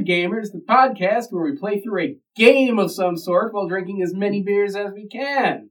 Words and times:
Beer 0.00 0.28
Gamers, 0.28 0.52
the 0.52 0.62
podcast 0.66 1.26
where 1.30 1.42
we 1.42 1.56
play 1.56 1.80
through 1.80 2.00
a 2.00 2.16
game 2.36 2.78
of 2.78 2.92
some 2.92 3.16
sort 3.16 3.52
while 3.52 3.68
drinking 3.68 4.02
as 4.02 4.14
many 4.14 4.42
beers 4.42 4.76
as 4.76 4.92
we 4.92 5.08
can. 5.08 5.70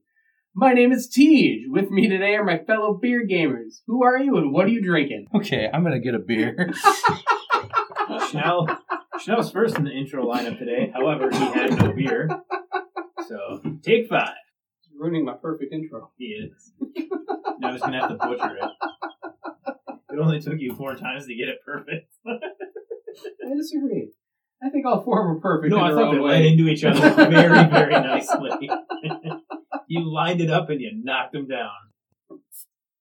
My 0.53 0.73
name 0.73 0.91
is 0.91 1.07
Tej. 1.07 1.65
With 1.67 1.89
me 1.89 2.07
today 2.07 2.35
are 2.35 2.43
my 2.43 2.59
fellow 2.59 2.93
beer 2.93 3.25
gamers. 3.27 3.81
Who 3.87 4.03
are 4.03 4.17
you 4.17 4.37
and 4.37 4.51
what 4.51 4.65
are 4.65 4.69
you 4.69 4.81
drinking? 4.81 5.27
Okay, 5.33 5.69
I'm 5.71 5.83
gonna 5.83 5.99
get 5.99 6.15
a 6.15 6.19
beer. 6.19 6.71
Schnell, 8.29 8.67
Schnell's 9.19 9.51
first 9.51 9.77
in 9.77 9.85
the 9.85 9.91
intro 9.91 10.25
lineup 10.25 10.59
today. 10.59 10.91
However, 10.93 11.29
he 11.31 11.37
had 11.37 11.79
no 11.79 11.93
beer. 11.93 12.29
So, 13.27 13.61
take 13.83 14.09
five. 14.09 14.35
Ruining 14.97 15.25
my 15.25 15.33
perfect 15.41 15.73
intro. 15.73 16.11
He 16.17 16.25
is. 16.25 16.71
Now 17.59 17.69
I'm 17.69 17.73
just 17.73 17.83
going 17.83 17.93
to 17.93 17.99
have 17.99 18.09
to 18.09 18.15
butcher 18.17 18.57
it. 18.57 19.75
It 20.11 20.19
only 20.19 20.41
took 20.41 20.59
you 20.59 20.75
four 20.75 20.95
times 20.95 21.27
to 21.27 21.35
get 21.35 21.47
it 21.47 21.59
perfect. 21.65 22.11
I 23.51 23.55
disagree. 23.55 24.11
I 24.61 24.69
think 24.69 24.85
all 24.85 25.01
four 25.03 25.33
were 25.33 25.39
perfect 25.39 25.71
no, 25.71 25.77
in 25.77 25.83
I 25.83 25.87
their 25.89 25.97
thought 25.97 26.11
they 26.11 26.17
own 26.17 26.27
led 26.27 26.45
into 26.45 26.67
each 26.67 26.83
other 26.83 26.99
very, 27.29 27.67
very 27.69 27.93
nicely. 27.93 28.69
you 29.87 30.11
lined 30.11 30.41
it 30.41 30.49
up 30.49 30.69
and 30.69 30.81
you 30.81 30.91
knocked 31.01 31.33
them 31.33 31.47
down. 31.47 31.69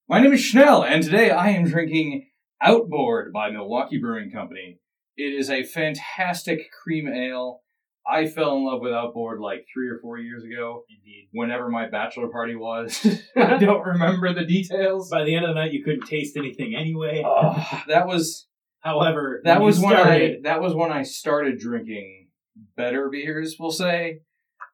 My 0.07 0.21
name 0.21 0.33
is 0.33 0.41
Schnell, 0.41 0.83
and 0.83 1.03
today 1.03 1.31
I 1.31 1.49
am 1.49 1.67
drinking 1.67 2.27
Outboard 2.61 3.31
by 3.33 3.51
Milwaukee 3.51 3.99
Brewing 3.99 4.31
Company. 4.31 4.79
It 5.17 5.33
is 5.33 5.49
a 5.49 5.63
fantastic 5.63 6.61
cream 6.83 7.07
ale. 7.07 7.61
I 8.09 8.27
fell 8.27 8.55
in 8.55 8.65
love 8.65 8.81
with 8.81 8.93
Outboard 8.93 9.39
like 9.39 9.65
three 9.71 9.89
or 9.89 9.99
four 10.01 10.17
years 10.17 10.43
ago, 10.43 10.85
Indeed. 10.89 11.27
whenever 11.31 11.69
my 11.69 11.89
bachelor 11.89 12.29
party 12.29 12.55
was. 12.55 13.05
I 13.35 13.57
don't 13.57 13.85
remember 13.85 14.33
the 14.33 14.45
details. 14.45 15.11
By 15.11 15.25
the 15.25 15.35
end 15.35 15.45
of 15.45 15.49
the 15.49 15.61
night, 15.61 15.73
you 15.73 15.83
couldn't 15.83 16.07
taste 16.07 16.35
anything 16.37 16.73
anyway. 16.75 17.21
Oh, 17.23 17.83
that 17.87 18.07
was 18.07 18.47
However, 18.79 19.41
that 19.43 19.61
was 19.61 19.79
when 19.79 19.95
I 19.95 20.03
started, 20.03 20.43
that 20.43 20.61
was 20.61 20.73
when 20.73 20.91
I 20.91 21.03
started 21.03 21.59
drinking 21.59 22.27
better 22.75 23.09
beers, 23.09 23.57
we'll 23.59 23.71
say. 23.71 24.21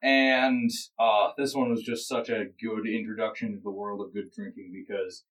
And 0.02 0.70
uh, 0.98 1.30
this 1.36 1.54
one 1.54 1.70
was 1.70 1.82
just 1.82 2.06
such 2.06 2.28
a 2.28 2.44
good 2.62 2.86
introduction 2.86 3.52
to 3.52 3.60
the 3.62 3.70
world 3.70 4.00
of 4.00 4.14
good 4.14 4.30
drinking 4.34 4.72
because 4.72 5.24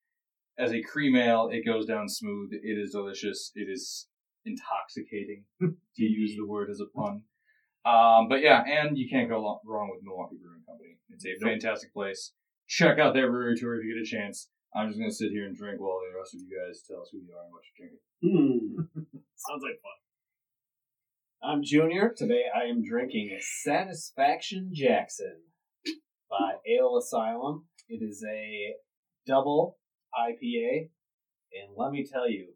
as 0.58 0.74
a 0.74 0.82
cream 0.82 1.16
ale, 1.16 1.50
it 1.52 1.66
goes 1.66 1.86
down 1.86 2.10
smooth. 2.10 2.50
It 2.52 2.78
is 2.78 2.92
delicious. 2.92 3.52
It 3.56 3.70
is 3.70 4.08
intoxicating, 4.46 5.44
to 5.62 6.04
use 6.04 6.36
the 6.36 6.46
word 6.46 6.70
as 6.70 6.80
a 6.80 6.86
pun. 6.86 7.24
Um, 7.86 8.28
but 8.30 8.42
yeah, 8.42 8.64
and 8.64 8.98
you 8.98 9.08
can't 9.10 9.30
go 9.30 9.60
wrong 9.66 9.90
with 9.94 10.04
Milwaukee 10.04 10.38
Brewing 10.42 10.64
Company. 10.68 10.98
It's 11.10 11.26
a 11.26 11.44
fantastic 11.44 11.94
place. 11.94 12.32
Check 12.68 12.98
out 12.98 13.14
their 13.14 13.30
brewery 13.30 13.56
tour 13.58 13.76
if 13.80 13.86
you 13.86 13.94
get 13.94 14.02
a 14.02 14.06
chance. 14.06 14.50
I'm 14.76 14.90
just 14.90 15.00
gonna 15.00 15.12
sit 15.12 15.32
here 15.32 15.46
and 15.46 15.56
drink 15.56 15.80
while 15.80 16.02
the 16.02 16.18
rest 16.20 16.36
of 16.36 16.42
you 16.42 16.50
guys 16.50 16.84
tell 16.86 17.02
us 17.02 17.08
who 17.10 17.20
you 17.20 17.34
are 17.34 17.46
and 17.46 17.54
what 17.54 17.64
you're 17.64 17.88
drinking. 17.88 18.04
Hmm. 18.22 19.00
sounds 19.36 19.64
like 19.64 19.80
fun. 19.82 20.00
I'm 21.42 21.64
Junior. 21.64 22.14
Today 22.16 22.44
I 22.54 22.66
am 22.66 22.84
drinking 22.84 23.38
Satisfaction 23.40 24.72
Jackson 24.74 25.44
by 26.30 26.56
Ale 26.68 26.98
Asylum. 26.98 27.68
It 27.88 28.04
is 28.04 28.22
a 28.30 28.74
double 29.26 29.78
IPA, 30.14 30.90
and 31.54 31.78
let 31.78 31.92
me 31.94 32.06
tell 32.06 32.30
you, 32.30 32.48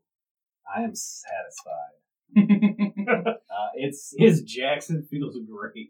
I 0.75 0.81
am 0.81 0.93
satisfied. 0.95 1.95
Uh, 3.59 3.71
it's 3.75 4.13
His 4.19 4.43
Jackson 4.43 5.07
feels 5.09 5.35
great. 5.49 5.89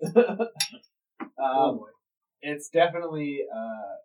um, 1.44 1.82
it's 2.42 2.70
definitely 2.70 3.42
uh, 3.54 3.98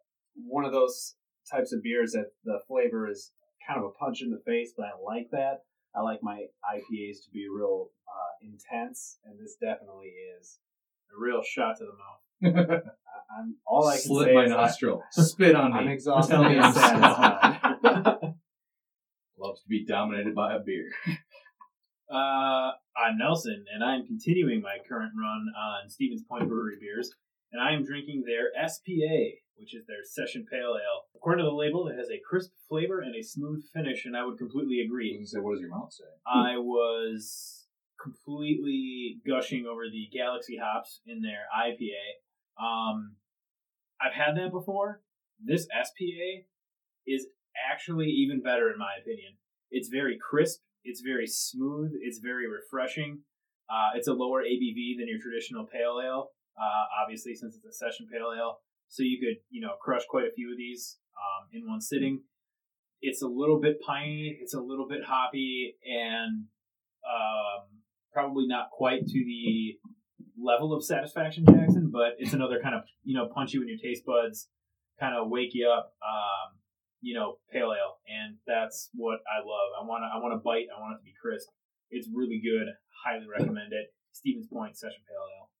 one 0.44 0.64
of 0.64 0.72
those 0.72 1.14
types 1.50 1.72
of 1.72 1.82
beers 1.82 2.12
that 2.12 2.32
the 2.44 2.58
flavor 2.68 3.08
is 3.10 3.32
kind 3.66 3.78
of 3.80 3.86
a 3.86 3.90
punch 3.90 4.22
in 4.22 4.30
the 4.30 4.42
face, 4.46 4.72
but 4.76 4.86
I 4.86 4.90
like 5.04 5.28
that. 5.32 5.60
I 5.96 6.00
like 6.02 6.20
my 6.22 6.46
IPAs 6.74 7.22
to 7.24 7.30
be 7.32 7.46
real 7.54 7.88
uh, 8.08 8.32
intense, 8.42 9.18
and 9.24 9.38
this 9.38 9.56
definitely 9.60 10.12
is 10.40 10.58
A 11.16 11.20
real 11.20 11.42
shot 11.42 11.76
to 11.78 11.84
the 11.84 11.92
mouth. 11.92 12.64
I- 12.80 13.40
I'm 13.40 13.56
all 13.66 13.86
I 13.88 13.94
can 13.94 14.02
Slit 14.02 14.26
say 14.28 14.34
my 14.34 14.44
is 14.44 14.52
I- 14.52 14.56
nostril. 14.56 15.02
Spit 15.12 15.54
on 15.56 15.72
me. 15.72 15.78
I'm 15.78 15.88
exhausted 15.88 16.32
Tell 16.32 16.44
me 16.44 16.58
I'm 16.58 16.72
satisfied. 16.72 17.60
Loves 19.38 19.62
to 19.62 19.68
be 19.68 19.84
dominated 19.84 20.34
by 20.34 20.54
a 20.54 20.60
beer. 20.60 20.90
Uh, 22.10 22.70
I'm 22.96 23.16
Nelson, 23.18 23.64
and 23.74 23.82
I'm 23.82 24.06
continuing 24.06 24.60
my 24.60 24.76
current 24.86 25.12
run 25.18 25.46
on 25.58 25.88
Stevens 25.88 26.22
Point 26.28 26.46
Brewery 26.48 26.76
beers, 26.78 27.10
and 27.54 27.62
I 27.62 27.72
am 27.72 27.84
drinking 27.84 28.24
their 28.26 28.50
SPA, 28.66 29.38
which 29.56 29.74
is 29.74 29.86
their 29.86 30.02
Session 30.02 30.44
Pale 30.50 30.74
Ale. 30.74 31.02
According 31.14 31.44
to 31.44 31.48
the 31.48 31.54
label, 31.54 31.86
it 31.86 31.96
has 31.96 32.10
a 32.10 32.20
crisp 32.28 32.50
flavor 32.68 33.00
and 33.00 33.14
a 33.14 33.22
smooth 33.22 33.62
finish, 33.72 34.04
and 34.04 34.16
I 34.16 34.26
would 34.26 34.38
completely 34.38 34.80
agree. 34.80 35.14
gonna 35.14 35.24
say, 35.24 35.38
what 35.38 35.52
does 35.52 35.60
your 35.60 35.70
mouth 35.70 35.92
say? 35.92 36.04
I 36.26 36.58
was 36.58 37.66
completely 38.02 39.20
gushing 39.24 39.66
over 39.70 39.84
the 39.84 40.08
Galaxy 40.12 40.58
hops 40.60 41.00
in 41.06 41.22
their 41.22 41.46
IPA. 41.56 42.60
Um, 42.60 43.14
I've 44.02 44.14
had 44.14 44.36
that 44.36 44.50
before. 44.50 45.02
This 45.42 45.62
SPA 45.70 46.42
is 47.06 47.28
actually 47.72 48.08
even 48.08 48.42
better 48.42 48.68
in 48.72 48.78
my 48.78 48.94
opinion. 49.00 49.34
It's 49.70 49.88
very 49.88 50.18
crisp. 50.18 50.60
It's 50.82 51.02
very 51.02 51.28
smooth. 51.28 51.92
It's 52.02 52.18
very 52.18 52.48
refreshing. 52.50 53.20
Uh, 53.70 53.96
it's 53.96 54.08
a 54.08 54.12
lower 54.12 54.42
ABV 54.42 54.98
than 54.98 55.08
your 55.08 55.20
traditional 55.20 55.66
pale 55.66 56.00
ale. 56.04 56.30
Uh, 56.58 56.84
obviously, 57.02 57.34
since 57.34 57.56
it's 57.56 57.64
a 57.64 57.72
session 57.72 58.06
pale 58.10 58.32
ale, 58.36 58.58
so 58.88 59.02
you 59.02 59.18
could 59.18 59.42
you 59.50 59.60
know 59.60 59.74
crush 59.80 60.02
quite 60.08 60.24
a 60.24 60.34
few 60.34 60.52
of 60.52 60.58
these 60.58 60.98
um, 61.16 61.48
in 61.52 61.68
one 61.68 61.80
sitting. 61.80 62.22
It's 63.00 63.22
a 63.22 63.28
little 63.28 63.60
bit 63.60 63.80
piney. 63.86 64.38
It's 64.40 64.54
a 64.54 64.60
little 64.60 64.88
bit 64.88 65.00
hoppy, 65.06 65.76
and 65.84 66.46
um, 67.04 67.82
probably 68.12 68.46
not 68.46 68.70
quite 68.70 69.06
to 69.06 69.18
the 69.24 69.78
level 70.38 70.72
of 70.72 70.84
Satisfaction 70.84 71.44
Jackson, 71.44 71.90
but 71.92 72.14
it's 72.18 72.32
another 72.32 72.60
kind 72.62 72.74
of 72.74 72.82
you 73.02 73.16
know 73.16 73.28
punch 73.34 73.52
you 73.52 73.62
in 73.62 73.68
your 73.68 73.78
taste 73.78 74.04
buds, 74.06 74.48
kind 74.98 75.14
of 75.16 75.28
wake 75.28 75.50
you 75.52 75.68
up. 75.68 75.94
Um, 76.02 76.58
you 77.04 77.12
know, 77.12 77.36
pale 77.52 77.68
ale, 77.76 78.00
and 78.08 78.40
that's 78.46 78.88
what 78.94 79.20
I 79.28 79.44
love. 79.44 79.68
I 79.76 79.84
want 79.84 80.02
to 80.02 80.08
I 80.08 80.16
want 80.22 80.32
to 80.32 80.40
bite. 80.40 80.72
I 80.72 80.80
want 80.80 80.96
it 80.96 81.04
to 81.04 81.04
be 81.04 81.12
crisp. 81.20 81.48
It's 81.90 82.08
really 82.08 82.40
good. 82.40 82.72
Highly 83.04 83.28
recommend 83.28 83.76
it. 83.76 83.92
Stevens 84.12 84.48
Point 84.48 84.78
Session 84.78 85.04
Pale 85.04 85.28
Ale. 85.36 85.53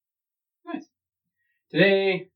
Today, 1.70 2.28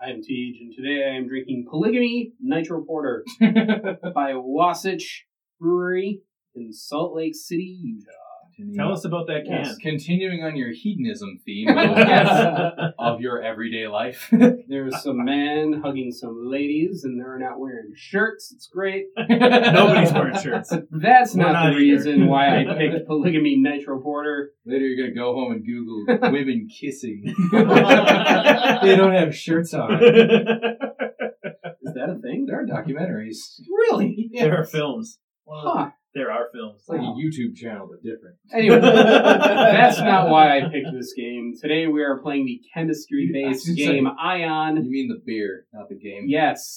I 0.00 0.10
am 0.10 0.22
Tej, 0.22 0.58
and 0.60 0.72
today 0.74 1.04
I 1.04 1.16
am 1.16 1.28
drinking 1.28 1.66
Polygamy 1.68 2.32
Nitro 2.40 2.82
Porter 2.82 3.24
by 3.40 4.32
Wasatch 4.34 5.26
Brewery 5.60 6.22
in 6.54 6.72
Salt 6.72 7.14
Lake 7.14 7.34
City, 7.34 7.78
Utah. 7.82 8.25
Tell 8.74 8.90
us 8.92 9.04
about 9.04 9.26
that 9.26 9.44
can. 9.44 9.64
Yes, 9.64 9.76
continuing 9.76 10.42
on 10.42 10.56
your 10.56 10.70
hedonism 10.72 11.38
theme 11.44 11.68
of, 11.76 11.76
Yes. 11.76 12.92
of 12.98 13.20
your 13.20 13.42
everyday 13.42 13.86
life. 13.86 14.28
There's 14.68 15.02
some 15.02 15.24
men 15.24 15.80
hugging 15.84 16.10
some 16.10 16.48
ladies, 16.50 17.04
and 17.04 17.20
they're 17.20 17.38
not 17.38 17.58
wearing 17.60 17.92
shirts. 17.94 18.52
It's 18.54 18.66
great. 18.66 19.06
Nobody's 19.18 20.12
wearing 20.12 20.38
shirts. 20.40 20.72
That's 20.90 21.34
We're 21.34 21.42
not, 21.42 21.52
not 21.52 21.62
the 21.70 21.76
either. 21.76 21.96
reason 21.96 22.26
why 22.28 22.60
I 22.60 22.64
picked 22.78 23.06
Polygamy 23.06 23.56
Nitro 23.56 24.00
Porter. 24.00 24.52
Later, 24.64 24.86
you're 24.86 25.06
gonna 25.06 25.14
go 25.14 25.34
home 25.34 25.52
and 25.52 25.64
Google 25.66 26.30
women 26.32 26.68
kissing. 26.68 27.24
they 27.52 28.96
don't 28.96 29.12
have 29.12 29.34
shirts 29.34 29.74
on. 29.74 29.92
Is 30.02 31.94
that 31.94 32.10
a 32.10 32.18
thing? 32.20 32.46
There 32.46 32.60
are 32.60 32.66
documentaries. 32.66 33.60
Really? 33.68 34.30
There 34.32 34.58
are 34.60 34.64
films. 34.64 35.18
Huh. 35.48 35.90
There 36.16 36.32
are 36.32 36.46
films. 36.52 36.80
It's 36.80 36.88
like 36.88 37.00
Wow. 37.02 37.14
a 37.14 37.22
YouTube 37.22 37.54
channel, 37.54 37.88
but 37.90 38.02
different. 38.02 38.36
Anyway, 38.54 38.80
that's 38.80 39.98
not 40.00 40.28
why 40.32 40.56
I 40.56 40.60
picked 40.62 40.88
this 40.98 41.12
game. 41.14 41.52
Today 41.60 41.86
we 41.88 42.02
are 42.02 42.18
playing 42.22 42.46
the 42.46 42.58
chemistry-based 42.72 43.66
game 43.76 44.04
was 44.04 44.14
gonna 44.18 44.80
You 44.82 44.90
mean 44.90 45.08
the 45.08 45.20
beer, 45.26 45.66
not 45.74 45.90
the 45.90 45.96
game. 45.98 46.24
Yes. 46.26 46.74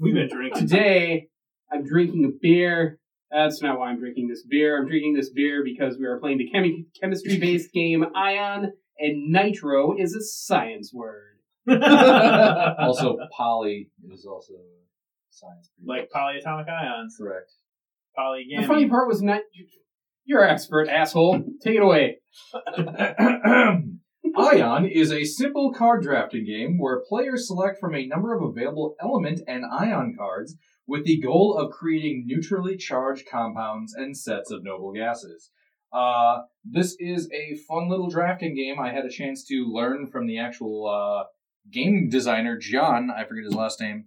We've 0.00 0.14
been 0.14 0.28
drinking. 0.30 0.66
Today 0.66 1.28
I'm 1.70 1.84
drinking 1.84 2.24
a 2.24 2.32
beer. 2.40 2.98
That's 3.30 3.60
not 3.60 3.78
why 3.78 3.90
I'm 3.90 3.98
drinking 3.98 4.28
this 4.28 4.44
beer. 4.48 4.78
I'm 4.80 4.86
drinking 4.88 5.14
this 5.14 5.28
beer 5.30 5.62
because 5.62 5.98
we 5.98 6.06
are 6.06 6.18
playing 6.18 6.38
the 6.38 6.48
chemi- 6.54 6.86
chemistry-based 7.00 7.70
game 7.72 8.02
Ion, 8.16 8.72
and 8.98 9.30
nitro 9.30 9.94
is 9.98 10.14
a 10.14 10.22
science 10.22 10.90
word. 10.94 11.32
Also, 11.68 13.16
poly 13.36 13.90
is 14.10 14.24
also 14.24 14.54
science. 15.30 15.70
like 15.84 16.08
polyatomic 16.14 16.68
ions. 16.68 17.16
correct. 17.20 17.50
Polygamine. 18.16 18.62
The 18.62 18.66
funny 18.66 18.88
part 18.88 19.08
was 19.08 19.22
not. 19.22 19.42
You're 20.24 20.42
an 20.42 20.50
expert, 20.50 20.88
asshole. 20.88 21.42
Take 21.62 21.76
it 21.76 21.82
away. 21.82 22.18
Ion 24.36 24.86
is 24.86 25.12
a 25.12 25.24
simple 25.24 25.72
card 25.72 26.02
drafting 26.02 26.44
game 26.44 26.78
where 26.78 27.04
players 27.08 27.46
select 27.46 27.78
from 27.78 27.94
a 27.94 28.06
number 28.06 28.34
of 28.34 28.42
available 28.42 28.96
element 29.00 29.40
and 29.46 29.64
ion 29.70 30.14
cards 30.18 30.56
with 30.86 31.04
the 31.04 31.20
goal 31.20 31.56
of 31.56 31.70
creating 31.70 32.24
neutrally 32.26 32.76
charged 32.76 33.28
compounds 33.30 33.94
and 33.94 34.16
sets 34.16 34.50
of 34.50 34.64
noble 34.64 34.92
gases. 34.92 35.50
Uh, 35.92 36.40
this 36.64 36.96
is 36.98 37.30
a 37.32 37.56
fun 37.68 37.88
little 37.88 38.08
drafting 38.08 38.56
game. 38.56 38.80
I 38.80 38.92
had 38.92 39.04
a 39.04 39.10
chance 39.10 39.44
to 39.46 39.70
learn 39.72 40.08
from 40.08 40.26
the 40.26 40.38
actual 40.38 40.88
uh, 40.88 41.24
game 41.70 42.08
designer, 42.10 42.58
John, 42.58 43.10
I 43.10 43.24
forget 43.24 43.44
his 43.44 43.54
last 43.54 43.80
name, 43.80 44.06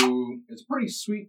who 0.00 0.40
is 0.48 0.62
a 0.62 0.72
pretty 0.72 0.88
sweet 0.88 1.28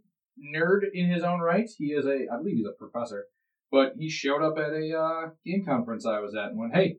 nerd 0.55 0.81
in 0.93 1.09
his 1.09 1.23
own 1.23 1.39
right. 1.39 1.69
He 1.77 1.87
is 1.87 2.05
a, 2.05 2.27
I 2.31 2.37
believe 2.37 2.57
he's 2.57 2.65
a 2.65 2.77
professor. 2.77 3.25
But 3.71 3.93
he 3.99 4.09
showed 4.09 4.41
up 4.41 4.57
at 4.57 4.71
a 4.71 4.97
uh, 4.97 5.29
game 5.45 5.63
conference 5.65 6.05
I 6.05 6.19
was 6.19 6.35
at 6.35 6.49
and 6.49 6.59
went, 6.59 6.73
"Hey, 6.73 6.97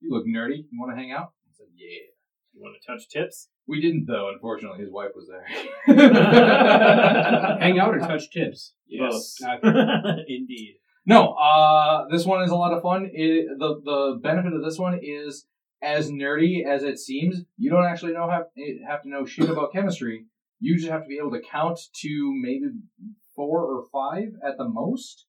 you 0.00 0.10
look 0.12 0.26
nerdy. 0.26 0.64
You 0.70 0.78
want 0.80 0.92
to 0.92 0.96
hang 0.96 1.10
out?" 1.10 1.32
I 1.48 1.52
said, 1.56 1.66
"Yeah." 1.74 2.12
You 2.58 2.64
want 2.64 2.76
to 2.80 2.86
touch 2.86 3.08
tips? 3.08 3.50
We 3.68 3.80
didn't 3.80 4.06
though. 4.06 4.30
Unfortunately, 4.32 4.80
his 4.80 4.90
wife 4.90 5.10
was 5.14 5.28
there. 5.28 5.44
Hang 7.60 7.78
out 7.78 7.94
or 7.94 8.00
touch 8.00 8.30
tips? 8.32 8.74
Yes. 8.86 9.36
Indeed. 9.42 10.76
No, 11.06 11.34
uh, 11.34 12.06
this 12.10 12.26
one 12.26 12.42
is 12.42 12.50
a 12.50 12.56
lot 12.56 12.72
of 12.72 12.82
fun. 12.82 13.08
It, 13.12 13.46
the 13.58 13.80
the 13.84 14.18
benefit 14.20 14.52
of 14.54 14.64
this 14.64 14.78
one 14.78 14.98
is 15.00 15.46
as 15.80 16.10
nerdy 16.10 16.66
as 16.66 16.82
it 16.82 16.98
seems. 16.98 17.42
You 17.56 17.70
don't 17.70 17.84
actually 17.84 18.12
know 18.12 18.28
have 18.28 18.46
have 18.88 19.02
to 19.02 19.08
know 19.08 19.24
shit 19.24 19.48
about 19.48 19.72
chemistry. 19.72 20.24
You 20.60 20.76
just 20.76 20.90
have 20.90 21.02
to 21.02 21.08
be 21.08 21.18
able 21.18 21.30
to 21.32 21.40
count 21.40 21.78
to 22.02 22.32
maybe 22.42 22.66
four 23.36 23.64
or 23.64 23.84
five 23.92 24.28
at 24.44 24.58
the 24.58 24.68
most, 24.68 25.26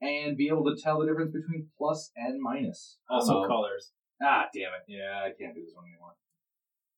and 0.00 0.36
be 0.36 0.48
able 0.48 0.64
to 0.64 0.80
tell 0.80 0.98
the 0.98 1.06
difference 1.06 1.32
between 1.32 1.68
plus 1.76 2.10
and 2.16 2.40
minus. 2.40 2.98
Also 3.08 3.42
Um, 3.42 3.48
colors. 3.48 3.92
Ah, 4.22 4.48
damn 4.54 4.72
it! 4.74 4.84
Yeah, 4.88 5.22
I 5.24 5.32
can't 5.38 5.54
do 5.54 5.62
this 5.62 5.74
one 5.74 5.84
anymore. 5.86 6.14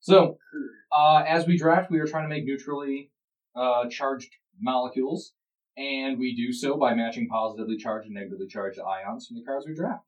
So, 0.01 0.39
uh, 0.91 1.25
as 1.27 1.47
we 1.47 1.57
draft, 1.57 1.91
we 1.91 2.01
are 2.01 2.07
trying 2.07 2.25
to 2.25 2.29
make 2.29 2.45
neutrally 2.45 3.11
uh, 3.55 3.89
charged 3.89 4.33
molecules, 4.61 5.35
and 5.77 6.19
we 6.19 6.35
do 6.35 6.53
so 6.53 6.77
by 6.77 6.95
matching 6.95 7.29
positively 7.29 7.77
charged 7.77 8.07
and 8.07 8.15
negatively 8.15 8.49
charged 8.49 8.79
ions 8.81 9.27
from 9.27 9.37
the 9.37 9.45
cards 9.45 9.67
we 9.67 9.75
draft. 9.75 10.05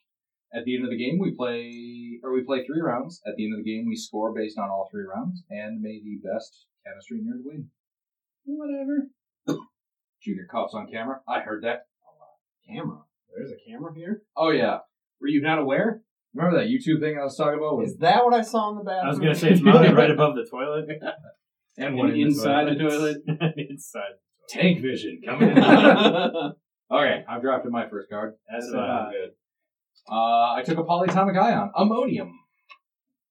At 0.52 0.64
the 0.64 0.76
end 0.76 0.84
of 0.84 0.90
the 0.90 0.96
game, 0.96 1.18
we 1.18 1.32
play, 1.32 2.20
or 2.22 2.32
we 2.32 2.42
play 2.44 2.64
three 2.64 2.80
rounds. 2.80 3.20
At 3.26 3.34
the 3.36 3.44
end 3.44 3.54
of 3.54 3.64
the 3.64 3.70
game, 3.70 3.86
we 3.86 3.96
score 3.96 4.32
based 4.32 4.58
on 4.58 4.70
all 4.70 4.88
three 4.90 5.04
rounds, 5.04 5.44
and 5.50 5.80
may 5.80 6.00
the 6.02 6.20
best 6.22 6.66
chemistry 6.86 7.18
nerd 7.18 7.42
win. 7.44 7.68
Whatever. 8.44 9.08
Junior 10.22 10.46
coughs 10.50 10.74
on 10.74 10.86
camera. 10.90 11.20
I 11.28 11.40
heard 11.40 11.64
that. 11.64 11.86
Camera. 12.68 12.98
There's 13.36 13.50
a 13.50 13.70
camera 13.70 13.92
here. 13.94 14.22
Oh 14.36 14.50
yeah, 14.50 14.78
Were 15.20 15.28
you 15.28 15.40
not 15.42 15.58
aware? 15.58 16.02
remember 16.34 16.58
that 16.58 16.66
YouTube 16.68 17.00
thing 17.00 17.16
I 17.18 17.24
was 17.24 17.36
talking 17.36 17.58
about? 17.58 17.84
Is 17.84 17.96
that 17.98 18.24
what 18.24 18.34
I 18.34 18.42
saw 18.42 18.70
in 18.70 18.78
the 18.78 18.84
bathroom? 18.84 19.06
I 19.06 19.08
was 19.10 19.18
gonna 19.18 19.34
say 19.34 19.50
it's 19.50 19.60
mounted 19.62 19.94
right 19.94 20.10
above 20.10 20.34
the 20.34 20.46
toilet. 20.50 20.86
and 21.78 21.96
One 21.96 22.12
inside 22.12 22.68
the 22.68 22.74
toilet. 22.76 23.18
Inside. 23.70 24.14
Tank 24.48 24.80
vision 24.82 25.20
coming 25.24 25.50
in. 25.56 25.58
okay, 25.58 27.24
I've 27.28 27.40
drafted 27.42 27.72
my 27.72 27.88
first 27.88 28.08
card. 28.10 28.34
That's 28.50 28.68
So, 28.70 28.78
uh, 28.78 29.10
good. 29.10 29.30
Uh, 30.10 30.52
I 30.54 30.62
took 30.64 30.78
a 30.78 30.84
polyatomic 30.84 31.40
ion, 31.40 31.70
ammonium, 31.74 32.38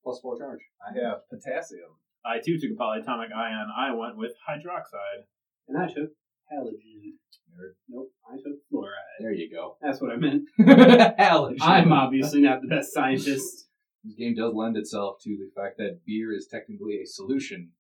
plus 0.04 0.20
four 0.22 0.38
charge. 0.40 0.60
I 0.82 1.00
have 1.06 1.20
potassium. 1.30 1.90
I 2.26 2.40
too 2.44 2.58
took 2.60 2.72
a 2.72 2.82
polyatomic 2.82 3.34
ion. 3.36 3.68
I 3.78 3.94
went 3.94 4.18
with 4.18 4.32
hydroxide. 4.48 5.26
And 5.68 5.78
I 5.78 5.88
took 5.88 6.12
halogen. 6.52 7.14
Nerd. 7.54 7.74
Nope, 7.88 8.12
I 8.28 8.36
took 8.38 8.58
fluoride. 8.72 9.20
There 9.20 9.34
you 9.34 9.50
go. 9.52 9.78
That's 9.82 10.02
what 10.02 10.12
I 10.12 10.16
meant. 10.16 10.50
Halogen. 10.60 11.58
I'm 11.62 11.92
obviously 11.92 12.42
not 12.42 12.62
the 12.62 12.68
best 12.68 12.94
scientist. 12.94 13.68
This 14.04 14.16
game 14.18 14.36
does 14.36 14.54
lend 14.54 14.76
itself 14.76 15.18
to 15.24 15.30
the 15.30 15.50
fact 15.56 15.78
that 15.78 16.00
beer 16.06 16.34
is 16.36 16.48
technically 16.48 17.00
a 17.02 17.06
solution, 17.06 17.72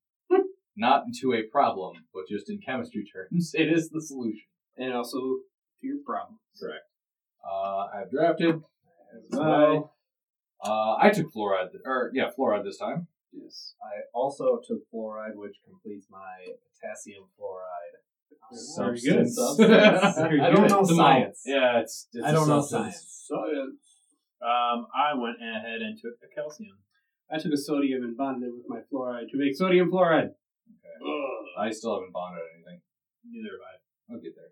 not 0.77 1.03
into 1.07 1.33
a 1.33 1.43
problem, 1.43 2.05
but 2.13 2.23
just 2.29 2.49
in 2.49 2.59
chemistry 2.59 3.03
terms, 3.03 3.51
it 3.55 3.71
is 3.71 3.89
the 3.89 4.01
solution. 4.01 4.45
And 4.77 4.93
also 4.93 5.17
to 5.19 5.87
your 5.87 5.97
problem. 6.05 6.39
Correct. 6.59 6.83
Uh, 7.45 7.87
I've 7.93 8.11
drafted. 8.11 8.61
As 9.31 9.39
Bye. 9.39 9.79
Uh, 10.63 10.95
I 10.95 11.09
took 11.09 11.33
fluoride, 11.33 11.71
th- 11.71 11.83
or 11.85 12.11
yeah, 12.13 12.29
fluoride 12.37 12.63
this 12.63 12.77
time. 12.77 13.07
Yes. 13.33 13.75
I 13.81 14.01
also 14.13 14.59
took 14.65 14.79
fluoride, 14.93 15.35
which 15.35 15.55
completes 15.65 16.07
my 16.09 16.45
potassium 16.45 17.25
fluoride. 17.39 17.97
Very 18.77 18.99
good. 18.99 19.29
Substance. 19.29 20.17
Very 20.17 20.41
I 20.45 20.49
don't 20.49 20.67
good. 20.67 20.71
know 20.71 20.85
The 20.85 20.95
science. 20.95 21.41
Yeah, 21.45 21.79
it's. 21.79 22.07
it's 22.13 22.25
I 22.25 22.29
a 22.29 22.33
don't 22.33 22.47
know 22.47 22.61
substance. 22.61 23.25
science. 23.27 23.79
Um, 24.43 24.87
I 24.93 25.13
went 25.15 25.37
ahead 25.41 25.81
and 25.81 25.97
took 25.97 26.19
a 26.21 26.29
calcium. 26.33 26.77
I 27.31 27.39
took 27.39 27.53
a 27.53 27.57
sodium 27.57 28.03
and 28.03 28.17
bonded 28.17 28.49
it 28.49 28.53
with 28.53 28.67
my 28.67 28.81
fluoride 28.91 29.29
to 29.31 29.37
make 29.37 29.55
sodium 29.55 29.89
fluoride. 29.89 30.35
Okay. 30.69 30.97
Ugh. 31.01 31.45
I 31.57 31.71
still 31.71 31.95
haven't 31.95 32.11
bonded 32.13 32.43
anything. 32.55 32.81
Neither 33.25 33.55
have 33.55 33.63
I. 33.63 34.13
I'll 34.13 34.19
get 34.21 34.35
there. 34.35 34.51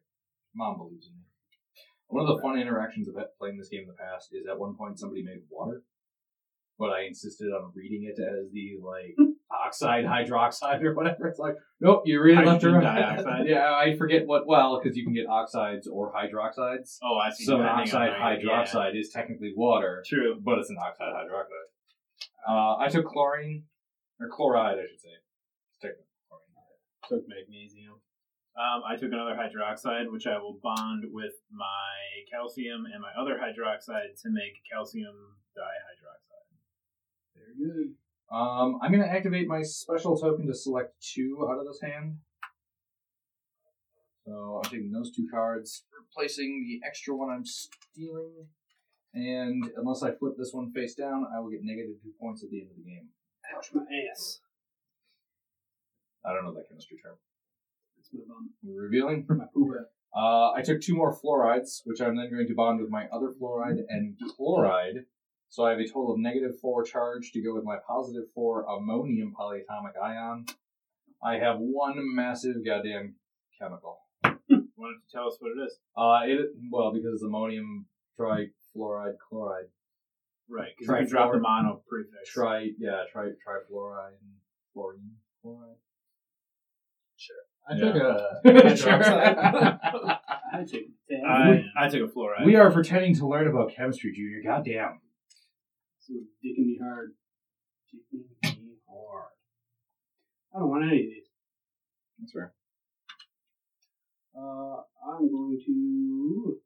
Mom 0.56 0.78
believes 0.78 1.08
in 1.08 1.14
me. 1.14 1.26
One 2.08 2.28
of 2.28 2.36
the 2.36 2.42
fun 2.42 2.58
interactions 2.60 3.08
of 3.08 3.16
playing 3.40 3.58
this 3.58 3.70
game 3.70 3.82
in 3.84 3.88
the 3.88 3.94
past 4.00 4.30
is 4.34 4.48
at 4.48 4.58
one 4.60 4.76
point 4.76 5.00
somebody 5.00 5.24
made 5.24 5.44
water, 5.50 5.84
but 6.82 6.90
I 6.90 7.04
insisted 7.04 7.50
on 7.54 7.72
reading 7.76 8.10
it 8.10 8.20
as 8.20 8.50
the 8.52 8.82
like 8.82 9.16
oxide, 9.54 10.04
hydroxide, 10.04 10.82
or 10.84 10.96
whatever. 10.96 11.28
It's 11.28 11.38
like, 11.38 11.54
nope, 11.80 12.02
you 12.06 12.20
read 12.20 12.40
it 12.40 12.46
left 12.46 12.64
or 12.64 12.74
right. 12.74 12.84
dioxide? 12.84 13.46
Yeah, 13.48 13.72
I 13.72 13.96
forget 13.96 14.26
what. 14.26 14.48
Well, 14.48 14.82
because 14.82 14.98
you 14.98 15.04
can 15.06 15.14
get 15.14 15.28
oxides 15.30 15.86
or 15.88 16.12
hydroxides. 16.12 16.98
Oh, 17.04 17.18
I 17.18 17.30
see. 17.30 17.46
So 17.46 17.58
an 17.58 17.68
oxide 17.68 18.14
the- 18.14 18.48
yeah. 18.48 18.66
hydroxide 18.66 19.00
is 19.00 19.10
technically 19.10 19.54
water, 19.56 20.04
True. 20.08 20.42
but 20.44 20.58
it's 20.58 20.72
an 20.72 20.78
oxide 20.84 21.14
hydroxide. 21.14 21.70
Uh, 22.50 22.78
I 22.78 22.88
took 22.90 23.06
chlorine 23.06 23.66
or 24.20 24.28
chloride, 24.28 24.80
I 24.80 24.88
should 24.90 25.02
say. 25.02 25.16
Technically 25.80 26.06
chlorine. 26.28 27.22
Took 27.22 27.30
magnesium. 27.30 28.02
Um, 28.58 28.82
I 28.90 28.98
took 28.98 29.14
another 29.14 29.38
hydroxide, 29.38 30.12
which 30.12 30.26
I 30.26 30.38
will 30.40 30.58
bond 30.64 31.06
with 31.14 31.34
my 31.52 32.26
calcium 32.34 32.86
and 32.92 33.02
my 33.02 33.14
other 33.22 33.38
hydroxide 33.38 34.20
to 34.24 34.30
make 34.30 34.60
calcium 34.70 35.38
dihydroxide. 35.56 36.31
Very 37.42 37.72
good. 37.72 37.94
Um, 38.32 38.80
I'm 38.82 38.92
going 38.92 39.04
to 39.04 39.10
activate 39.10 39.48
my 39.48 39.62
special 39.62 40.18
token 40.18 40.48
to 40.48 40.54
select 40.54 40.94
two 41.02 41.48
out 41.50 41.60
of 41.60 41.66
this 41.66 41.82
hand. 41.82 42.18
So 44.26 44.62
I'm 44.64 44.72
taking 44.72 44.92
those 44.92 45.12
two 45.12 45.28
cards, 45.30 45.84
replacing 45.98 46.66
the 46.68 46.88
extra 46.88 47.16
one 47.16 47.30
I'm 47.30 47.44
stealing. 47.46 48.48
And 49.14 49.66
unless 49.76 50.04
I 50.04 50.12
flip 50.12 50.34
this 50.38 50.54
one 50.54 50.72
face 50.72 50.96
down, 50.96 51.26
I 51.36 51.40
will 51.40 51.50
get 51.50 51.60
negative 51.64 51.96
two 52.02 52.14
points 52.20 52.44
at 52.44 52.50
the 52.50 52.62
end 52.62 52.70
of 52.72 52.78
the 52.78 52.90
game. 52.90 53.10
Ouch, 53.58 53.70
my 53.74 53.82
ass. 54.10 54.40
I 56.26 56.34
don't 56.34 56.46
know 56.46 56.54
that 56.54 56.70
chemistry 56.70 56.98
term. 57.04 57.16
That's 57.98 58.10
my 58.14 58.22
bum. 58.28 58.52
We're 58.64 58.84
revealing. 58.84 59.26
My 59.30 59.46
pooper. 59.56 59.86
Uh, 60.16 60.52
I 60.52 60.62
took 60.62 60.82
two 60.82 60.96
more 60.96 61.18
fluorides, 61.18 61.82
which 61.86 62.02
I'm 62.02 62.18
then 62.18 62.30
going 62.30 62.48
to 62.48 62.54
bond 62.54 62.82
with 62.82 62.90
my 62.90 63.08
other 63.14 63.30
fluoride 63.30 63.80
and 63.88 64.18
chloride. 64.36 65.06
So 65.52 65.66
I 65.66 65.72
have 65.72 65.80
a 65.80 65.86
total 65.86 66.14
of 66.14 66.20
negative 66.20 66.58
four 66.62 66.82
charge 66.86 67.34
to 67.34 67.42
go 67.42 67.54
with 67.54 67.66
my 67.66 67.76
positive 67.86 68.24
four 68.34 68.64
ammonium 68.64 69.34
polyatomic 69.38 70.02
ion. 70.02 70.46
I 71.22 71.40
have 71.40 71.58
one 71.60 71.96
massive 72.16 72.66
goddamn 72.66 73.16
chemical. 73.60 74.00
Why 74.24 74.30
don't 74.48 74.70
you 74.80 75.00
tell 75.12 75.28
us 75.28 75.36
what 75.40 75.52
it 75.52 75.62
is? 75.66 75.78
Uh, 75.96 76.22
it 76.24 76.52
well 76.72 76.94
because 76.94 77.16
it's 77.16 77.24
ammonium 77.24 77.86
trifluoride 78.18 79.16
chloride. 79.30 79.66
Right, 80.50 80.70
because 80.80 80.90
you 80.90 80.96
can 81.00 81.10
drop 81.10 81.34
the 81.34 81.40
mono 81.40 81.82
prefix. 81.88 82.30
Tri 82.30 82.72
yeah 82.80 83.04
tri 83.12 83.26
trifluoride 83.46 84.14
and 84.22 84.32
fluorine 84.74 85.12
chloride. 85.42 85.76
I 87.70 87.76
Yeah. 87.76 87.92
took 87.92 87.96
a 87.96 88.40
hydroxide. 88.48 89.80
I 90.54 90.64
took. 90.66 90.82
I, 91.28 91.64
I 91.78 91.90
took 91.90 92.10
a 92.10 92.14
fluoride. 92.14 92.46
we 92.46 92.56
are 92.56 92.72
pretending 92.72 93.16
to 93.18 93.28
learn 93.28 93.48
about 93.48 93.74
chemistry, 93.76 94.14
Junior. 94.14 94.42
Goddamn. 94.44 95.02
So 96.02 96.14
dicking 96.44 96.66
me 96.66 96.80
hard. 96.82 97.14
Dicking 97.94 98.64
me 98.64 98.74
hard. 98.90 99.28
I 100.54 100.60
don't 100.60 100.70
want 100.70 100.84
any 100.86 100.98
of 100.98 101.08
these. 101.08 101.28
That's 102.20 102.32
fair. 102.34 102.54
Uh, 104.36 104.82
I'm 105.08 105.32
going 105.32 105.60
to. 105.66 106.58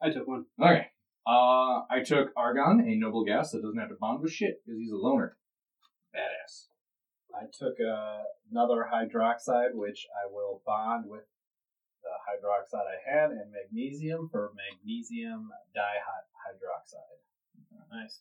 I 0.00 0.10
took 0.10 0.28
one. 0.28 0.44
Okay. 0.60 0.86
Uh, 1.26 1.82
I 1.90 2.02
took 2.06 2.30
argon, 2.36 2.86
a 2.86 2.96
noble 2.96 3.24
gas 3.24 3.50
that 3.50 3.62
doesn't 3.62 3.78
have 3.78 3.90
to 3.90 3.96
bond 4.00 4.22
with 4.22 4.32
shit 4.32 4.62
because 4.64 4.78
he's 4.78 4.92
a 4.92 4.96
loner. 4.96 5.36
Badass. 6.14 6.68
I 7.34 7.46
took 7.52 7.74
uh, 7.80 8.22
another 8.50 8.86
hydroxide, 8.92 9.74
which 9.74 10.06
I 10.14 10.32
will 10.32 10.62
bond 10.64 11.04
with 11.06 11.24
the 12.02 12.14
hydroxide 12.24 12.86
I 12.86 13.10
had, 13.10 13.30
and 13.30 13.52
magnesium 13.52 14.28
for 14.30 14.52
magnesium 14.54 15.50
dihydroxide. 15.76 16.27
Nice. 17.90 18.20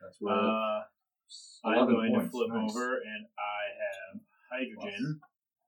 That's 0.00 0.16
where 0.20 0.34
Uh, 0.34 0.82
I'm 1.64 1.74
11 1.74 1.94
going 1.94 2.12
to 2.20 2.28
flip 2.30 2.48
Nice. 2.50 2.70
over, 2.70 2.94
and 2.96 3.26
I 3.36 3.60
have 3.82 4.20
hydrogen, 4.50 5.20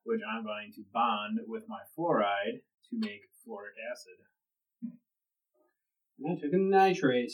which 0.05 0.21
I'm 0.29 0.45
going 0.45 0.73
to 0.77 0.83
bond 0.93 1.41
with 1.47 1.65
my 1.69 1.81
fluoride 1.97 2.63
to 2.91 2.97
make 2.99 3.23
fluoric 3.45 3.77
acid. 3.91 4.15
And 6.19 6.33
I 6.33 6.41
took 6.41 6.53
a 6.53 6.57
nitrate. 6.57 7.33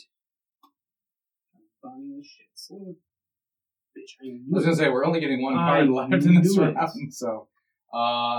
I'm 1.54 1.62
bonding 1.82 2.16
the 2.18 2.24
shit. 2.24 2.46
Son 2.54 2.78
of 2.82 2.88
a 2.88 3.98
bitch. 3.98 4.16
I 4.22 4.26
I 4.26 4.40
was 4.50 4.64
gonna 4.64 4.76
say 4.76 4.88
we're 4.88 5.04
only 5.04 5.20
getting 5.20 5.42
one 5.42 5.54
card 5.54 5.88
left 5.88 6.12
in 6.12 6.34
this 6.42 6.56
knew 6.56 6.64
it. 6.64 6.74
round, 6.74 6.90
so 7.14 7.48
uh, 7.92 7.96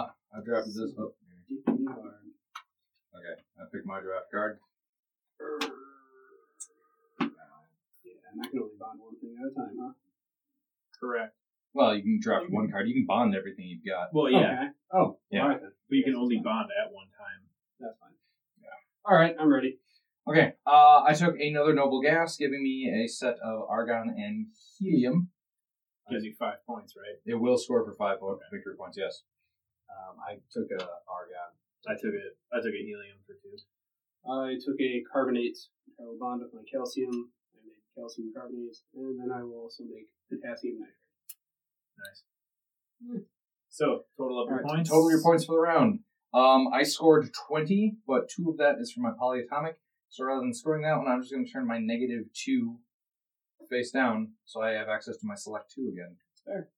I 0.08 0.42
drafted 0.46 0.74
this. 0.74 0.92
Oh, 1.00 1.14
Dick 1.48 1.66
me 1.80 1.86
hard. 1.86 2.28
okay, 3.16 3.42
I 3.60 3.64
picked 3.72 3.86
my 3.86 4.02
draft 4.02 4.28
card. 4.34 4.60
Yeah, 5.39 7.27
and 8.32 8.41
I 8.41 8.48
can 8.50 8.60
only 8.60 8.77
bond 8.79 9.00
one 9.01 9.15
thing 9.20 9.36
at 9.38 9.51
a 9.51 9.53
time, 9.56 9.75
huh? 9.79 9.94
Correct. 11.00 11.34
Well, 11.74 11.96
you 11.96 12.01
can 12.01 12.20
draft 12.22 12.46
one 12.50 12.72
card. 12.72 12.88
You 12.88 12.94
can 12.96 13.06
bond 13.06 13.36
everything 13.36 13.65
you've 13.67 13.86
got. 13.86 14.10
Well, 14.13 14.32
yeah, 14.32 14.39
Okay. 14.39 14.67
Oh, 14.94 15.20
Yeah. 15.29 15.44
alright 15.44 15.62
then. 15.62 15.72
but 15.89 15.96
you 15.96 16.03
can 16.03 16.15
only 16.15 16.39
bond 16.44 16.70
at 16.74 16.91
one 16.91 17.08
time. 17.13 17.46
That's 17.79 17.98
fine. 18.00 18.13
Yeah. 18.62 18.70
All 19.06 19.15
right, 19.15 19.36
I'm 19.39 19.51
ready. 19.53 19.79
Okay, 20.27 20.53
uh, 20.65 21.03
I 21.08 21.13
took 21.13 21.39
another 21.39 21.74
noble 21.74 22.01
gas, 22.01 22.36
giving 22.36 22.62
me 22.62 22.91
a 22.91 23.08
set 23.08 23.38
of 23.39 23.63
argon 23.70 24.10
and 24.17 24.48
helium. 24.77 25.29
Gives 26.10 26.24
you 26.25 26.34
five 26.39 26.63
points, 26.65 26.96
right? 26.98 27.15
It 27.25 27.36
will 27.36 27.58
score 27.58 27.84
for 27.86 27.94
five 27.96 28.20
po- 28.20 28.39
victory 28.51 28.75
points. 28.77 28.98
Yes. 28.98 29.24
Um, 29.88 30.17
I 30.20 30.39
took 30.51 30.67
a 30.72 30.84
argon. 31.08 31.51
I 31.88 31.94
took 31.96 32.12
it. 32.15 32.36
I 32.51 32.58
took 32.60 32.74
a 32.75 32.84
helium 32.84 33.20
for 33.27 33.36
two. 33.36 33.56
I 34.29 34.55
took 34.60 34.79
a 34.79 35.03
carbonate, 35.12 35.57
I 36.00 36.03
will 36.03 36.17
bond 36.19 36.41
with 36.41 36.53
my 36.53 36.62
calcium. 36.72 37.31
I 37.55 37.60
made 37.65 37.81
calcium 37.96 38.31
carbonate, 38.36 38.77
and 38.93 39.19
then 39.19 39.31
I 39.31 39.43
will 39.43 39.63
also 39.63 39.84
make 39.84 40.07
potassium 40.29 40.79
nitrate. 40.79 40.96
Nice. 41.98 43.24
So 43.69 44.03
total 44.17 44.41
up 44.41 44.50
your 44.50 44.57
Alright, 44.60 44.75
points. 44.75 44.89
Total 44.89 45.12
your 45.12 45.22
points 45.22 45.46
for 45.46 45.55
the 45.55 45.62
round. 45.62 46.00
Um, 46.34 46.67
I 46.74 46.84
scored 46.84 47.29
twenty, 47.48 47.98
but 48.07 48.29
two 48.29 48.50
of 48.50 48.57
that 48.57 48.75
is 48.79 48.91
from 48.91 49.03
my 49.03 49.12
polyatomic. 49.12 49.75
So 50.10 50.25
rather 50.25 50.41
than 50.41 50.53
scoring 50.53 50.84
that 50.84 50.98
one, 50.98 51.07
I'm 51.07 51.22
just 51.22 51.31
going 51.31 51.46
to 51.46 51.51
turn 51.51 51.67
my 51.67 51.79
negative 51.79 52.25
two 52.34 52.79
face 53.69 53.91
down, 53.91 54.31
so 54.46 54.62
I 54.62 54.72
have 54.72 54.88
access 54.88 55.17
to 55.17 55.27
my 55.27 55.36
select 55.36 55.72
two 55.74 55.91
again. 55.93 56.15
Fair. 56.46 56.69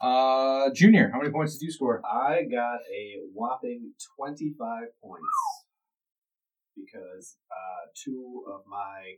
Uh, 0.00 0.70
Junior, 0.74 1.10
how 1.12 1.18
many 1.18 1.30
points 1.30 1.58
did 1.58 1.64
you 1.64 1.72
score? 1.72 2.02
I 2.04 2.42
got 2.42 2.80
a 2.92 3.20
whopping 3.32 3.92
25 4.18 4.56
points 5.02 5.26
because 6.76 7.36
uh, 7.50 7.88
two 8.04 8.44
of 8.52 8.60
my 8.68 9.14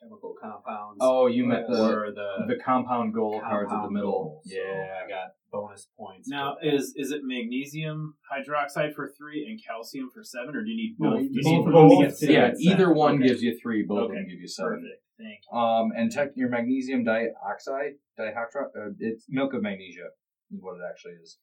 chemical 0.00 0.34
compounds 0.40 0.98
Oh, 1.00 1.26
you 1.26 1.44
meant 1.44 1.66
the 1.66 2.12
the, 2.14 2.54
the 2.54 2.60
compound 2.62 3.14
goal 3.14 3.40
cards 3.40 3.66
at 3.72 3.76
the 3.76 3.80
compound 3.80 3.94
middle. 3.94 4.12
goals. 4.12 4.44
So 4.48 4.54
Yeah. 4.56 5.00
I 5.04 5.08
got 5.08 5.28
bonus 5.50 5.88
points. 5.98 6.28
Now 6.28 6.56
is 6.62 6.92
is 6.96 7.10
it 7.10 7.22
magnesium 7.24 8.14
hydroxide 8.30 8.94
for 8.94 9.10
three 9.18 9.46
and 9.48 9.58
calcium 9.66 10.08
for 10.12 10.22
seven, 10.22 10.54
or 10.54 10.62
do 10.62 10.70
you 10.70 10.76
need 10.76 10.96
both? 10.98 11.20
you 11.22 11.30
you 11.32 11.42
both 11.42 11.50
need 11.52 11.58
of 11.58 11.64
them 11.64 11.72
both 11.72 11.90
to 11.98 12.02
get 12.04 12.10
to 12.10 12.16
seven. 12.16 12.34
Yeah, 12.34 12.48
get 12.50 12.60
either 12.60 12.92
one 12.92 13.14
Okay. 13.16 13.26
gives 13.28 13.42
you 13.42 13.58
three, 13.60 13.82
both 13.82 14.10
of 14.10 14.14
them 14.16 14.26
give 14.28 14.38
you 14.40 14.48
seven. 14.48 14.72
Perfect. 14.82 15.02
Thank 15.18 15.40
you. 15.50 15.58
Um, 15.58 15.90
and 15.96 16.12
tech, 16.12 16.28
your 16.36 16.48
magnesium 16.48 17.02
dioxide, 17.02 17.94
dihydro, 18.16 18.66
uh, 18.76 18.90
it's 19.00 19.24
milk 19.28 19.52
of 19.52 19.62
magnesia 19.62 20.10
is 20.52 20.60
what 20.62 20.74
it 20.76 20.82
actually 20.88 21.14
is. 21.14 21.38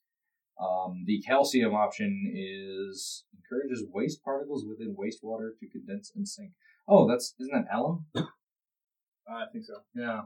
Um, 0.59 1.03
the 1.05 1.21
calcium 1.21 1.73
option 1.73 2.31
is 2.33 3.25
encourages 3.35 3.83
waste 3.91 4.23
particles 4.23 4.65
within 4.67 4.95
wastewater 4.95 5.49
to 5.59 5.67
condense 5.69 6.11
and 6.15 6.27
sink. 6.27 6.51
Oh, 6.87 7.07
that's 7.07 7.33
isn't 7.39 7.51
that 7.53 7.67
alum? 7.75 8.05
I 8.15 9.45
think 9.51 9.65
so. 9.65 9.73
Yeah, 9.95 10.21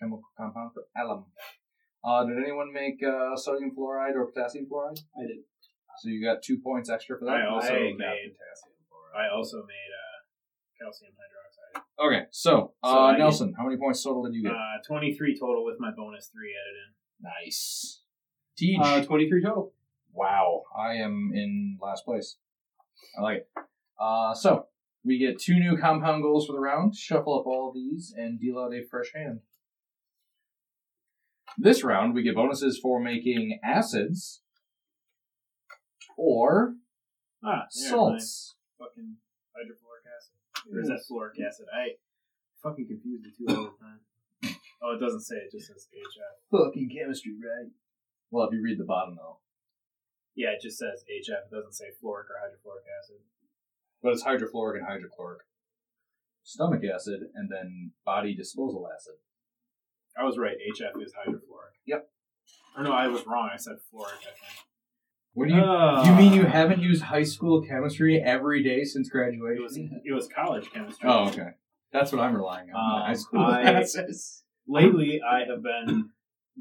chemical 0.00 0.22
compound 0.36 0.70
for 0.74 0.84
alum. 1.00 1.26
Uh, 2.04 2.24
did 2.24 2.38
anyone 2.38 2.72
make 2.72 3.02
uh, 3.02 3.36
sodium 3.36 3.70
fluoride 3.76 4.14
or 4.14 4.26
potassium 4.26 4.66
fluoride? 4.66 4.98
I 5.16 5.26
did. 5.26 5.38
So 6.00 6.08
you 6.08 6.24
got 6.24 6.42
two 6.42 6.58
points 6.58 6.88
extra 6.90 7.18
for 7.18 7.26
that. 7.26 7.42
I 7.42 7.46
also 7.46 7.74
I 7.74 7.92
made. 7.92 8.34
potassium 8.34 8.78
fluoride. 8.90 9.18
I 9.18 9.34
also 9.34 9.58
made 9.58 9.90
uh, 9.94 10.18
calcium 10.82 11.12
hydroxide. 11.12 11.82
Okay, 12.06 12.26
so, 12.30 12.72
uh, 12.82 12.92
So 12.94 13.10
get- 13.12 13.18
Nelson, 13.18 13.54
how 13.56 13.64
many 13.64 13.76
points 13.76 14.02
total 14.02 14.22
did 14.24 14.34
you 14.34 14.42
get? 14.42 14.52
Uh, 14.52 14.78
twenty 14.86 15.14
three 15.14 15.36
total 15.38 15.64
with 15.64 15.76
my 15.78 15.90
bonus 15.96 16.28
three 16.34 16.50
added 16.54 16.76
in. 16.82 17.44
nice. 17.44 18.02
Teach. 18.58 18.78
Uh, 18.82 19.04
23 19.04 19.42
total. 19.42 19.72
Wow, 20.12 20.64
I 20.76 20.94
am 20.94 21.30
in 21.32 21.78
last 21.80 22.04
place. 22.04 22.36
I 23.16 23.22
like 23.22 23.36
it. 23.38 23.48
Uh, 24.00 24.34
so 24.34 24.66
we 25.04 25.16
get 25.18 25.38
two 25.40 25.54
new 25.60 25.76
compound 25.76 26.22
goals 26.24 26.46
for 26.46 26.52
the 26.54 26.58
round. 26.58 26.96
Shuffle 26.96 27.38
up 27.38 27.46
all 27.46 27.72
these 27.72 28.12
and 28.16 28.40
deal 28.40 28.58
out 28.58 28.74
a 28.74 28.82
fresh 28.90 29.12
hand. 29.14 29.40
This 31.56 31.84
round, 31.84 32.14
we 32.14 32.22
get 32.22 32.34
bonuses 32.34 32.78
for 32.82 33.00
making 33.00 33.60
acids 33.64 34.42
or 36.16 36.74
Ah, 37.44 37.66
salts. 37.70 38.56
Fucking 38.78 39.16
hydrofluoric 39.54 40.06
acid. 40.16 40.74
Or 40.74 40.80
is 40.80 40.88
that 40.88 41.00
fluoric 41.08 41.38
acid? 41.46 41.66
I 41.72 41.94
fucking 42.62 42.86
confuse 42.88 43.22
the 43.22 43.30
two 43.30 43.46
all 43.56 43.70
the 43.70 43.78
time. 43.78 44.56
Oh, 44.82 44.94
it 44.96 45.00
doesn't 45.00 45.22
say. 45.22 45.36
It 45.36 45.52
just 45.52 45.68
says 45.68 45.86
HF. 45.94 46.50
Fucking 46.50 46.90
chemistry, 46.96 47.34
right? 47.38 47.70
Well, 48.30 48.46
if 48.46 48.52
you 48.52 48.62
read 48.62 48.78
the 48.78 48.84
bottom 48.84 49.16
though, 49.16 49.38
Yeah, 50.34 50.50
it 50.50 50.60
just 50.62 50.78
says 50.78 51.04
HF. 51.08 51.46
It 51.46 51.50
doesn't 51.54 51.72
say 51.74 51.86
fluoric 52.02 52.28
or 52.30 52.38
hydrofluoric 52.42 52.86
acid. 53.02 53.16
but 54.02 54.12
it's 54.12 54.24
hydrofluoric 54.24 54.78
and 54.78 54.86
hydrochloric. 54.86 55.40
Stomach 56.42 56.82
acid 56.84 57.20
and 57.34 57.50
then 57.50 57.92
body 58.04 58.34
disposal 58.34 58.88
acid. 58.94 59.14
I 60.18 60.24
was 60.24 60.38
right. 60.38 60.56
HF 60.56 61.02
is 61.02 61.12
hydrofluoric. 61.12 61.74
Yep. 61.86 62.08
Or 62.76 62.82
no, 62.84 62.92
I 62.92 63.08
was 63.08 63.26
wrong. 63.26 63.50
I 63.52 63.56
said 63.56 63.76
fluoric. 63.92 64.18
I 64.20 64.32
think. 64.32 64.66
What 65.34 65.48
do 65.48 65.54
you? 65.54 65.60
Ah. 65.62 66.04
you 66.04 66.14
mean 66.16 66.32
you 66.32 66.46
haven't 66.46 66.80
used 66.80 67.02
high 67.02 67.22
school 67.22 67.62
chemistry 67.62 68.20
every 68.20 68.62
day 68.62 68.82
since 68.84 69.08
It 69.08 69.12
graduation? 69.12 69.62
was 69.62 69.76
it 70.04 70.12
was 70.12 70.28
college 70.28 70.70
chemistry. 70.72 71.08
Oh, 71.08 71.28
okay. 71.28 71.50
That's 71.92 72.12
what 72.12 72.20
I'm 72.20 72.34
relying 72.34 72.70
on. 72.70 73.00
Um, 73.02 73.06
high 73.06 73.14
school 73.14 73.40
I- 73.40 73.62
classes. 73.62 74.42
Lately, 74.66 75.20
I 75.22 75.40
have 75.44 75.62
been 75.62 76.10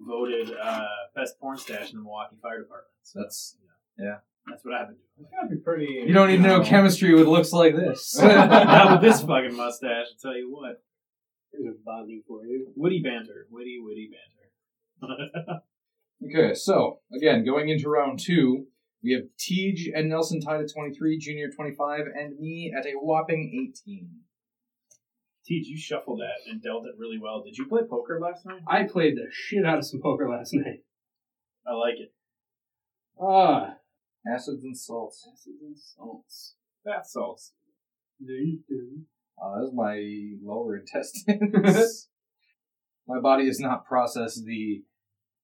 voted 0.06 0.52
uh, 0.62 0.86
best 1.16 1.40
porn 1.40 1.58
stash 1.58 1.92
in 1.92 1.98
the 1.98 2.04
Milwaukee 2.04 2.38
Fire 2.42 2.60
Department. 2.60 2.94
So 3.04 3.20
That's 3.22 3.58
yeah. 3.98 4.18
that's 4.48 4.64
what 4.64 4.74
I've 4.74 4.88
been 4.88 4.98
doing. 4.98 5.08
It's 5.20 5.30
gotta 5.32 5.50
be 5.50 5.62
pretty. 5.62 6.06
you 6.08 6.14
don't 6.14 6.30
even 6.30 6.44
to 6.44 6.50
know 6.50 6.64
chemistry 6.64 7.14
with 7.14 7.28
looks 7.28 7.52
like 7.52 7.76
this. 7.76 8.18
Not 8.22 8.92
with 8.92 9.12
this 9.12 9.22
fucking 9.22 9.56
mustache. 9.56 10.08
I 10.12 10.16
tell 10.22 10.36
you 10.36 10.52
what, 10.52 10.84
Here's 11.52 11.76
a 11.76 11.78
bonding 11.84 12.24
for 12.28 12.46
you. 12.46 12.68
witty 12.76 13.02
banter, 13.04 13.48
witty 13.50 13.78
witty 13.82 14.10
banter. 14.12 15.62
okay, 16.26 16.54
so 16.54 17.00
again, 17.16 17.46
going 17.46 17.70
into 17.70 17.90
round 17.90 18.20
two, 18.20 18.68
we 19.04 19.14
have 19.14 19.24
Tej 19.38 19.94
and 19.96 20.10
Nelson 20.10 20.42
tied 20.42 20.62
at 20.62 20.72
23, 20.74 21.18
Junior 21.18 21.50
25, 21.56 22.02
and 22.16 22.38
me 22.40 22.74
at 22.78 22.86
a 22.86 22.94
whopping 22.96 23.72
18. 23.86 24.10
Teej, 25.50 25.66
you 25.66 25.78
shuffled 25.78 26.20
that 26.20 26.50
and 26.52 26.62
dealt 26.62 26.86
it 26.86 26.96
really 26.98 27.18
well. 27.18 27.42
Did 27.44 27.58
you 27.58 27.68
play 27.68 27.82
poker 27.90 28.20
last 28.22 28.46
night? 28.46 28.62
I 28.68 28.84
played 28.84 29.16
the 29.16 29.28
shit 29.32 29.66
out 29.66 29.78
of 29.78 29.86
some 29.86 30.02
poker 30.02 30.30
last 30.30 30.54
night. 30.54 30.84
I 31.66 31.74
like 31.74 31.96
it. 32.00 32.14
Ah, 33.22 33.76
Acids 34.32 34.64
and 34.64 34.78
salts. 34.78 35.26
acids 35.32 35.62
and 35.62 35.78
salts. 35.78 36.56
Bath 36.84 37.08
salts. 37.08 37.54
There 38.20 38.36
you 38.36 38.60
do. 38.68 39.02
Uh, 39.42 39.62
that's 39.62 39.74
my 39.74 40.02
lower 40.44 40.76
intestines. 40.80 42.10
my 43.08 43.20
body 43.22 43.46
has 43.48 43.60
not 43.60 43.86
processed 43.86 44.44
the 44.46 44.84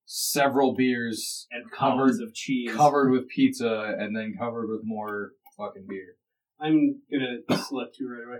several 0.06 0.76
beers 0.76 1.48
And 1.52 1.72
Covered- 1.72 2.22
of 2.22 2.34
cheese. 2.34 2.74
covered 2.76 3.12
with 3.12 3.30
pizza 3.30 3.96
and 3.98 4.16
then 4.16 4.36
covered 4.38 4.70
with 4.70 4.82
more 4.84 5.32
fucking 5.58 5.86
beer. 5.88 6.16
I'm 6.60 7.02
gonna 7.12 7.38
select 7.64 7.98
you 8.00 8.10
right 8.12 8.28
away. 8.28 8.40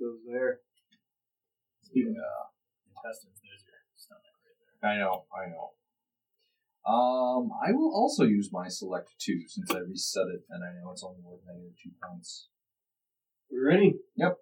Those 0.00 0.20
there. 0.28 0.60
Speaking 1.82 2.16
of 2.16 2.52
intestines, 2.88 3.40
there's 3.40 3.64
your 3.64 3.80
stomach 3.94 4.36
right 4.44 4.58
there. 4.60 4.90
I 4.90 4.98
know, 4.98 5.24
I 5.32 5.48
know. 5.48 5.72
Um, 6.86 7.50
I 7.66 7.72
will 7.72 7.90
also 7.94 8.24
use 8.24 8.50
my 8.52 8.68
select 8.68 9.10
two 9.18 9.42
since 9.48 9.70
I 9.70 9.78
reset 9.78 10.28
it 10.28 10.42
and 10.50 10.62
I 10.62 10.70
know 10.78 10.92
it's 10.92 11.02
only 11.02 11.20
worth 11.24 11.40
negative 11.46 11.74
two 11.82 11.90
points. 12.02 12.48
Ready? 13.50 13.96
Yep. 14.16 14.36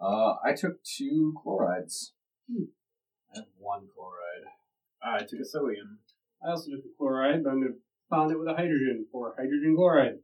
Uh, 0.00 0.34
I 0.44 0.54
took 0.56 0.82
two 0.82 1.34
chlorides. 1.42 2.14
I 2.50 3.38
have 3.38 3.44
one 3.58 3.88
chloride. 3.94 4.48
Ah, 5.02 5.16
I 5.16 5.24
took 5.24 5.40
a 5.40 5.44
sodium. 5.44 5.98
I 6.44 6.50
also 6.50 6.70
took 6.70 6.84
a 6.84 6.96
chloride, 6.96 7.44
but 7.44 7.50
I'm 7.50 7.60
gonna 7.60 7.74
bond 8.08 8.32
it 8.32 8.38
with 8.38 8.48
a 8.48 8.54
hydrogen 8.54 9.06
for 9.12 9.34
hydrogen 9.36 9.76
chloride. 9.76 10.18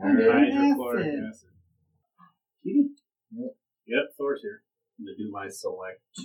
Hydrochloric 0.00 1.06
acid. 1.28 1.50
Kitty? 2.62 2.88
Yep, 3.86 4.14
Thor's 4.18 4.40
here. 4.42 4.62
I'm 4.98 5.06
gonna 5.06 5.16
do 5.16 5.30
my 5.30 5.48
select 5.48 6.00
two. 6.16 6.24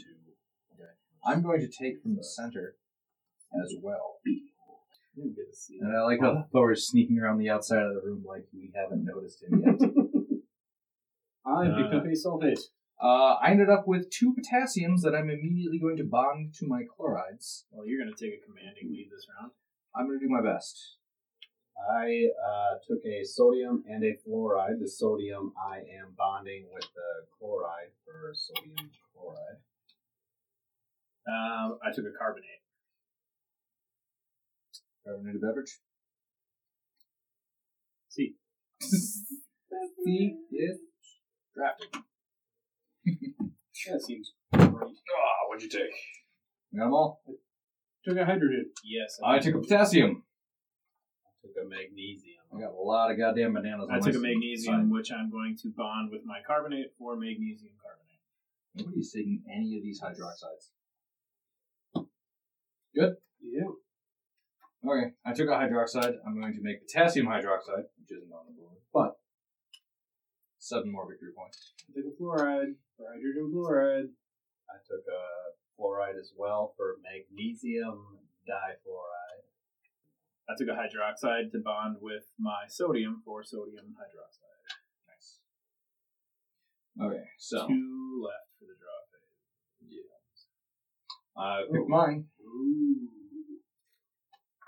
I'm 1.25 1.41
going 1.43 1.59
to 1.59 1.67
take 1.67 2.01
from 2.01 2.15
the 2.15 2.23
center 2.23 2.75
as 3.61 3.75
well. 3.81 4.19
You 4.25 4.41
didn't 5.17 5.35
get 5.35 5.49
to 5.51 5.55
see 5.55 5.77
And 5.81 5.91
that. 5.93 5.97
I 5.97 6.03
like 6.03 6.21
how 6.21 6.45
Thor 6.53 6.71
is 6.71 6.87
sneaking 6.87 7.19
around 7.19 7.39
the 7.39 7.49
outside 7.49 7.83
of 7.83 7.93
the 7.93 8.01
room 8.01 8.23
like 8.25 8.45
we 8.53 8.71
haven't 8.73 9.03
noticed 9.03 9.43
him 9.43 9.61
yet. 9.65 9.75
I 11.45 11.65
picked 11.67 11.93
Uh, 11.93 11.97
up 11.97 12.05
a 12.05 12.15
sulfate. 12.15 12.59
uh, 13.03 13.33
I 13.43 13.51
ended 13.51 13.69
up 13.69 13.83
with 13.85 14.09
two 14.09 14.33
potassiums 14.33 15.01
that 15.01 15.13
I'm 15.13 15.29
immediately 15.29 15.77
going 15.79 15.97
to 15.97 16.05
bond 16.05 16.53
to 16.59 16.67
my 16.67 16.83
chlorides. 16.95 17.65
Well, 17.71 17.85
you're 17.85 18.01
going 18.01 18.15
to 18.15 18.23
take 18.25 18.39
a 18.39 18.45
commanding 18.45 18.91
lead 18.93 19.09
this 19.11 19.25
round. 19.41 19.51
I'm 19.95 20.07
going 20.07 20.19
to 20.19 20.25
do 20.25 20.31
my 20.31 20.41
best. 20.41 20.95
I 21.88 22.25
uh, 22.45 22.77
took 22.88 23.00
a 23.05 23.24
sodium 23.24 23.83
and 23.89 24.03
a 24.03 24.13
fluoride. 24.27 24.79
The 24.79 24.88
sodium 24.88 25.53
I 25.57 25.77
am 25.79 26.13
bonding 26.17 26.65
with 26.74 26.83
the 26.83 27.25
chloride 27.38 27.91
for 28.05 28.33
sodium 28.36 28.89
chloride. 29.13 29.59
Um, 31.27 31.77
I 31.86 31.91
took 31.93 32.05
a 32.05 32.17
carbonate. 32.17 32.45
Carbonated 35.05 35.41
beverage. 35.41 35.77
See, 38.09 38.36
See? 38.81 40.36
Yes. 40.51 40.77
Drafting. 41.55 42.03
That 43.89 44.01
seems 44.01 44.33
Ah, 44.53 44.59
what'd 45.48 45.63
you 45.63 45.69
take? 45.69 45.89
We 46.74 46.79
got 46.79 46.86
them 46.86 46.93
all. 46.93 47.21
took 48.05 48.17
a 48.17 48.25
hydrogen. 48.25 48.71
yes. 48.83 49.17
I 49.24 49.39
took 49.39 49.55
a 49.55 49.59
potassium. 49.59 50.24
I 51.43 51.48
took 51.48 51.55
a 51.63 51.67
magnesium. 51.67 52.43
I 52.53 52.60
got 52.60 52.72
a 52.72 52.81
lot 52.81 53.12
of 53.12 53.17
goddamn 53.17 53.53
bananas. 53.53 53.88
I 53.89 53.96
on 53.96 54.01
took 54.01 54.15
a 54.15 54.19
magnesium, 54.19 54.75
side. 54.75 54.91
which 54.91 55.12
I'm 55.12 55.29
going 55.29 55.58
to 55.62 55.69
bond 55.69 56.12
with 56.12 56.22
my 56.25 56.39
carbonate 56.46 56.93
for 56.98 57.15
magnesium 57.15 57.74
carbonate. 57.81 58.19
Nobody's 58.75 59.12
taking 59.12 59.43
any 59.50 59.77
of 59.77 59.84
these 59.84 60.01
hydroxides. 60.01 60.72
Good. 62.96 63.15
Yeah. 63.41 63.72
Okay, 64.86 65.12
I 65.25 65.34
took 65.34 65.50
a 65.50 65.60
hydroxide. 65.60 66.15
I'm 66.25 66.39
going 66.39 66.53
to 66.53 66.62
make 66.62 66.88
potassium 66.88 67.27
hydroxide, 67.27 67.91
which 68.00 68.12
isn't 68.12 68.31
on 68.31 68.46
the 68.48 68.53
board, 68.55 68.77
but 68.93 69.19
seven 70.58 70.91
more 70.91 71.08
victory 71.10 71.31
points. 71.36 71.74
I 71.89 72.00
took 72.00 72.05
a 72.08 72.15
fluoride 72.22 72.75
for 72.96 73.08
hydrogen 73.12 73.51
fluoride. 73.53 74.10
I 74.69 74.77
took 74.88 75.03
a 75.08 75.22
fluoride 75.75 76.19
as 76.19 76.31
well 76.38 76.74
for 76.77 76.96
magnesium 77.03 78.19
difluoride. 78.48 79.48
I 80.49 80.53
took 80.57 80.67
a 80.67 80.71
hydroxide 80.71 81.51
to 81.51 81.59
bond 81.59 81.97
with 82.01 82.25
my 82.39 82.65
sodium 82.67 83.21
for 83.23 83.43
sodium 83.43 83.93
hydroxide. 83.93 84.65
Nice. 85.07 85.39
Okay, 86.99 87.23
so 87.37 87.67
Two 87.67 88.23
left 88.25 88.49
for 88.57 88.65
the 88.65 88.73
draw 88.81 88.97
phase. 89.13 90.47
I 91.37 91.61
picked 91.71 91.85
uh, 91.85 91.87
mine. 91.87 92.25
Ooh. 92.43 93.09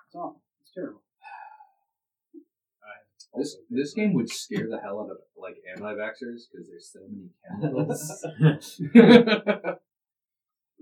It's 0.05 0.15
awful. 0.15 0.41
It's 0.61 0.71
terrible. 0.73 1.01
This 3.33 3.55
this 3.69 3.93
game 3.93 4.13
would 4.13 4.29
scare 4.29 4.67
the 4.69 4.77
hell 4.83 4.99
out 4.99 5.09
of 5.09 5.17
like 5.37 5.55
anti-vaxxers 5.73 6.49
because 6.51 6.67
there's 6.67 6.91
so 6.91 6.99
many 7.07 7.29
chemicals. 7.61 8.25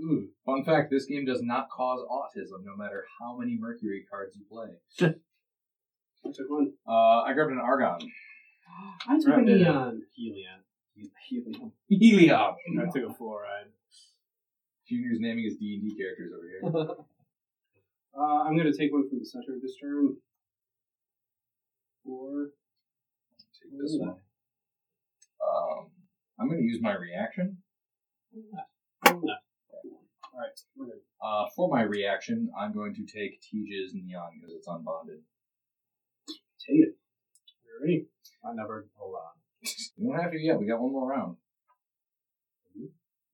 Ooh, 0.02 0.30
fun 0.46 0.64
fact: 0.64 0.90
this 0.92 1.06
game 1.06 1.26
does 1.26 1.42
not 1.42 1.70
cause 1.70 2.02
autism, 2.10 2.64
no 2.66 2.76
matter 2.78 3.06
how 3.20 3.38
many 3.38 3.58
Mercury 3.60 4.06
cards 4.10 4.36
you 4.36 4.44
play. 4.50 4.70
I 6.26 6.32
took 6.34 6.50
one. 6.50 6.74
Uh, 6.88 7.22
I 7.24 7.34
grabbed 7.34 7.52
an 7.52 7.60
Argon. 7.60 8.10
I 9.08 9.16
took 9.18 9.24
a 9.28 9.32
Grabbed 9.32 9.50
it. 9.50 9.58
neon. 9.62 10.02
Helion. 10.18 10.62
Helium. 11.30 11.72
Helium. 11.88 12.56
I 12.80 12.86
took 12.86 13.10
a 13.10 13.14
fluoride. 13.14 13.72
Junior's 14.88 15.20
naming 15.20 15.44
his 15.46 15.56
D 15.58 15.80
and 15.82 15.90
D 15.90 15.96
characters 15.98 16.32
over 16.36 16.48
here. 16.86 16.96
Uh, 18.18 18.42
I'm 18.44 18.58
going 18.58 18.70
to 18.70 18.76
take 18.78 18.92
one 18.92 19.08
from 19.08 19.20
the 19.20 19.26
center 19.26 19.54
of 19.56 19.62
this 19.62 19.76
turn. 19.80 20.16
Four. 22.04 22.48
Take 23.62 23.72
this 23.80 23.96
one. 23.98 24.16
Um, 25.48 25.92
I'm 26.40 26.48
going 26.50 26.60
to 26.60 26.66
use 26.66 26.82
my 26.82 26.96
reaction. 26.96 27.58
Alright, 30.40 30.60
we're 30.78 30.86
good. 30.86 31.02
Uh, 31.22 31.46
for 31.54 31.68
my 31.70 31.82
reaction, 31.82 32.50
I'm 32.58 32.74
going 32.74 32.94
to 32.96 33.02
take 33.06 33.42
Tej's 33.42 33.92
Neon 33.94 34.30
because 34.40 34.56
it's 34.56 34.68
unbonded. 34.68 35.20
Take 36.66 36.78
it. 36.80 36.96
We're 37.66 37.86
ready. 37.86 38.06
I 38.46 38.54
never. 38.54 38.88
Hold 38.96 39.16
on. 39.16 39.22
You 39.98 40.14
don't 40.14 40.22
have 40.22 40.32
to 40.32 40.40
yet. 40.40 40.58
We 40.58 40.66
got 40.66 40.80
one 40.80 40.94
more 40.94 41.10
round. 41.10 41.36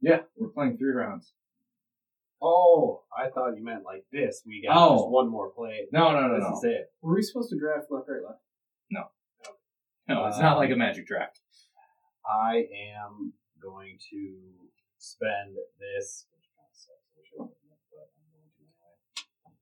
Yeah, 0.02 0.22
we're 0.36 0.50
playing 0.50 0.78
three 0.80 0.94
rounds. 0.94 1.32
Oh, 2.42 3.04
I 3.16 3.30
thought 3.30 3.56
you 3.56 3.64
meant 3.64 3.84
like 3.86 4.06
this. 4.12 4.42
We 4.48 4.64
got 4.68 4.76
Oh. 4.76 4.96
just 4.98 5.10
one 5.10 5.30
more 5.30 5.52
play. 5.52 5.86
No, 5.92 6.12
no, 6.12 6.28
no, 6.28 6.36
this 6.36 6.44
no. 6.50 6.58
is 6.58 6.64
it. 6.64 6.92
Were 7.04 7.14
we 7.16 7.22
supposed 7.22 7.52
to 7.52 7.60
draft 7.60 7.86
left, 7.92 8.08
right, 8.10 8.22
left? 8.28 8.42
No. 8.90 9.04
No, 10.08 10.26
it's 10.26 10.40
not 10.40 10.58
like 10.58 10.72
a 10.72 10.76
magic 10.76 11.06
draft. 11.06 11.40
I 12.28 12.66
am 12.98 13.34
going 13.62 13.98
to 14.10 14.38
spend 14.98 15.56
this. 15.80 16.26
Have, 17.40 17.50
but 17.92 18.10
I'm 18.16 18.26
going 18.32 18.48
to 18.48 18.64
anyway. 18.64 19.56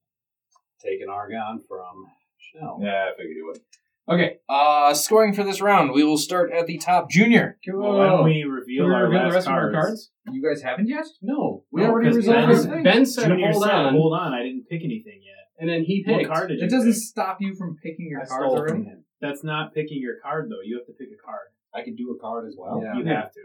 Take 0.84 1.02
an 1.02 1.10
Argon 1.10 1.62
from 1.68 2.06
Schnell. 2.38 2.80
Yeah, 2.82 3.10
I 3.12 3.18
figured 3.18 3.36
you 3.38 3.46
would. 3.48 3.62
Okay, 4.10 4.40
uh, 4.50 4.94
scoring 4.94 5.34
for 5.34 5.44
this 5.46 5.62
round, 5.62 5.94
we 5.94 6.04
will 6.04 6.18
start 6.18 6.52
at 6.52 6.68
the 6.68 6.78
top. 6.78 7.10
Junior, 7.10 7.58
Well, 7.72 7.98
why 7.98 8.08
don't 8.08 8.26
we 8.26 8.42
Can 8.42 8.52
reveal, 8.52 8.86
we 8.88 8.94
our 8.94 9.04
reveal 9.06 9.20
last 9.22 9.30
the 9.30 9.36
rest 9.36 9.48
cards? 9.48 9.68
of 9.70 9.76
our 9.76 9.82
cards? 9.86 10.12
you 10.30 10.44
guys 10.44 10.62
haven't 10.62 10.88
yet? 10.90 11.06
No. 11.22 11.64
We 11.72 11.82
No, 11.84 11.88
already 11.92 12.10
'cause 12.10 12.18
resolved 12.18 12.40
Ben- 12.48 12.50
everything. 12.58 12.84
Ben 12.84 13.06
said 13.06 13.28
Junior 13.30 13.52
hold 13.54 13.64
said, 13.64 13.72
on, 13.74 13.94
hold 13.94 14.14
on, 14.14 14.34
I 14.34 14.44
didn't 14.44 14.68
pick 14.68 14.82
anything 14.84 15.22
yet. 15.24 15.48
and 15.58 15.70
then 15.70 15.84
he 15.86 16.04
What 16.06 16.18
picked. 16.18 16.30
card 16.30 16.50
did 16.50 16.60
you 16.60 16.66
It 16.66 16.70
doesn't 16.70 16.92
pick? 16.92 17.00
stop 17.02 17.38
you 17.40 17.56
from 17.56 17.78
picking 17.82 18.08
your 18.10 18.20
I 18.22 18.26
cards 18.26 18.44
stole 18.44 18.58
already. 18.58 18.74
from 18.74 18.84
him. 18.84 19.06
That's 19.22 19.42
not 19.42 19.74
picking 19.74 20.02
your 20.02 20.16
card, 20.22 20.50
though. 20.52 20.60
You 20.66 20.80
have 20.80 20.86
to 20.88 20.94
pick 21.00 21.08
a 21.08 21.24
card. 21.26 21.48
I 21.74 21.82
could 21.84 21.96
do 21.96 22.12
a 22.12 22.20
card 22.20 22.46
as 22.46 22.58
well. 22.60 22.82
Yeah. 22.84 22.98
You 22.98 23.06
have 23.06 23.32
to. 23.32 23.40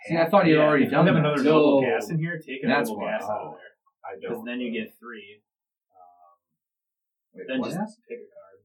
Oh, 0.00 0.08
See, 0.08 0.16
I 0.16 0.28
thought 0.28 0.46
you 0.46 0.54
had 0.56 0.62
Yeah, 0.62 0.68
already 0.68 0.84
if 0.84 0.90
done 0.90 1.06
you 1.06 1.12
have 1.12 1.22
that. 1.22 1.28
another 1.28 1.44
No. 1.44 1.50
noble 1.52 1.80
gas 1.82 2.10
in 2.10 2.18
here, 2.18 2.38
take 2.38 2.64
a 2.64 2.66
That's 2.66 2.88
noble 2.88 3.02
why. 3.02 3.10
gas 3.12 3.22
out 3.24 3.40
of 3.42 3.48
Oh. 3.52 3.56
there. 3.56 3.76
I 4.04 4.14
Because 4.16 4.22
don't. 4.22 4.34
Cause 4.40 4.44
then 4.46 4.60
you 4.60 4.72
get 4.72 4.94
three. 4.98 5.42
Um, 5.92 6.38
Wait, 7.34 7.46
Then 7.48 7.60
what? 7.60 7.70
just 7.70 8.00
pick 8.08 8.18
a 8.18 8.28
card. 8.32 8.58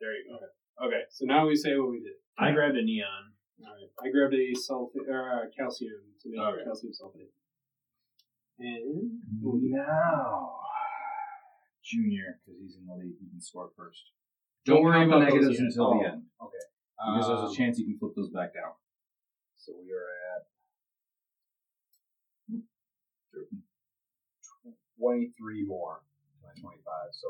There 0.00 0.14
you 0.16 0.38
go. 0.38 0.86
Okay. 0.86 1.02
So 1.10 1.24
now 1.26 1.46
we 1.46 1.56
say 1.56 1.76
what 1.76 1.90
we 1.90 2.00
did. 2.00 2.14
I 2.38 2.52
grabbed 2.52 2.76
a 2.76 2.82
neon. 2.82 3.34
Alright. 3.60 3.90
I 4.02 4.08
grabbed 4.10 4.32
a 4.34 4.52
sulfate, 4.54 5.10
uh, 5.10 5.50
calcium 5.54 6.14
to 6.22 6.30
make 6.30 6.40
Okay. 6.40 6.64
calcium 6.64 6.92
sulfate. 6.94 7.32
And 8.58 9.20
Now, 9.42 10.56
Junior, 11.82 12.40
because 12.44 12.60
he's 12.60 12.76
in 12.76 12.86
the 12.86 12.94
lead, 12.94 13.16
he 13.20 13.28
can 13.28 13.40
score 13.40 13.70
first. 13.76 14.12
Don't 14.64 14.76
Don't 14.76 14.84
worry 14.84 14.96
worry 14.98 15.06
about 15.08 15.16
about 15.22 15.30
those 15.32 15.34
negatives 15.48 15.60
until 15.76 15.86
Oh. 15.94 15.98
the 15.98 16.06
end, 16.08 16.26
okay. 16.40 16.58
because 16.98 17.26
there's 17.28 17.40
Um, 17.40 17.50
a 17.50 17.54
chance 17.54 17.78
you 17.78 17.86
can 17.86 17.98
flip 17.98 18.14
those 18.14 18.30
back 18.30 18.54
down. 18.54 18.72
So 19.60 19.72
we 19.76 19.92
are 19.92 20.08
at 20.32 20.48
23 24.98 25.64
more. 25.66 26.00
My 26.42 26.48
25, 26.58 26.80
so 27.12 27.28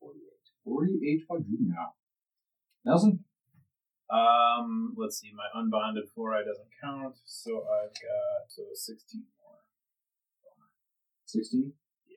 48. 0.00 0.24
48 0.64 1.20
for 1.28 1.38
Junior. 1.40 1.76
Nelson? 2.86 3.24
Um, 4.08 4.94
let's 4.96 5.20
see. 5.20 5.32
My 5.36 5.48
unbonded 5.52 6.08
fluoride 6.16 6.46
doesn't 6.48 6.72
count, 6.82 7.16
so 7.24 7.64
I've 7.68 7.92
got 7.92 8.48
so 8.48 8.62
sixteen 8.72 9.24
more. 9.36 9.60
16? 11.26 11.72
Yeah. 12.08 12.16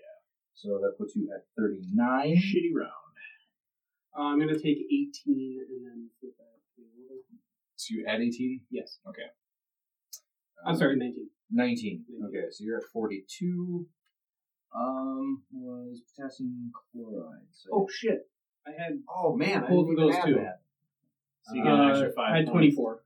So 0.56 0.80
that 0.84 0.98
puts 0.98 1.16
you 1.16 1.28
at 1.36 1.44
39. 1.58 2.38
Shitty 2.38 2.72
round. 2.76 2.92
uh, 4.18 4.22
I'm 4.22 4.38
going 4.40 4.50
to 4.50 4.56
take 4.60 4.78
18 4.78 5.12
and 5.68 5.86
then 5.86 6.10
flip 6.22 6.34
that. 6.38 6.58
To 7.78 7.96
the 7.96 8.02
other. 8.02 8.16
So 8.16 8.16
you 8.16 8.22
add 8.22 8.22
18? 8.22 8.62
Yes. 8.72 9.00
Okay. 9.08 9.22
I'm 10.66 10.76
sorry, 10.76 10.96
19. 10.98 11.30
19. 11.52 12.06
Okay, 12.28 12.46
so 12.52 12.64
you're 12.64 12.78
at 12.78 12.84
42. 12.92 13.86
Um, 14.76 15.44
was 15.52 16.02
potassium 16.16 16.72
chloride. 16.92 17.48
So 17.54 17.70
Oh, 17.74 17.88
shit. 17.90 18.30
I 18.66 18.72
had. 18.72 19.00
Oh 19.10 19.36
man, 19.38 19.64
I 19.64 19.70
Both 19.70 19.88
didn't 19.88 20.04
of 20.10 20.14
those 20.14 20.26
two. 20.26 20.34
that. 20.36 20.60
So 21.44 21.56
you 21.56 21.64
get 21.64 21.72
an 21.74 21.80
uh, 21.80 21.90
extra 21.90 22.12
five. 22.12 22.34
I 22.34 22.38
had 22.38 22.48
points. 22.48 22.76
24. 22.76 23.04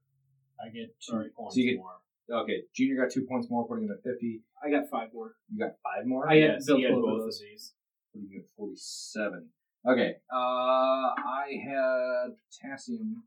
I 0.60 0.70
get 0.70 0.88
two 1.00 1.12
Sorry. 1.12 1.30
points 1.38 1.56
So 1.56 1.62
you 1.62 1.72
get- 1.72 1.78
more. 1.78 1.92
Okay, 2.32 2.62
Junior 2.74 2.96
got 3.04 3.12
two 3.12 3.26
points 3.28 3.50
more, 3.50 3.68
putting 3.68 3.84
him 3.86 3.92
at 3.92 4.02
50. 4.04 4.42
I 4.64 4.70
got 4.72 4.90
five 4.90 5.10
more. 5.14 5.36
You 5.52 5.60
got 5.60 5.76
five 5.84 6.06
more? 6.08 6.28
I 6.30 6.36
had 6.36 6.42
Yes, 6.54 6.66
built 6.66 6.80
he 6.80 6.86
had 6.86 6.94
both 6.94 7.00
of 7.00 7.04
both 7.10 7.20
of 7.20 7.26
those. 7.26 7.40
these. 7.42 7.74
putting 8.14 8.30
you 8.32 8.40
at 8.40 8.46
47. 8.56 9.50
Okay, 9.86 10.16
uh, 10.32 10.36
I 10.36 11.46
had 11.64 12.32
potassium 12.50 13.24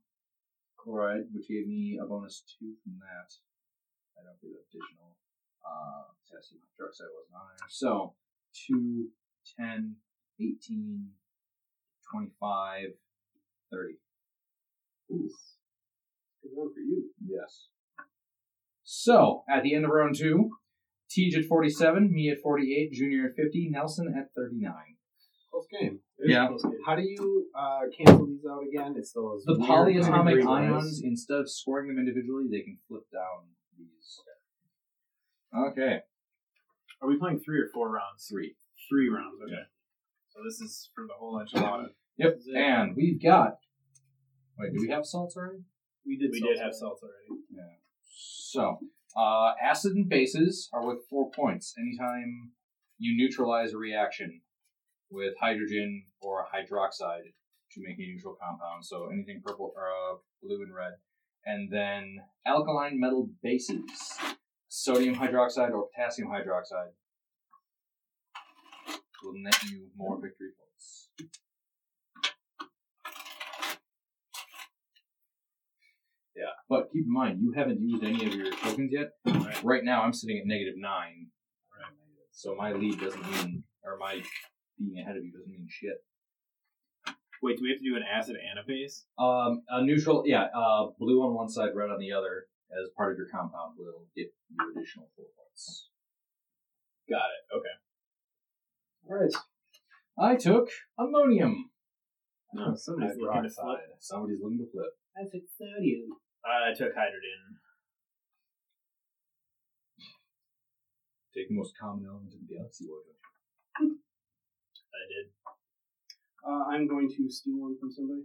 chloride, 0.84 1.24
which 1.32 1.48
gave 1.48 1.66
me 1.66 1.98
a 2.00 2.04
bonus 2.04 2.44
two 2.44 2.74
from 2.84 3.00
that. 3.00 3.32
I 4.20 4.22
don't 4.22 4.40
get 4.40 4.52
additional. 4.68 5.16
Uh, 5.64 6.12
potassium 6.20 6.60
hydroxide 6.60 7.08
wasn't 7.16 7.40
on 7.40 7.48
there. 7.48 7.68
So, 7.68 8.14
2, 8.68 9.08
10, 9.58 9.96
18, 10.38 11.08
25, 12.12 12.80
30. 13.72 13.94
Ooh. 15.12 15.30
Good 16.42 16.50
run 16.56 16.72
for 16.72 16.80
you. 16.80 17.10
Yes. 17.26 17.68
So, 18.82 19.44
at 19.48 19.62
the 19.62 19.74
end 19.74 19.86
of 19.86 19.90
round 19.90 20.16
two, 20.18 20.50
Tej 21.10 21.32
at 21.38 21.44
47, 21.46 22.12
me 22.12 22.28
at 22.30 22.42
48, 22.42 22.92
Junior 22.92 23.28
at 23.28 23.36
50, 23.36 23.70
Nelson 23.70 24.14
at 24.16 24.34
39. 24.36 24.72
Close 25.54 25.66
game. 25.70 26.00
It 26.18 26.22
was 26.22 26.28
a 26.28 26.32
Yeah. 26.32 26.46
close 26.48 26.62
game. 26.64 26.78
How 26.84 26.96
do 26.96 27.02
you 27.02 27.46
uh, 27.54 27.80
cancel 27.96 28.26
these 28.26 28.44
out 28.44 28.64
again? 28.66 28.94
It's 28.98 29.12
those 29.12 29.44
The 29.44 29.54
weird 29.56 29.70
polyatomic 29.70 30.32
green 30.34 30.48
ions, 30.48 30.72
ones. 30.72 31.02
instead 31.04 31.38
of 31.38 31.48
scoring 31.48 31.86
them 31.88 31.98
individually, 31.98 32.46
they 32.50 32.62
can 32.62 32.78
flip 32.88 33.04
down 33.12 33.50
these. 33.78 34.20
Okay, 35.56 36.00
Are 37.00 37.08
we 37.08 37.16
playing 37.18 37.38
three 37.38 37.60
or 37.60 37.68
four 37.72 37.88
rounds? 37.92 38.26
three. 38.28 38.56
Three 38.90 39.08
rounds. 39.08 39.40
Okay. 39.44 39.62
So 40.30 40.40
this 40.44 40.60
is 40.60 40.90
for 40.92 41.06
the 41.06 41.14
whole 41.14 41.38
enchilada. 41.38 41.90
Yep, 42.16 42.36
Is 42.38 42.46
it- 42.48 42.56
and 42.56 42.96
we've 42.96 43.22
got. 43.22 43.58
Wait, 44.58 44.72
do 44.72 44.80
we 44.80 44.88
have 44.88 45.06
salts 45.06 45.36
already? 45.36 45.62
We 46.04 46.16
did. 46.18 46.32
We 46.32 46.40
salt 46.40 46.50
did 46.50 46.58
have 46.58 46.64
already. 46.72 46.78
salt 46.78 47.00
already. 47.04 47.42
Yeah. 47.50 47.76
So, 48.02 48.80
uh, 49.16 49.54
acid 49.62 49.94
and 49.94 50.08
bases 50.08 50.68
are 50.72 50.84
worth 50.84 51.06
four 51.08 51.30
points 51.30 51.74
anytime 51.78 52.52
you 52.98 53.16
neutralize 53.16 53.72
a 53.72 53.78
reaction 53.78 54.40
with 55.14 55.34
hydrogen 55.40 56.04
or 56.20 56.46
hydroxide 56.52 57.32
to 57.72 57.80
make 57.80 57.98
a 57.98 58.02
neutral 58.02 58.36
compound. 58.40 58.84
So 58.84 59.08
anything 59.12 59.40
purple, 59.44 59.72
uh, 59.78 60.16
blue, 60.42 60.62
and 60.62 60.74
red. 60.74 60.94
And 61.46 61.70
then 61.70 62.16
alkaline 62.46 62.98
metal 62.98 63.30
bases, 63.42 63.84
sodium 64.68 65.14
hydroxide 65.14 65.72
or 65.72 65.88
potassium 65.94 66.28
hydroxide, 66.28 66.92
will 69.22 69.34
net 69.36 69.62
you 69.70 69.88
more 69.96 70.20
victory 70.20 70.50
points. 70.58 71.10
Yeah. 76.36 76.52
But 76.68 76.90
keep 76.92 77.04
in 77.06 77.12
mind, 77.12 77.40
you 77.40 77.52
haven't 77.52 77.80
used 77.80 78.02
any 78.04 78.26
of 78.26 78.34
your 78.34 78.50
tokens 78.52 78.90
yet. 78.92 79.12
Right, 79.26 79.64
right 79.64 79.84
now, 79.84 80.02
I'm 80.02 80.12
sitting 80.12 80.38
at 80.38 80.46
negative 80.46 80.74
nine. 80.76 81.28
Right. 81.78 81.92
So 82.32 82.54
my 82.54 82.72
lead 82.72 83.00
doesn't 83.00 83.30
mean, 83.30 83.64
or 83.84 83.96
my 83.98 84.22
being 84.78 84.98
ahead 84.98 85.16
of 85.16 85.24
you 85.24 85.32
doesn't 85.32 85.50
mean 85.50 85.66
shit. 85.68 86.02
Wait, 87.42 87.58
do 87.58 87.62
we 87.62 87.70
have 87.70 87.78
to 87.78 87.84
do 87.84 87.96
an 87.96 88.02
acid 88.02 88.36
and 88.40 88.58
a 88.58 88.64
base? 88.66 89.04
Um, 89.18 89.62
a 89.68 89.84
neutral, 89.84 90.24
yeah, 90.24 90.48
uh, 90.56 90.88
blue 90.98 91.20
on 91.20 91.34
one 91.34 91.48
side, 91.48 91.70
red 91.74 91.90
on 91.90 92.00
the 92.00 92.12
other, 92.12 92.46
as 92.72 92.88
part 92.96 93.12
of 93.12 93.18
your 93.18 93.28
compound 93.28 93.76
will 93.76 94.08
get 94.16 94.32
you 94.48 94.56
additional 94.72 95.10
four 95.14 95.26
points. 95.36 95.90
Got 97.08 97.28
it. 97.28 97.42
Okay. 97.52 97.76
All 99.10 99.20
right. 99.20 99.34
I 100.16 100.36
took 100.36 100.70
ammonium. 100.98 101.70
No, 102.54 102.74
somebody's 102.74 103.18
looking 103.18 103.42
to 103.42 103.50
flip. 103.50 103.66
Hydroxide. 103.66 103.98
Somebody's 103.98 104.38
looking 104.40 104.58
to 104.58 104.70
flip. 104.72 104.92
I 105.18 105.22
took 105.28 105.44
sodium. 105.58 106.16
I 106.46 106.72
took 106.72 106.94
hydrogen. 106.94 107.60
Take 111.34 111.48
the 111.48 111.56
most 111.56 111.74
common 111.76 112.06
element 112.06 112.32
in 112.32 112.46
the 112.46 112.54
galaxy, 112.54 112.86
why 112.86 113.02
don't 113.78 113.98
I 114.94 115.02
did. 115.10 115.26
Uh, 116.46 116.64
I'm 116.70 116.86
going 116.86 117.08
to 117.08 117.30
steal 117.30 117.58
one 117.58 117.76
from 117.78 117.90
somebody. 117.90 118.22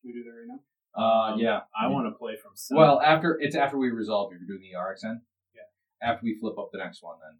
Can 0.00 0.04
we 0.04 0.12
do 0.12 0.24
that 0.24 0.30
right 0.30 0.48
now? 0.48 0.60
Uh, 0.96 1.36
yeah, 1.36 1.60
I 1.78 1.88
want 1.88 2.06
to 2.06 2.18
play 2.18 2.36
from 2.36 2.52
seven. 2.54 2.80
Well, 2.80 3.00
after 3.00 3.38
it's 3.38 3.54
after 3.54 3.76
we 3.76 3.90
resolve. 3.90 4.32
If 4.32 4.40
you're 4.40 4.56
doing 4.56 4.64
the 4.64 4.78
RXN, 4.78 5.20
yeah. 5.54 5.68
After 6.00 6.24
we 6.24 6.38
flip 6.40 6.58
up 6.58 6.70
the 6.72 6.78
next 6.78 7.02
one, 7.02 7.16
then 7.20 7.38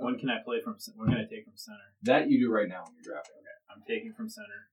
when 0.00 0.18
can 0.18 0.30
I 0.30 0.38
play 0.42 0.60
from? 0.64 0.76
When 0.96 1.10
can 1.10 1.18
I 1.18 1.28
take 1.28 1.44
from 1.44 1.56
center? 1.56 1.78
that 2.04 2.30
you 2.30 2.40
do 2.40 2.50
right 2.50 2.68
now 2.68 2.84
when 2.84 2.94
you're 2.96 3.12
drafting. 3.12 3.36
Okay, 3.36 3.56
I'm 3.68 3.82
taking 3.86 4.14
from 4.14 4.30
center. 4.30 4.70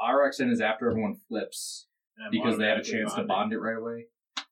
RXN 0.00 0.50
is 0.50 0.60
after 0.60 0.90
everyone 0.90 1.14
flips 1.28 1.86
because 2.30 2.58
they 2.58 2.66
have 2.66 2.78
a 2.78 2.82
chance 2.82 3.14
to 3.14 3.24
bond 3.24 3.52
it 3.52 3.58
right 3.58 3.76
away. 3.76 4.06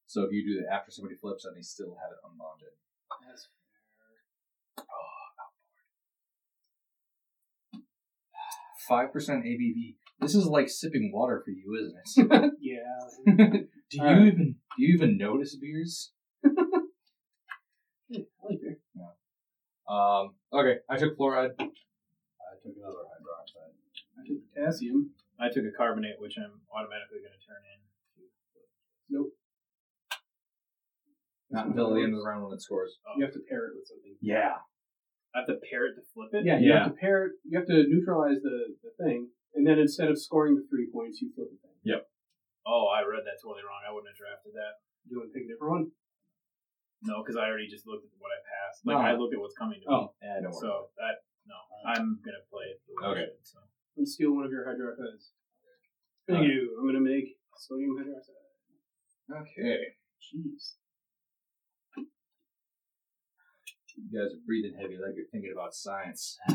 So 0.07 0.22
if 0.22 0.33
you 0.33 0.44
do 0.44 0.62
that 0.62 0.72
after 0.72 0.90
somebody 0.90 1.16
flips, 1.16 1.44
and 1.44 1.57
they 1.57 1.62
still 1.62 1.96
have 2.01 2.12
it 2.12 2.18
unbonded. 2.24 2.72
That's 3.29 3.44
fair. 3.44 4.87
Oh. 4.88 5.17
5% 8.90 9.12
ABV. 9.12 9.96
This 10.20 10.35
is 10.35 10.46
like 10.46 10.68
sipping 10.68 11.11
water 11.12 11.42
for 11.44 11.51
you, 11.51 11.77
isn't 11.81 12.31
it? 12.33 12.53
yeah. 12.61 13.61
do 13.90 13.98
you 13.98 14.27
even 14.27 14.57
do 14.77 14.85
you 14.85 14.94
even 14.94 15.16
notice 15.16 15.57
beers? 15.57 16.12
I 16.44 16.48
like 18.44 18.61
beer. 18.61 18.79
Um, 19.88 20.35
okay, 20.53 20.81
I 20.88 20.96
took 20.98 21.16
fluoride. 21.16 21.53
I 21.59 21.64
took 22.61 22.77
another 22.77 23.09
hydroxide. 23.09 23.72
I 24.20 24.27
took 24.27 24.38
potassium. 24.53 25.11
I 25.40 25.48
took 25.48 25.64
a 25.64 25.72
carbonate, 25.74 26.16
which 26.18 26.35
I'm 26.37 26.61
automatically 26.74 27.20
going 27.24 27.33
to 27.33 27.46
turn 27.46 27.62
in. 27.72 27.81
Nope. 29.09 29.33
Not 31.51 31.66
until 31.68 31.94
the 31.94 32.03
end 32.03 32.12
of 32.12 32.20
the 32.20 32.27
round 32.27 32.44
when 32.44 32.53
it 32.53 32.61
scores. 32.61 32.98
Oh. 33.07 33.16
You 33.16 33.24
have 33.24 33.33
to 33.33 33.40
pair 33.48 33.68
it 33.68 33.72
with 33.77 33.88
something. 33.88 34.16
Yeah. 34.20 34.61
I 35.34 35.44
have 35.44 35.48
to 35.48 35.60
pair 35.70 35.86
it 35.86 35.94
to 35.96 36.02
flip 36.14 36.32
it. 36.32 36.44
Yeah, 36.46 36.58
you 36.58 36.70
Yeah. 36.72 36.84
have 36.84 36.92
to 36.92 36.98
pair 36.98 37.26
it. 37.26 37.32
You 37.44 37.58
have 37.58 37.68
to 37.68 37.84
neutralize 37.88 38.40
the, 38.42 38.74
the 38.82 38.90
thing, 39.02 39.28
and 39.54 39.66
then 39.66 39.78
instead 39.78 40.08
of 40.08 40.18
scoring 40.18 40.56
the 40.56 40.64
three 40.68 40.88
points, 40.90 41.20
you 41.20 41.30
flip 41.36 41.48
the 41.52 41.58
thing. 41.60 41.76
Yep. 41.84 42.08
Oh, 42.66 42.88
I 42.88 43.04
read 43.04 43.24
that 43.28 43.38
totally 43.42 43.62
wrong. 43.64 43.80
I 43.86 43.92
wouldn't 43.92 44.08
have 44.12 44.18
drafted 44.18 44.52
that. 44.56 44.80
Do 45.04 45.12
you 45.12 45.16
want 45.20 45.32
to 45.32 45.34
pick 45.36 45.44
a 45.44 45.50
different 45.52 45.72
one? 45.72 45.86
No, 47.04 47.22
because 47.22 47.36
I 47.38 47.46
already 47.46 47.68
just 47.70 47.86
looked 47.86 48.04
at 48.04 48.12
what 48.18 48.32
I 48.34 48.40
passed. 48.42 48.82
Like 48.84 48.98
No. 48.98 49.04
I 49.04 49.12
looked 49.14 49.32
at 49.32 49.40
what's 49.40 49.56
coming 49.56 49.78
to 49.80 49.86
me. 49.86 49.92
Oh. 49.94 50.12
Yeah, 50.20 50.40
don't 50.42 50.50
worry. 50.52 50.60
So 50.64 50.90
that 50.98 51.22
no, 51.46 51.56
I'm 51.86 52.18
gonna 52.24 52.44
play 52.50 52.72
it. 52.74 52.82
The 52.88 52.92
way 52.92 53.00
I 53.00 53.08
Okay. 53.12 53.26
should, 53.32 53.44
so. 53.46 53.58
I'm 53.62 54.04
gonna 54.04 54.06
steal 54.10 54.32
one 54.34 54.44
of 54.44 54.52
your 54.52 54.64
hydroxides. 54.66 55.32
Thank 56.26 56.44
Alright. 56.44 56.50
you. 56.50 56.76
I'm 56.76 56.84
gonna 56.88 57.00
make 57.04 57.38
sodium 57.56 57.96
hydroxide. 57.96 59.44
okay. 59.44 59.96
Jeez. 60.20 60.76
You 63.98 64.11
guys 64.18 64.32
are 64.32 64.40
breathing 64.46 64.74
heavy 64.80 64.94
like 64.96 65.14
you're 65.16 65.26
thinking 65.32 65.52
about 65.52 65.74
science. 65.74 66.38
All 66.48 66.54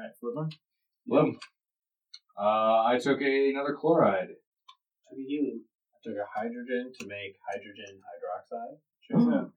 right, 0.00 0.12
flip 0.18 0.34
one. 0.34 0.50
well, 1.06 1.32
uh, 2.38 2.84
I 2.84 2.98
took 3.00 3.20
a, 3.20 3.50
another 3.50 3.74
chloride. 3.78 4.28
Took 5.08 5.18
a 5.18 5.22
helium. 5.22 5.64
I 5.94 5.98
took 6.02 6.16
a 6.16 6.26
hydrogen 6.34 6.92
to 7.00 7.06
make 7.06 7.36
hydrogen 7.46 8.00
hydroxide. 8.08 8.78
Checks 9.06 9.26
out. 9.36 9.52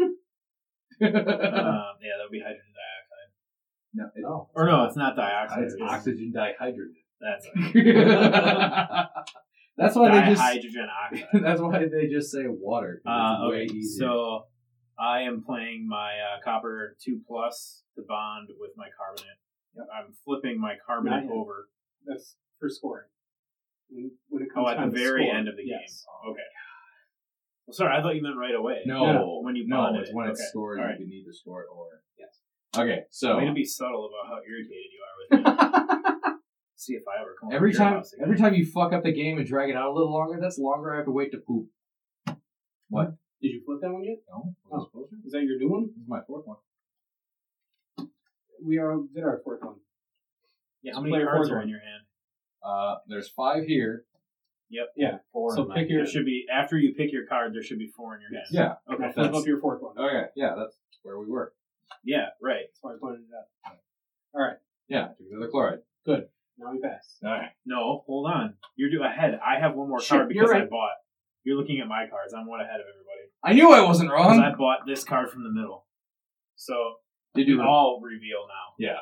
um, 1.00 1.94
yeah, 2.02 2.16
that 2.16 2.24
would 2.24 2.32
be 2.32 2.40
hydrogen 2.40 2.72
dioxide. 2.74 3.30
no, 3.94 4.04
it- 4.16 4.24
Oh. 4.26 4.48
Or 4.54 4.66
no, 4.66 4.84
it's 4.86 4.96
not 4.96 5.14
dioxide. 5.16 5.64
it's 5.64 5.74
It's, 5.74 5.82
oxygen 5.82 6.32
dihydrogen. 6.34 7.04
that's 7.20 7.46
that's 9.78 9.94
why 9.96 10.10
they 10.10 10.34
just. 10.34 10.42
dihydrogen 10.42 10.88
oxide. 10.88 11.28
That's 11.42 11.60
why 11.60 11.86
they 11.86 12.06
just 12.08 12.30
say 12.32 12.44
water. 12.46 13.00
Uh, 13.06 13.46
okay, 13.48 13.68
so 13.98 14.44
I 14.98 15.22
am 15.22 15.42
playing 15.44 15.86
my 15.88 16.12
uh, 16.18 16.40
copper 16.44 16.96
two 17.02 17.20
plus 17.26 17.84
to 17.96 18.02
bond 18.06 18.48
with 18.58 18.72
my 18.76 18.88
carbonate. 18.98 19.38
I'm 19.96 20.12
flipping 20.24 20.60
my 20.60 20.74
carbonate 20.84 21.30
over. 21.30 21.68
That's 22.06 22.36
for 22.58 22.68
scoring. 22.68 23.06
When, 23.90 24.10
when 24.28 24.42
it 24.42 24.48
Oh, 24.56 24.64
comes 24.64 24.78
at 24.78 24.90
the 24.90 24.98
very 24.98 25.24
score. 25.26 25.36
end 25.36 25.48
of 25.48 25.56
the 25.56 25.62
yes. 25.64 26.04
game. 26.24 26.32
Okay. 26.32 26.42
Well, 27.66 27.74
sorry, 27.74 27.96
I 27.96 28.02
thought 28.02 28.16
you 28.16 28.22
meant 28.22 28.36
right 28.36 28.54
away. 28.54 28.80
no, 28.86 29.12
No, 29.12 29.40
when 29.42 29.54
you 29.56 29.66
no, 29.68 29.76
bonded 29.76 30.02
it's 30.02 30.10
it. 30.10 30.16
when 30.16 30.28
it's 30.28 30.40
Okay, 30.40 30.48
stored. 30.50 30.78
alright. 30.80 30.98
You 30.98 31.06
can 31.06 31.12
either 31.14 31.32
store 31.32 31.62
it 31.62 31.68
or 31.72 32.00
Yes. 32.18 32.40
Okay, 32.76 33.00
so 33.10 33.36
Way 33.38 33.46
to 33.46 33.52
be 33.52 33.64
subtle 33.64 34.08
about 34.10 34.34
how 34.34 34.40
irritated 34.42 34.90
you 34.92 35.00
are 35.06 35.16
with 35.30 36.24
me. 36.32 36.32
See 36.80 36.92
if 36.94 37.02
I 37.08 37.20
ever 37.20 37.34
come 37.40 37.50
every 37.52 37.72
time, 37.74 37.94
house 37.94 38.12
again. 38.12 38.24
every 38.24 38.36
time 38.38 38.54
you 38.54 38.64
fuck 38.64 38.92
up 38.92 39.02
the 39.02 39.10
game 39.12 39.36
and 39.36 39.44
drag 39.44 39.68
it 39.68 39.74
out 39.74 39.90
a 39.90 39.92
little 39.92 40.12
longer, 40.12 40.38
that's 40.40 40.58
longer 40.58 40.94
I 40.94 40.98
have 40.98 41.06
to 41.06 41.10
wait 41.10 41.32
to 41.32 41.38
poop. 41.38 41.66
What? 42.88 43.16
Did 43.42 43.48
you 43.48 43.62
flip 43.66 43.80
that 43.82 43.90
one 43.90 44.04
yet? 44.04 44.18
No, 44.30 44.54
Oh. 44.72 44.88
Is 45.26 45.32
that 45.32 45.42
your 45.42 45.58
new 45.58 45.68
one? 45.68 45.88
This 45.88 45.96
is 45.96 46.08
my 46.08 46.20
fourth 46.26 46.46
one. 46.46 46.56
We 48.64 48.78
are 48.78 48.96
did 49.12 49.24
our 49.24 49.40
fourth 49.42 49.62
one. 49.62 49.76
Yeah, 50.82 50.94
how 50.94 51.00
many 51.00 51.24
cards 51.24 51.50
are 51.50 51.54
one. 51.56 51.64
in 51.64 51.68
your 51.68 51.80
hand? 51.80 52.02
Uh, 52.62 52.96
there's 53.08 53.28
five 53.28 53.64
here. 53.64 54.04
Yep. 54.70 54.92
Yeah. 54.96 55.18
Four 55.32 55.54
So 55.56 55.62
in 55.62 55.68
my 55.68 55.74
pick 55.76 55.90
your- 55.90 56.04
There 56.04 56.10
should 56.12 56.26
be 56.26 56.46
after 56.52 56.78
you 56.78 56.94
pick 56.94 57.12
your 57.12 57.26
card. 57.26 57.54
There 57.54 57.62
should 57.62 57.78
be 57.78 57.88
four 57.88 58.14
in 58.14 58.20
your 58.20 58.30
hand. 58.30 58.46
Yeah. 58.52 58.74
Okay. 58.94 59.02
Now 59.02 59.12
flip 59.12 59.34
up 59.34 59.46
your 59.46 59.58
fourth 59.58 59.82
one. 59.82 59.98
Okay. 59.98 60.26
Yeah, 60.36 60.54
that's 60.56 60.76
where 61.02 61.18
we 61.18 61.26
were. 61.26 61.52
Yeah. 62.04 62.28
Right. 62.40 62.66
That's 62.68 62.78
why 62.82 62.94
I 62.94 62.96
pointed 63.00 63.22
it 63.22 63.34
out. 63.36 63.78
All 64.34 64.42
right. 64.42 64.58
Yeah, 64.88 65.08
took 65.08 65.26
another 65.30 65.48
chloride. 65.50 65.80
Now 66.58 66.72
we 66.72 66.80
pass. 66.80 67.16
All 67.24 67.30
right. 67.30 67.50
No, 67.64 68.02
hold 68.06 68.30
on. 68.30 68.54
You're 68.76 68.90
do 68.90 69.02
ahead. 69.02 69.38
I 69.44 69.60
have 69.60 69.74
one 69.74 69.88
more 69.88 70.00
Shit, 70.00 70.08
card 70.08 70.30
you're 70.32 70.44
because 70.44 70.56
I 70.56 70.60
right. 70.60 70.70
bought. 70.70 70.90
You're 71.44 71.56
looking 71.56 71.80
at 71.80 71.86
my 71.88 72.06
cards. 72.10 72.34
I'm 72.34 72.46
one 72.46 72.60
ahead 72.60 72.80
of 72.80 72.86
everybody 72.92 73.04
I 73.44 73.52
knew 73.54 73.72
I 73.72 73.86
wasn't 73.86 74.10
because 74.10 74.26
wrong. 74.36 74.40
I 74.40 74.54
bought 74.54 74.80
this 74.86 75.04
card 75.04 75.30
from 75.30 75.44
the 75.44 75.50
middle. 75.50 75.86
So 76.56 76.74
Did 77.34 77.46
you? 77.48 77.62
I'll 77.62 78.00
reveal 78.02 78.46
now. 78.48 78.74
Yeah. 78.78 78.98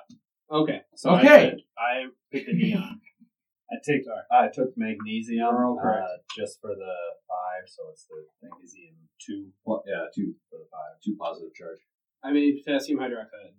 Okay. 0.55 0.83
So 0.95 1.11
I 1.11 1.21
Okay. 1.23 1.51
did- 1.51 1.61
I, 1.79 2.05
picked 2.31 2.47
the 2.47 2.53
neon. 2.55 3.01
I 3.73 3.77
take 3.85 4.03
I 4.31 4.49
took 4.53 4.77
magnesium 4.77 5.39
You're 5.39 5.67
all 5.67 5.79
correct. 5.81 6.05
uh, 6.05 6.17
just 6.39 6.61
for 6.61 6.69
the 6.71 6.95
five, 7.27 7.67
so 7.67 7.83
it's 7.91 8.07
the 8.07 8.23
magnesium 8.43 8.95
two 9.21 9.49
Well, 9.65 9.83
yeah, 9.89 10.07
two, 10.15 10.35
for 10.51 10.59
the 10.59 10.67
five. 10.71 11.01
two 11.05 11.17
positive 11.19 11.53
charge. 11.55 11.79
I 12.23 12.31
made 12.33 12.63
potassium 12.65 13.01
hydroxide. 13.01 13.57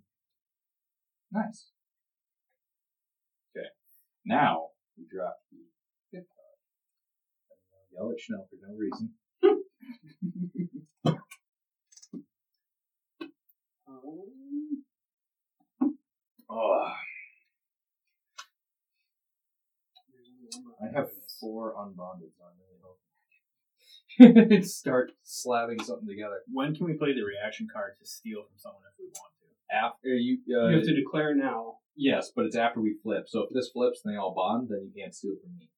Nice. 1.32 1.68
Okay. 4.28 4.34
Now 4.36 4.68
we 4.96 5.04
drop 5.10 5.36
the 5.50 5.58
fifth 6.10 6.28
card. 6.36 6.58
Yell 7.92 8.12
at 8.12 8.20
Schnell 8.20 8.46
for 8.50 8.56
no 8.66 8.74
reason. 8.76 9.14
Um, 13.88 14.84
Oh, 16.50 16.88
there's 20.10 20.28
only 20.30 20.48
one 20.50 20.64
more 20.64 20.76
I 20.80 20.98
have 20.98 21.10
four 21.38 21.74
unbonded, 21.74 22.32
so 22.36 22.44
I'm 22.44 22.56
really 22.58 22.80
hoping. 24.40 24.62
Start 24.64 25.12
slapping 25.22 25.82
something 25.82 26.08
together. 26.08 26.40
When 26.50 26.74
can 26.74 26.86
we 26.86 26.94
play 26.94 27.12
the 27.12 27.22
reaction 27.22 27.68
card 27.70 27.98
to 27.98 28.06
steal 28.06 28.42
from 28.44 28.56
someone 28.56 28.82
if 28.90 28.98
we 28.98 29.06
want 29.06 29.32
to? 29.34 29.37
After 29.70 30.08
you, 30.08 30.38
uh, 30.54 30.68
You 30.68 30.76
have 30.76 30.84
to 30.84 30.94
declare 30.94 31.34
now. 31.34 31.78
yes, 31.96 32.30
but 32.34 32.46
it's 32.46 32.56
after 32.56 32.80
we 32.80 32.94
flip. 33.02 33.24
So 33.28 33.42
if 33.42 33.50
this 33.52 33.70
flips 33.70 34.00
and 34.04 34.14
they 34.14 34.18
all 34.18 34.34
bond, 34.34 34.68
then 34.70 34.90
you 34.94 35.02
can't 35.02 35.14
steal 35.14 35.36
from 35.42 35.56
me. 35.58 35.68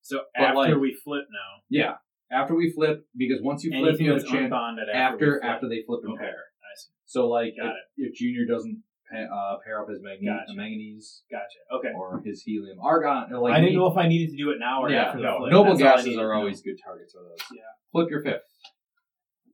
So 0.00 0.22
But, 0.34 0.42
after 0.42 0.54
like- 0.56 0.76
we 0.76 0.92
flip 0.94 1.26
now, 1.30 1.62
Yeah, 1.68 1.96
after 2.30 2.54
we 2.54 2.70
flip, 2.72 3.06
because 3.16 3.40
once 3.40 3.62
you 3.64 3.70
flip, 3.70 3.88
anything 3.90 4.06
you 4.06 4.12
have 4.12 4.20
that's 4.22 4.32
a 4.32 4.36
chance 4.36 4.52
unbonded 4.52 4.88
after 4.88 4.94
after 4.94 5.26
we 5.26 5.30
flip. 5.32 5.44
after 5.44 5.68
they 5.68 5.82
flip 5.82 6.00
and 6.04 6.12
Okay. 6.14 6.24
pair. 6.24 6.44
I 6.62 6.74
see. 6.76 6.90
So 7.04 7.28
like, 7.28 7.54
Got 7.56 7.74
if, 7.96 8.08
if 8.08 8.14
Junior 8.14 8.44
doesn't 8.46 8.82
pa- 9.08 9.18
uh, 9.32 9.58
pair 9.64 9.80
up 9.80 9.88
his 9.88 10.00
magne- 10.02 10.24
Gotcha. 10.26 10.54
manganese 10.54 11.22
Gotcha. 11.30 11.58
Okay. 11.70 11.92
or 11.94 12.20
his 12.24 12.42
helium 12.42 12.80
argon, 12.80 13.32
or 13.32 13.38
like 13.38 13.52
I 13.54 13.60
didn't 13.60 13.74
me- 13.74 13.76
know 13.76 13.86
if 13.86 13.96
I 13.96 14.08
needed 14.08 14.30
to 14.32 14.36
do 14.36 14.50
it 14.50 14.58
now 14.58 14.82
or 14.82 14.90
yeah, 14.90 15.04
after 15.04 15.18
the 15.18 15.24
no, 15.24 15.38
flip. 15.38 15.52
noble 15.52 15.70
That's 15.76 15.82
all 15.82 15.86
I 15.88 15.90
gases 15.92 16.06
needed 16.06 16.18
are 16.20 16.28
to 16.28 16.32
know. 16.34 16.38
always 16.40 16.62
good 16.62 16.78
targets 16.82 17.12
for 17.12 17.22
those. 17.22 17.38
Yeah. 17.54 17.62
Flip 17.92 18.10
your 18.10 18.22
fifth. 18.22 18.42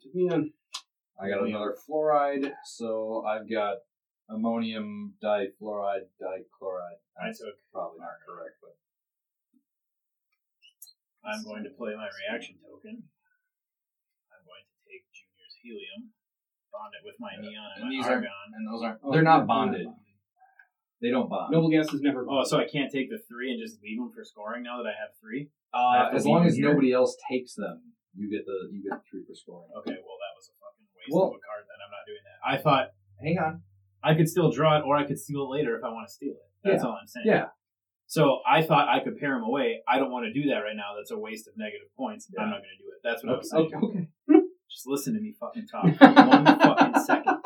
Took 0.01 0.15
me 0.15 0.29
on. 0.31 0.53
I 1.21 1.29
got 1.29 1.43
another 1.45 1.75
fluoride, 1.75 2.53
so 2.65 3.25
I've 3.27 3.51
got 3.51 3.79
ammonium 4.31 5.15
difluoride 5.23 6.07
dichloride. 6.23 7.03
I 7.19 7.27
That's 7.27 7.41
took 7.41 7.59
probably 7.73 7.99
not 7.99 8.23
correct, 8.27 8.55
but 8.63 8.77
I'm 11.29 11.43
going 11.45 11.65
to 11.65 11.71
play 11.71 11.95
my 11.97 12.07
reaction 12.07 12.57
token. 12.63 13.03
I'm 14.31 14.43
going 14.47 14.63
to 14.63 14.77
take 14.87 15.03
Junior's 15.11 15.57
helium, 15.61 16.15
bond 16.71 16.95
it 16.95 17.03
with 17.05 17.19
my 17.19 17.35
neon 17.41 17.67
and, 17.75 17.83
And 17.83 17.85
my 17.85 17.91
these 17.91 18.07
are- 18.07 18.23
argon. 18.23 18.49
And 18.55 18.63
those 18.71 18.83
aren't. 18.83 19.01
Oh, 19.03 19.11
they're 19.13 19.27
not 19.27 19.47
bonded. 19.47 19.89
They 21.03 21.11
don't 21.11 21.29
bond. 21.29 21.51
Noble 21.53 21.71
gas 21.71 21.93
is 21.95 22.01
never. 22.01 22.27
Oh, 22.31 22.43
so 22.45 22.59
I 22.59 22.67
can't 22.67 22.91
take 22.91 23.11
the 23.11 23.19
three 23.27 23.51
and 23.55 23.59
just 23.63 23.83
leave 23.83 23.99
them 23.99 24.11
for 24.15 24.23
scoring 24.25 24.63
now 24.63 24.79
that 24.83 24.87
I 24.91 24.95
have 24.99 25.15
three? 25.23 25.51
I 25.75 25.79
Uh, 25.79 25.99
have 25.99 26.11
to 26.11 26.17
as 26.19 26.25
leave 26.25 26.31
long 26.31 26.43
them 26.43 26.49
as 26.51 26.57
here? 26.59 26.69
nobody 26.71 26.91
else 26.93 27.15
takes 27.31 27.55
them, 27.55 27.95
you 28.15 28.27
get 28.31 28.47
the 28.47 28.71
you 28.75 28.83
get 28.83 28.99
the 28.99 29.05
three 29.11 29.23
for 29.27 29.35
scoring. 29.35 29.71
Okay, 29.79 29.95
well 29.95 30.19
that 30.19 30.33
was 30.35 30.51
a 30.51 30.55
fucking 30.59 30.87
waste 31.09 31.17
Well- 31.17 31.33
of 31.33 31.41
a 31.41 31.45
card. 31.45 31.65
Then 31.67 31.79
I'm 31.85 31.91
not 31.91 32.05
doing 32.07 32.23
that. 32.29 32.39
I 32.45 32.57
thought 32.63 32.93
Hang 33.21 33.39
on. 33.39 33.63
I 34.05 34.15
could 34.15 34.29
still 34.29 34.53
draw 34.53 34.79
it, 34.79 34.85
or 34.87 34.95
I 34.97 35.03
could 35.05 35.19
steal 35.19 35.43
it 35.43 35.51
later 35.51 35.77
if 35.77 35.83
I 35.83 35.89
want 35.89 36.07
to 36.07 36.13
steal 36.15 36.35
it. 36.35 36.47
That's 36.63 36.85
all 36.85 36.93
I'm 37.01 37.07
saying. 37.09 37.27
Yeah. 37.27 37.47
So 38.07 38.39
I 38.49 38.63
thought 38.63 38.89
I 38.89 39.01
could 39.03 39.19
pair 39.19 39.35
them 39.35 39.43
away. 39.43 39.83
I 39.89 39.99
don't 39.99 40.11
want 40.13 40.25
to 40.27 40.33
do 40.33 40.49
that 40.51 40.59
right 40.61 40.77
now. 40.77 40.95
That's 40.97 41.11
a 41.11 41.19
waste 41.19 41.49
of 41.49 41.55
negative 41.59 41.89
points. 41.97 42.29
I'm 42.39 42.49
not 42.49 42.61
going 42.63 42.71
to 42.79 42.83
do 42.85 42.89
it. 42.91 43.01
That's 43.03 43.25
what 43.25 43.35
I 43.35 43.39
was 43.39 43.51
saying. 43.51 43.71
Okay. 43.75 44.09
okay. 44.31 44.41
Just 44.71 44.87
listen 44.87 45.15
to 45.15 45.21
me 45.21 45.35
fucking 45.39 45.67
talk 45.67 45.85
for 45.99 46.07
one 46.07 46.45
fucking 46.47 47.03
second. 47.03 47.37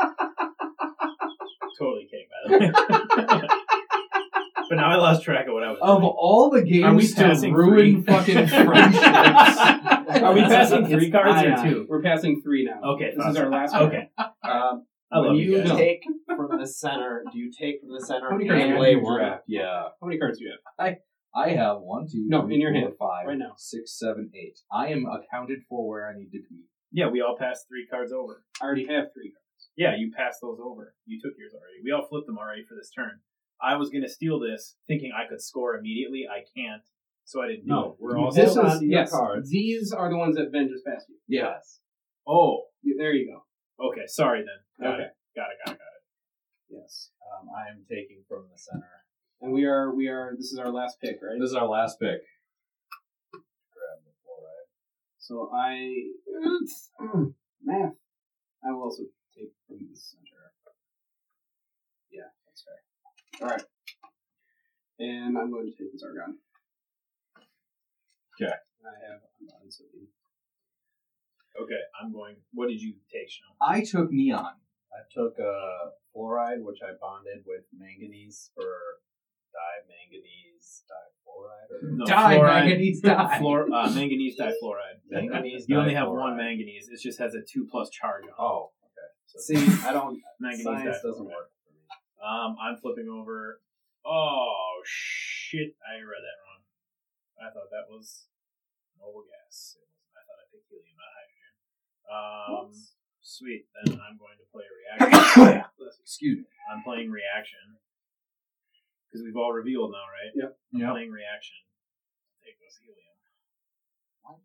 Totally 1.78 2.06
kidding, 2.10 2.28
by 2.30 2.38
the 2.48 2.58
way. 2.58 3.48
but 4.68 4.76
now 4.76 4.90
I 4.90 4.96
lost 4.96 5.22
track 5.24 5.46
of 5.48 5.54
what 5.54 5.64
I 5.64 5.70
was 5.70 5.78
Of 5.80 6.00
doing. 6.00 6.12
all 6.16 6.50
the 6.50 6.62
games, 6.62 6.84
Are 6.84 6.94
we 6.94 7.08
games 7.12 7.40
to 7.42 7.50
ruin 7.52 8.02
three? 8.04 8.14
fucking 8.14 8.46
friendships, 8.66 9.02
Are 10.22 10.34
we 10.34 10.40
passing 10.42 10.86
three 10.86 11.10
cards 11.10 11.42
or 11.42 11.64
two? 11.68 11.86
We're 11.88 12.02
passing 12.02 12.40
three 12.42 12.64
now. 12.64 12.92
Okay, 12.94 13.12
This 13.16 13.26
is 13.26 13.36
our 13.36 13.48
last 13.50 13.72
one. 13.72 13.82
Okay, 13.84 14.08
Um, 14.18 14.86
I 15.10 15.18
love 15.18 15.26
when 15.28 15.36
you 15.36 15.56
you 15.58 15.64
guys. 15.64 15.76
take 15.76 16.00
from 16.26 16.58
the 16.58 16.66
center, 16.66 17.22
do 17.32 17.38
you 17.38 17.50
take 17.52 17.80
from 17.80 17.92
the 17.92 18.00
center 18.00 18.30
How 18.30 18.36
many 18.36 18.48
and 18.48 18.58
cards 18.58 18.68
do 18.70 18.74
you 18.74 18.80
lay 18.80 18.94
have? 18.94 19.02
one? 19.02 19.18
draft. 19.18 19.44
Yeah, 19.46 19.82
How 20.00 20.06
many 20.06 20.18
cards 20.18 20.38
do 20.38 20.44
you 20.44 20.52
have? 20.78 20.96
I 21.34 21.48
have 21.50 21.78
one, 21.80 22.06
two, 22.10 22.26
No, 22.28 22.42
three, 22.44 22.56
in 22.56 22.60
your 22.60 22.72
four, 22.72 22.80
hand, 22.80 22.92
five, 22.98 23.26
right 23.26 23.38
now. 23.38 23.54
six, 23.56 23.98
seven, 23.98 24.30
eight. 24.34 24.58
I 24.70 24.88
am 24.88 25.06
accounted 25.06 25.60
for 25.68 25.88
where 25.88 26.06
I 26.08 26.14
need 26.14 26.30
to 26.32 26.40
be. 26.48 26.64
Yeah, 26.92 27.08
we 27.08 27.22
all 27.22 27.36
passed 27.38 27.66
three 27.68 27.86
cards 27.90 28.12
over. 28.12 28.44
I 28.60 28.64
already 28.66 28.86
have 28.86 29.06
three 29.14 29.32
cards. 29.32 29.68
Yeah, 29.76 29.96
you 29.96 30.12
passed 30.14 30.40
those 30.42 30.58
over. 30.62 30.94
You 31.06 31.18
took 31.22 31.32
yours 31.38 31.52
already. 31.54 31.80
We 31.82 31.90
all 31.90 32.06
flipped 32.06 32.26
them 32.26 32.36
already 32.36 32.64
for 32.68 32.74
this 32.74 32.90
turn. 32.94 33.20
I 33.62 33.76
was 33.76 33.88
going 33.88 34.02
to 34.02 34.10
steal 34.10 34.40
this, 34.40 34.76
thinking 34.86 35.12
I 35.16 35.26
could 35.26 35.40
score 35.40 35.76
immediately. 35.76 36.26
I 36.30 36.40
can't, 36.54 36.82
so 37.24 37.42
I 37.42 37.48
didn't 37.48 37.64
do 37.66 37.68
No. 37.70 37.96
We're 37.98 38.18
all 38.18 38.32
This 38.32 38.50
is 38.50 38.56
on 38.56 38.78
to 38.80 38.84
your 38.84 39.00
yes. 39.00 39.10
cards. 39.10 39.50
These 39.50 39.92
are 39.92 40.08
the 40.10 40.16
ones 40.16 40.36
that 40.36 40.52
Ben 40.52 40.68
just 40.68 40.84
passed 40.84 41.08
you. 41.08 41.16
Yes. 41.28 41.80
Oh, 42.26 42.66
You- 42.82 42.96
There 42.96 43.12
you 43.12 43.32
go. 43.32 43.86
okay. 43.88 44.06
Sorry 44.06 44.40
then. 44.40 44.86
Got 44.86 44.94
Okay. 44.94 45.02
it. 45.04 45.16
Got 45.36 45.50
it. 45.50 45.56
Got 45.64 45.74
it. 45.74 45.78
Got 45.78 45.86
it. 45.86 46.02
Yes. 46.80 47.10
Um, 47.22 47.48
I 47.56 47.70
am 47.70 47.84
taking 47.88 48.24
from 48.28 48.48
the 48.50 48.58
center. 48.58 48.88
And 49.40 49.52
we 49.52 49.64
are 49.64 49.94
we 49.94 50.08
are 50.08 50.34
this 50.36 50.52
is 50.52 50.58
our 50.58 50.70
last 50.70 51.00
pick, 51.00 51.16
right? 51.22 51.38
This 51.40 51.50
is 51.50 51.56
our 51.56 51.66
last 51.66 51.98
pick. 51.98 52.20
Grab 53.32 53.98
the 54.04 54.10
fluoride. 54.22 54.68
So 55.18 55.50
I 55.52 56.10
math. 57.62 57.94
I 58.64 58.70
will 58.72 58.82
also 58.84 59.02
take 59.36 59.52
from 59.66 59.78
the 59.90 59.96
center. 59.96 60.52
Yeah, 62.10 62.30
that's 62.46 62.62
fair. 62.62 63.48
All 63.48 63.48
right. 63.56 63.64
And 65.00 65.36
I'm 65.36 65.50
going 65.50 65.66
to 65.66 65.72
take 65.76 65.92
this 65.92 66.02
argon. 66.04 66.38
Okay. 68.40 68.50
I 68.52 68.94
have 69.12 69.20
sodium. 69.68 70.08
Okay, 71.60 71.80
I'm 72.00 72.12
going. 72.12 72.36
What 72.54 72.68
did 72.68 72.80
you 72.80 72.94
take, 73.12 73.28
Sean? 73.30 73.52
I 73.60 73.84
took 73.84 74.10
neon. 74.10 74.56
I 74.92 75.00
took 75.12 75.36
uh, 75.38 75.90
fluoride, 76.14 76.62
which 76.62 76.78
I 76.82 76.92
bonded 77.00 77.44
with 77.46 77.64
manganese 77.78 78.50
for 78.54 78.72
dimanganese 79.52 80.82
difluoride. 80.88 81.70
Or 81.70 81.78
No, 81.96 82.04
fluoride- 82.06 82.64
manganese, 82.64 83.00
die. 83.04 83.38
Fluor, 83.38 83.64
uh, 83.72 83.90
manganese 83.94 84.36
difluoride. 84.38 85.00
manganese. 85.10 85.66
You 85.68 85.78
only 85.78 85.94
have 85.94 86.08
difluoride. 86.08 86.18
one 86.20 86.36
manganese. 86.36 86.88
It 86.88 87.00
just 87.02 87.18
has 87.18 87.34
a 87.34 87.42
two 87.42 87.66
plus 87.70 87.90
charge 87.90 88.22
on 88.24 88.28
it. 88.30 88.34
Oh, 88.38 88.70
okay. 88.84 89.08
So 89.26 89.38
See, 89.40 89.86
I 89.86 89.92
don't. 89.92 90.18
manganese 90.40 90.64
science 90.64 90.96
difluoride. 90.98 91.02
doesn't 91.10 91.26
work 91.26 91.50
for 91.64 91.72
me. 91.72 91.80
Um, 92.24 92.56
I'm 92.60 92.76
flipping 92.80 93.08
over. 93.08 93.60
Oh 94.04 94.80
shit! 94.84 95.76
I 95.86 95.94
read 96.00 96.22
that 96.26 96.36
wrong. 96.42 96.51
I 97.42 97.50
thought 97.50 97.70
that 97.74 97.90
was 97.90 98.30
noble 98.98 99.26
gas. 99.26 99.74
It 99.76 99.82
was, 99.82 99.98
I 100.14 100.22
thought 100.22 100.38
I 100.38 100.46
picked 100.54 100.70
helium, 100.70 100.94
not 100.94 101.10
hydrogen. 101.10 101.54
Um, 102.06 102.66
sweet. 103.20 103.66
Then 103.74 103.98
I'm 103.98 104.14
going 104.18 104.38
to 104.38 104.46
play 104.54 104.62
a 104.62 104.74
reaction. 104.78 105.66
Excuse 106.02 106.38
me. 106.38 106.46
I'm 106.70 106.82
playing 106.86 107.10
reaction 107.10 107.58
because 109.10 109.24
we've 109.26 109.36
all 109.36 109.52
revealed 109.52 109.90
now, 109.92 110.06
right? 110.06 110.32
Yep. 110.34 110.50
I'm 110.74 110.80
Yep. 110.80 110.90
playing 110.94 111.10
reaction. 111.10 111.58
Take 112.44 112.58
this 112.62 112.78
helium. 112.78 113.16
Why? 114.22 114.38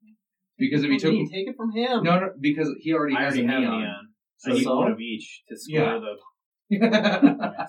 Because 0.57 0.83
if 0.83 0.89
he 0.89 0.97
took 0.97 1.13
Me, 1.13 1.29
take 1.29 1.47
it 1.47 1.55
from 1.55 1.71
him. 1.71 2.03
no, 2.03 2.19
no, 2.19 2.29
because 2.39 2.73
he 2.81 2.93
already 2.93 3.15
I 3.15 3.21
has 3.23 3.33
already 3.37 3.47
a 3.47 3.51
have 3.51 3.61
neon. 3.61 3.79
neon. 3.81 4.07
So 4.37 4.51
I 4.51 4.55
need 4.55 4.63
so? 4.63 4.75
one 4.77 4.91
of 4.91 4.99
each 4.99 5.43
to 5.49 5.57
score 5.57 5.79
Yeah. 5.79 5.99
the. 5.99 7.67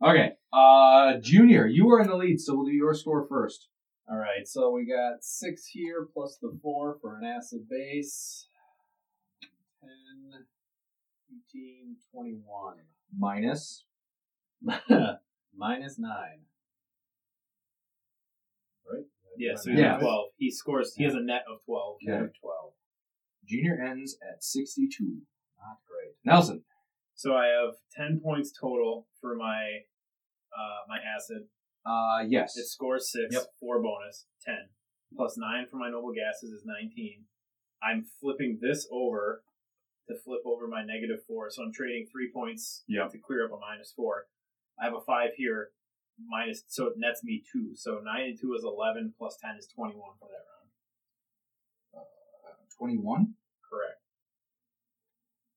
okay, 0.06 0.32
uh, 0.52 1.14
Junior, 1.20 1.66
you 1.66 1.88
are 1.90 2.00
in 2.00 2.08
the 2.08 2.16
lead, 2.16 2.40
so 2.40 2.54
we'll 2.56 2.64
do 2.66 2.72
your 2.72 2.94
score 2.94 3.26
first. 3.28 3.68
All 4.10 4.16
right, 4.16 4.46
so 4.46 4.70
we 4.70 4.86
got 4.86 5.22
six 5.22 5.66
here 5.66 6.08
plus 6.14 6.38
the 6.40 6.56
four 6.62 6.96
for 7.00 7.18
an 7.18 7.24
acid 7.26 7.68
base. 7.68 8.48
10, 9.82 9.90
18, 11.54 11.96
21. 12.14 12.76
Minus. 13.18 13.84
Minus 15.56 15.98
nine. 15.98 16.40
Right? 18.90 19.04
Yeah, 19.36 19.54
so 19.56 19.70
he 19.72 19.78
Yeah. 19.78 19.98
twelve. 19.98 20.30
He 20.38 20.50
scores. 20.50 20.94
He 20.94 21.04
has 21.04 21.14
a 21.14 21.20
net 21.20 21.42
of 21.50 21.62
twelve. 21.64 21.96
Okay. 22.02 22.12
Negative 22.12 22.32
12. 22.40 22.72
Junior 23.46 23.78
ends 23.82 24.16
at 24.26 24.42
62. 24.42 25.04
Not 25.58 25.78
great. 25.86 26.14
Nelson. 26.24 26.64
So 27.14 27.34
I 27.34 27.46
have 27.48 27.74
ten 27.94 28.20
points 28.22 28.52
total 28.58 29.06
for 29.20 29.34
my 29.34 29.80
uh, 30.56 30.86
my 30.88 30.98
acid. 31.16 31.48
Uh, 31.88 32.24
yes. 32.28 32.56
It 32.56 32.66
scores 32.66 33.10
six, 33.10 33.34
Yep. 33.34 33.44
four 33.60 33.80
bonus, 33.82 34.26
ten. 34.44 34.68
Plus 35.16 35.38
nine 35.38 35.66
for 35.70 35.76
my 35.76 35.88
noble 35.90 36.12
gases 36.12 36.50
is 36.52 36.64
nineteen. 36.66 37.24
I'm 37.82 38.04
flipping 38.20 38.58
this 38.60 38.86
over 38.90 39.42
to 40.08 40.14
flip 40.16 40.42
over 40.44 40.66
my 40.68 40.84
negative 40.84 41.24
four, 41.26 41.48
so 41.50 41.62
I'm 41.62 41.72
trading 41.72 42.06
three 42.12 42.30
points 42.30 42.84
Yep. 42.88 43.12
to 43.12 43.18
clear 43.18 43.46
up 43.46 43.52
a 43.52 43.58
minus 43.58 43.92
four. 43.92 44.26
I 44.78 44.84
have 44.84 44.94
a 44.94 45.00
five 45.00 45.30
here, 45.36 45.70
minus 46.18 46.62
so 46.68 46.88
it 46.88 46.98
nets 46.98 47.24
me 47.24 47.42
two. 47.50 47.74
So 47.74 48.00
nine 48.00 48.24
and 48.30 48.38
two 48.38 48.54
is 48.54 48.64
eleven, 48.64 49.14
plus 49.16 49.38
ten 49.40 49.56
is 49.56 49.66
twenty-one 49.66 50.18
for 50.18 50.28
that 50.28 50.34
round. 50.34 50.46
21. 52.78 53.34
Correct. 53.68 54.00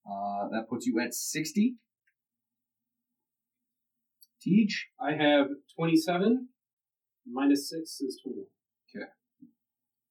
Uh, 0.09 0.47
that 0.49 0.67
puts 0.67 0.87
you 0.87 0.99
at 0.99 1.13
60. 1.13 1.75
Tej. 4.41 4.67
I 4.99 5.11
have 5.11 5.47
twenty 5.75 5.95
seven. 5.95 6.49
Minus 7.25 7.69
six 7.69 8.01
is 8.01 8.19
twenty 8.23 8.39
one. 8.39 8.47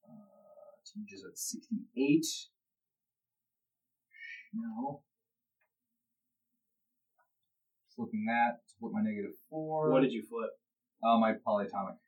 Uh, 0.04 0.70
Teach 0.86 1.12
is 1.12 1.24
at 1.24 1.36
68. 1.38 2.26
No. 4.54 5.02
Flipping 7.94 8.24
that 8.26 8.66
to 8.68 8.74
flip 8.78 8.92
my 8.92 9.02
negative 9.02 9.36
4. 9.50 9.90
What 9.92 10.02
did 10.02 10.12
you 10.12 10.22
flip? 10.22 10.50
Uh, 11.04 11.18
my 11.18 11.34
polyatomic. 11.46 11.98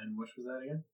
And 0.00 0.16
which 0.16 0.30
was 0.36 0.46
that 0.46 0.64
again? 0.64 0.84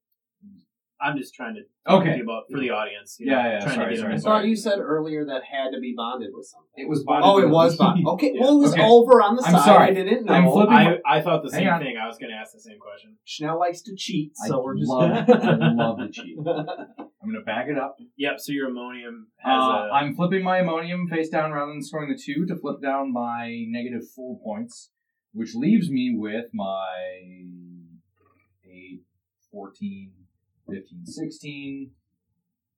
I'm 1.00 1.16
just 1.16 1.32
trying 1.34 1.54
to 1.54 1.62
Okay. 1.92 2.10
think 2.10 2.22
about 2.24 2.44
for 2.50 2.58
the 2.58 2.70
audience. 2.70 3.16
you 3.20 3.30
Yeah, 3.30 3.42
know, 3.42 3.48
yeah, 3.50 3.58
Trying 3.60 3.74
sorry, 3.74 3.84
to 3.86 3.90
get 3.90 3.98
sorry, 4.00 4.08
them 4.08 4.16
I 4.16 4.20
sorry. 4.20 4.42
thought 4.42 4.48
you 4.48 4.56
said 4.56 4.78
earlier 4.80 5.24
that 5.26 5.42
had 5.44 5.70
to 5.70 5.80
be 5.80 5.94
bonded 5.96 6.30
with 6.34 6.46
something. 6.46 6.68
It 6.76 6.88
was 6.88 7.04
Bonded 7.04 7.22
bonded 7.22 7.34
Oh, 7.34 7.38
it 7.38 7.44
with- 7.46 7.52
was 7.54 7.76
bonded. 7.76 8.06
Okay, 8.14 8.32
Yeah. 8.34 8.40
well, 8.42 8.58
it 8.58 8.60
was 8.62 8.72
Okay. 8.74 8.82
over 8.84 9.22
on 9.22 9.36
the 9.36 9.42
I'm 9.46 9.52
side. 9.52 9.64
sorry. 9.64 9.88
I 9.90 9.94
didn't 9.94 10.24
know. 10.26 10.32
I'm 10.34 10.50
flipping- 10.50 10.74
I, 10.74 10.98
I 11.06 11.20
thought 11.22 11.42
the 11.44 11.50
Hang 11.52 11.60
same 11.64 11.68
on. 11.72 11.80
thing. 11.80 11.96
I 11.96 12.06
was 12.06 12.18
going 12.18 12.30
to 12.30 12.36
ask 12.36 12.52
the 12.52 12.60
same 12.60 12.78
question. 12.78 13.16
Schnell 13.24 13.58
likes 13.58 13.80
to 13.82 13.94
cheat, 13.96 14.32
I 14.44 14.48
so 14.48 14.60
we're 14.62 14.76
just 14.76 14.90
love, 14.90 15.10
I 15.10 15.72
love 15.72 15.98
the 15.98 16.08
cheat. 16.10 16.36
I'm 16.46 17.30
going 17.30 17.40
to 17.40 17.44
back 17.46 17.68
it 17.68 17.78
up. 17.78 17.96
Yep. 18.16 18.40
So 18.40 18.52
your 18.52 18.68
ammonium 18.68 19.28
has 19.38 19.52
Uh, 19.62 19.88
a. 19.88 19.90
I'm 19.92 20.14
flipping 20.14 20.42
my 20.42 20.58
ammonium 20.58 21.08
face 21.08 21.28
down 21.28 21.52
rather 21.52 21.70
than 21.72 21.82
scoring 21.82 22.10
the 22.10 22.20
two 22.20 22.44
to 22.46 22.56
flip 22.56 22.80
down 22.82 23.12
my 23.12 23.64
negative 23.68 24.02
four 24.14 24.38
points, 24.44 24.90
which 25.32 25.54
leaves 25.54 25.90
me 25.90 26.14
with 26.16 26.46
my 26.52 26.86
8, 28.64 29.00
14, 29.50 30.12
15, 30.70 31.06
16. 31.06 31.90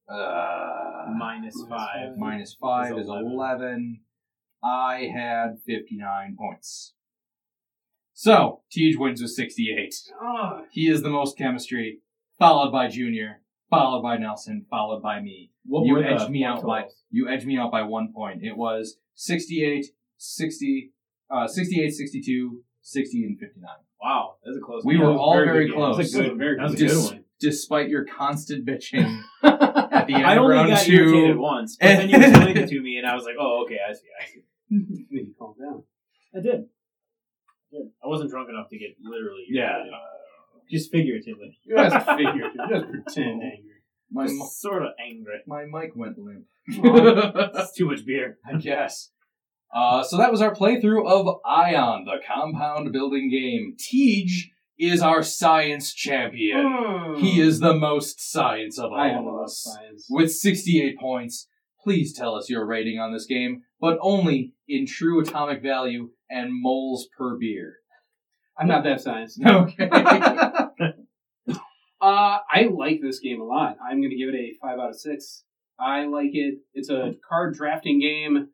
Uh, 0.09 1.07
minus 1.16 1.55
Minus 1.57 1.68
five. 1.68 2.09
five. 2.11 2.16
minus 2.18 2.55
5 2.61 2.92
Is 2.92 2.98
is 3.05 3.09
11. 3.09 3.33
11. 3.33 4.00
I 4.64 5.09
had 5.14 5.59
59 5.66 6.37
points. 6.38 6.94
So, 8.12 8.61
Tej 8.70 8.96
wins 8.98 9.22
with 9.22 9.31
68. 9.31 9.94
Ah, 10.20 10.62
He 10.70 10.88
is 10.88 11.03
the 11.03 11.09
most 11.09 11.38
chemistry, 11.38 12.00
followed 12.38 12.70
by 12.72 12.88
Junior, 12.88 13.40
followed 13.70 14.03
by 14.03 14.18
Nelson, 14.18 14.66
followed 14.68 15.03
by 15.03 15.20
me. 15.20 15.53
What 15.64 15.87
you 15.87 16.03
edged 16.03 16.29
me 16.31 16.44
point 16.44 16.59
out 16.59 16.66
by 16.66 16.85
you 17.11 17.29
edged 17.29 17.46
me 17.46 17.57
out 17.57 17.70
by 17.70 17.83
one 17.83 18.12
point. 18.12 18.42
It 18.42 18.57
was 18.57 18.96
68, 19.14 19.87
60, 20.18 20.92
uh, 21.31 21.46
68, 21.46 21.90
62, 21.90 22.62
60, 22.83 23.24
and 23.24 23.38
59. 23.38 23.70
Wow, 24.03 24.37
that's 24.44 24.57
a 24.57 24.61
close. 24.61 24.85
We 24.85 24.94
game. 24.94 25.03
were 25.03 25.07
That 25.07 25.12
was 25.12 25.18
a 25.18 25.22
all 25.22 25.35
very 25.35 25.46
very 25.46 25.70
close. 25.72 25.96
That 25.96 26.03
was 26.03 26.14
a 26.14 26.22
good. 26.22 26.38
Very 26.38 26.57
That 26.57 26.62
was 26.64 26.74
a 26.74 26.87
good 26.87 26.96
one. 27.14 27.24
Despite 27.40 27.88
your 27.88 28.05
constant 28.05 28.66
bitching 28.66 29.22
at 29.42 30.07
the 30.07 30.14
end 30.14 30.26
I 30.26 30.35
of 30.35 30.42
only 30.42 30.55
round 30.57 30.68
got 30.70 30.83
two. 30.85 30.92
irritated 30.94 31.37
once, 31.38 31.76
but 31.81 31.87
then 31.87 32.09
you 32.11 32.16
explained 32.20 32.59
it 32.59 32.68
to 32.68 32.81
me, 32.81 32.98
and 32.98 33.07
I 33.07 33.14
was 33.14 33.24
like, 33.24 33.37
"Oh, 33.40 33.62
okay, 33.64 33.79
I 33.88 33.92
see, 33.92 34.09
I 34.20 34.26
see." 34.26 34.42
Maybe 35.11 35.33
calm 35.38 35.55
down. 35.61 35.83
I 36.37 36.40
did. 36.40 36.55
I 36.55 37.76
did. 37.76 37.90
I 38.05 38.07
wasn't 38.09 38.31
drunk 38.31 38.48
enough 38.50 38.68
to 38.70 38.79
get 38.79 38.90
literally. 39.03 39.46
Yeah. 39.48 39.76
irritated. 39.79 39.94
just 40.70 40.90
figuratively. 40.92 41.59
You 41.64 41.76
just 41.76 42.07
figure. 42.07 42.50
Just 42.68 42.90
pretend 42.90 43.42
angry. 43.42 43.66
My, 44.12 44.24
Just 44.24 44.35
mi- 44.37 44.48
sort 44.53 44.83
of 44.83 44.88
angry. 45.05 45.35
my 45.46 45.64
mic 45.66 45.92
went 45.94 46.18
limp. 46.18 46.44
It's 46.66 47.72
too 47.76 47.87
much 47.87 48.05
beer. 48.05 48.38
I 48.44 48.57
guess. 48.59 49.11
Uh, 49.72 50.03
so 50.03 50.16
that 50.16 50.33
was 50.33 50.42
our 50.42 50.53
playthrough 50.53 51.07
of 51.09 51.37
Ion, 51.46 52.05
the 52.05 52.16
compound 52.26 52.92
building 52.92 53.31
game. 53.31 53.76
Tej 53.79 54.50
is 54.81 55.03
our 55.03 55.23
science 55.23 55.93
champion. 55.93 57.16
He 57.19 57.40
is 57.40 57.61
the 57.61 57.75
most 57.75 58.21
science 58.21 58.79
of. 58.79 58.93
I 58.93 59.09
am 59.11 59.27
all 59.27 59.38
of 59.40 59.45
us. 59.45 59.62
science. 59.62 60.07
With 60.09 60.33
68 60.33 60.99
points, 60.99 61.47
please 61.83 62.12
tell 62.14 62.35
us 62.35 62.49
your 62.49 62.66
rating 62.66 62.99
on 62.99 63.12
this 63.12 63.27
game, 63.27 63.62
but 63.81 63.99
only 64.01 64.55
in 64.69 64.87
true 64.87 65.21
atomic 65.21 65.62
value 65.62 66.11
and 66.31 66.51
moles 66.53 67.09
per 67.16 67.37
beer. 67.38 67.75
I'm 68.59 68.69
not 68.69 68.85
that 68.85 69.01
science. 69.01 69.38
Okay. 69.47 69.88
Uh, 72.03 72.38
I 72.51 72.62
like 72.73 73.01
this 73.03 73.19
game 73.19 73.43
a 73.43 73.45
lot. 73.45 73.77
I'm 73.87 74.01
going 74.01 74.09
to 74.09 74.16
give 74.16 74.31
it 74.31 74.35
a 74.35 74.57
five 74.62 74.79
out 74.79 74.88
of 74.88 74.97
six. 74.99 75.45
I 75.79 76.07
like 76.07 76.31
it. 76.33 76.55
It's 76.73 76.88
a 76.88 77.12
card 77.29 77.55
drafting 77.55 78.01
game, 78.01 78.49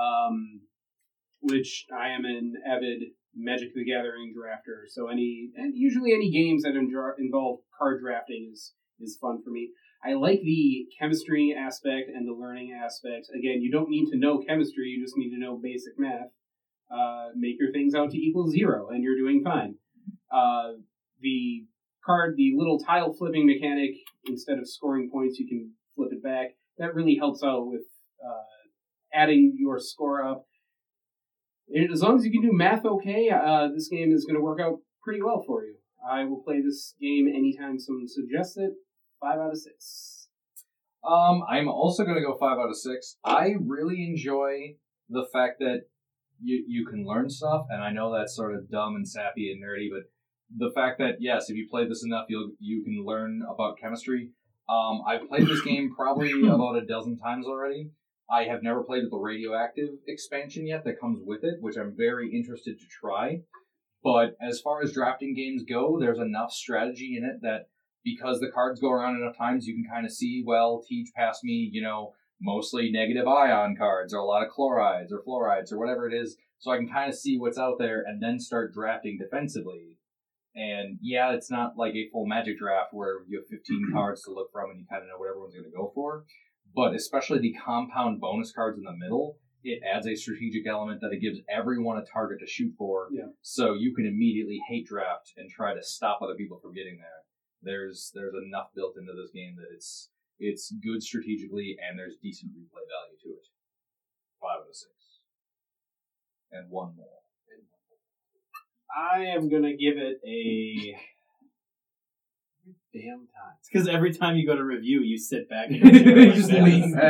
um, 0.00 0.62
which 1.40 1.84
I 1.94 2.08
am 2.08 2.24
an 2.24 2.54
avid 2.66 3.02
Magic 3.36 3.74
the 3.74 3.84
Gathering 3.84 4.34
drafter. 4.36 4.88
So 4.88 5.08
any 5.08 5.50
and 5.56 5.74
usually 5.76 6.12
any 6.12 6.30
games 6.30 6.62
that 6.62 6.74
involve 6.74 7.60
card 7.78 8.00
drafting 8.00 8.50
is 8.52 8.72
is 9.00 9.18
fun 9.20 9.42
for 9.44 9.50
me. 9.50 9.70
I 10.04 10.14
like 10.14 10.40
the 10.42 10.86
chemistry 10.98 11.54
aspect 11.56 12.08
and 12.14 12.26
the 12.26 12.32
learning 12.32 12.72
aspect. 12.72 13.28
Again, 13.34 13.60
you 13.60 13.70
don't 13.70 13.90
need 13.90 14.10
to 14.10 14.18
know 14.18 14.38
chemistry; 14.38 14.88
you 14.88 15.04
just 15.04 15.16
need 15.16 15.30
to 15.30 15.38
know 15.38 15.60
basic 15.62 15.98
math. 15.98 16.30
Uh, 16.90 17.28
make 17.34 17.56
your 17.58 17.72
things 17.72 17.94
out 17.94 18.10
to 18.10 18.16
equal 18.16 18.48
zero, 18.48 18.88
and 18.90 19.02
you're 19.02 19.16
doing 19.18 19.42
fine. 19.42 19.74
Uh, 20.32 20.74
the 21.20 21.66
card, 22.04 22.36
the 22.36 22.52
little 22.56 22.78
tile 22.78 23.12
flipping 23.12 23.46
mechanic, 23.46 23.90
instead 24.26 24.58
of 24.58 24.68
scoring 24.68 25.10
points, 25.10 25.38
you 25.38 25.48
can 25.48 25.72
flip 25.96 26.10
it 26.12 26.22
back. 26.22 26.50
That 26.78 26.94
really 26.94 27.16
helps 27.16 27.42
out 27.42 27.66
with 27.66 27.82
uh, 28.24 28.66
adding 29.12 29.56
your 29.58 29.80
score 29.80 30.22
up. 30.22 30.46
As 31.92 32.02
long 32.02 32.16
as 32.16 32.24
you 32.24 32.30
can 32.30 32.42
do 32.42 32.52
math 32.52 32.84
okay, 32.84 33.28
uh, 33.30 33.68
this 33.74 33.88
game 33.88 34.12
is 34.12 34.24
going 34.24 34.36
to 34.36 34.42
work 34.42 34.60
out 34.60 34.78
pretty 35.02 35.20
well 35.22 35.42
for 35.46 35.64
you. 35.64 35.76
I 36.08 36.24
will 36.24 36.42
play 36.42 36.60
this 36.60 36.94
game 37.00 37.26
anytime 37.28 37.78
someone 37.78 38.06
suggests 38.06 38.56
it. 38.56 38.72
Five 39.20 39.38
out 39.38 39.50
of 39.50 39.58
six. 39.58 40.28
Um, 41.04 41.42
I'm 41.48 41.68
also 41.68 42.04
going 42.04 42.16
to 42.16 42.22
go 42.22 42.36
five 42.38 42.58
out 42.58 42.68
of 42.68 42.76
six. 42.76 43.16
I 43.24 43.54
really 43.60 44.04
enjoy 44.04 44.76
the 45.08 45.26
fact 45.32 45.58
that 45.60 45.82
you 46.42 46.64
you 46.66 46.86
can 46.86 47.06
learn 47.06 47.30
stuff, 47.30 47.66
and 47.70 47.82
I 47.82 47.90
know 47.92 48.12
that's 48.12 48.36
sort 48.36 48.54
of 48.54 48.70
dumb 48.70 48.96
and 48.96 49.08
sappy 49.08 49.50
and 49.50 49.62
nerdy, 49.62 49.88
but 49.90 50.10
the 50.54 50.72
fact 50.74 50.98
that 50.98 51.16
yes, 51.20 51.48
if 51.48 51.56
you 51.56 51.66
play 51.70 51.86
this 51.88 52.04
enough, 52.04 52.26
you'll 52.28 52.52
you 52.58 52.84
can 52.84 53.04
learn 53.04 53.42
about 53.48 53.78
chemistry. 53.78 54.30
Um, 54.68 55.02
I've 55.06 55.28
played 55.28 55.46
this 55.46 55.62
game 55.62 55.94
probably 55.94 56.32
about 56.48 56.76
a 56.76 56.84
dozen 56.84 57.16
times 57.16 57.46
already. 57.46 57.90
I 58.30 58.44
have 58.44 58.62
never 58.62 58.82
played 58.82 59.02
with 59.02 59.12
the 59.12 59.18
radioactive 59.18 59.90
expansion 60.06 60.66
yet 60.66 60.84
that 60.84 61.00
comes 61.00 61.20
with 61.24 61.44
it, 61.44 61.60
which 61.60 61.76
I'm 61.76 61.94
very 61.96 62.34
interested 62.34 62.78
to 62.78 62.86
try. 62.88 63.42
But 64.02 64.36
as 64.40 64.60
far 64.60 64.82
as 64.82 64.92
drafting 64.92 65.34
games 65.34 65.64
go, 65.68 65.98
there's 65.98 66.18
enough 66.18 66.52
strategy 66.52 67.16
in 67.16 67.24
it 67.24 67.42
that 67.42 67.68
because 68.04 68.38
the 68.38 68.50
cards 68.52 68.80
go 68.80 68.90
around 68.90 69.16
enough 69.16 69.36
times, 69.36 69.66
you 69.66 69.74
can 69.74 69.90
kind 69.92 70.06
of 70.06 70.12
see, 70.12 70.42
well, 70.46 70.82
Tej 70.88 71.06
passed 71.16 71.42
me, 71.42 71.68
you 71.72 71.82
know, 71.82 72.12
mostly 72.40 72.90
negative 72.90 73.26
ion 73.26 73.76
cards 73.76 74.14
or 74.14 74.18
a 74.18 74.24
lot 74.24 74.44
of 74.44 74.50
chlorides 74.50 75.12
or 75.12 75.22
fluorides 75.26 75.72
or 75.72 75.78
whatever 75.78 76.08
it 76.08 76.14
is. 76.14 76.36
So 76.58 76.70
I 76.70 76.76
can 76.76 76.88
kind 76.88 77.10
of 77.10 77.18
see 77.18 77.38
what's 77.38 77.58
out 77.58 77.78
there 77.78 78.04
and 78.06 78.22
then 78.22 78.38
start 78.38 78.72
drafting 78.72 79.18
defensively. 79.18 79.96
And 80.54 80.98
yeah, 81.02 81.32
it's 81.32 81.50
not 81.50 81.76
like 81.76 81.94
a 81.94 82.08
full 82.10 82.26
magic 82.26 82.58
draft 82.58 82.90
where 82.92 83.24
you 83.28 83.38
have 83.38 83.48
15 83.48 83.90
cards 83.92 84.22
to 84.22 84.32
look 84.32 84.50
from 84.52 84.70
and 84.70 84.80
you 84.80 84.86
kind 84.88 85.02
of 85.02 85.08
know 85.08 85.18
what 85.18 85.28
everyone's 85.28 85.54
going 85.54 85.70
to 85.70 85.76
go 85.76 85.92
for. 85.94 86.24
But 86.76 86.94
especially 86.94 87.38
the 87.38 87.54
compound 87.54 88.20
bonus 88.20 88.52
cards 88.52 88.76
in 88.76 88.84
the 88.84 88.92
middle, 88.92 89.38
it 89.64 89.80
adds 89.82 90.06
a 90.06 90.14
strategic 90.14 90.68
element 90.68 91.00
that 91.00 91.10
it 91.10 91.22
gives 91.22 91.40
everyone 91.48 91.96
a 91.96 92.04
target 92.04 92.38
to 92.40 92.46
shoot 92.46 92.74
for. 92.76 93.08
Yeah. 93.10 93.32
So 93.40 93.72
you 93.72 93.94
can 93.94 94.04
immediately 94.04 94.60
hate 94.68 94.86
draft 94.86 95.32
and 95.38 95.50
try 95.50 95.74
to 95.74 95.82
stop 95.82 96.20
other 96.20 96.34
people 96.36 96.60
from 96.60 96.74
getting 96.74 96.98
there. 96.98 97.24
There's 97.62 98.12
there's 98.14 98.34
enough 98.46 98.68
built 98.76 98.94
into 99.00 99.12
this 99.16 99.32
game 99.34 99.56
that 99.56 99.74
it's 99.74 100.10
it's 100.38 100.70
good 100.84 101.02
strategically 101.02 101.76
and 101.80 101.98
there's 101.98 102.16
decent 102.22 102.52
replay 102.52 102.84
value 102.84 103.16
to 103.24 103.30
it. 103.30 103.48
Five 104.38 104.60
out 104.60 104.68
of 104.68 104.76
six. 104.76 104.92
And 106.52 106.70
one 106.70 106.94
more. 106.94 107.24
I 108.94 109.34
am 109.34 109.48
gonna 109.48 109.76
give 109.76 109.96
it 109.96 110.20
a 110.28 110.94
damn 113.00 113.18
time. 113.26 113.54
It's 113.60 113.68
because 113.72 113.88
every 113.88 114.12
time 114.12 114.36
you 114.36 114.46
go 114.46 114.56
to 114.56 114.64
review, 114.64 115.00
you 115.02 115.18
sit 115.18 115.48
back 115.48 115.66
and 115.70 115.76
You 115.76 116.32
just 116.32 116.50
lean 116.50 116.92
that. 116.92 117.00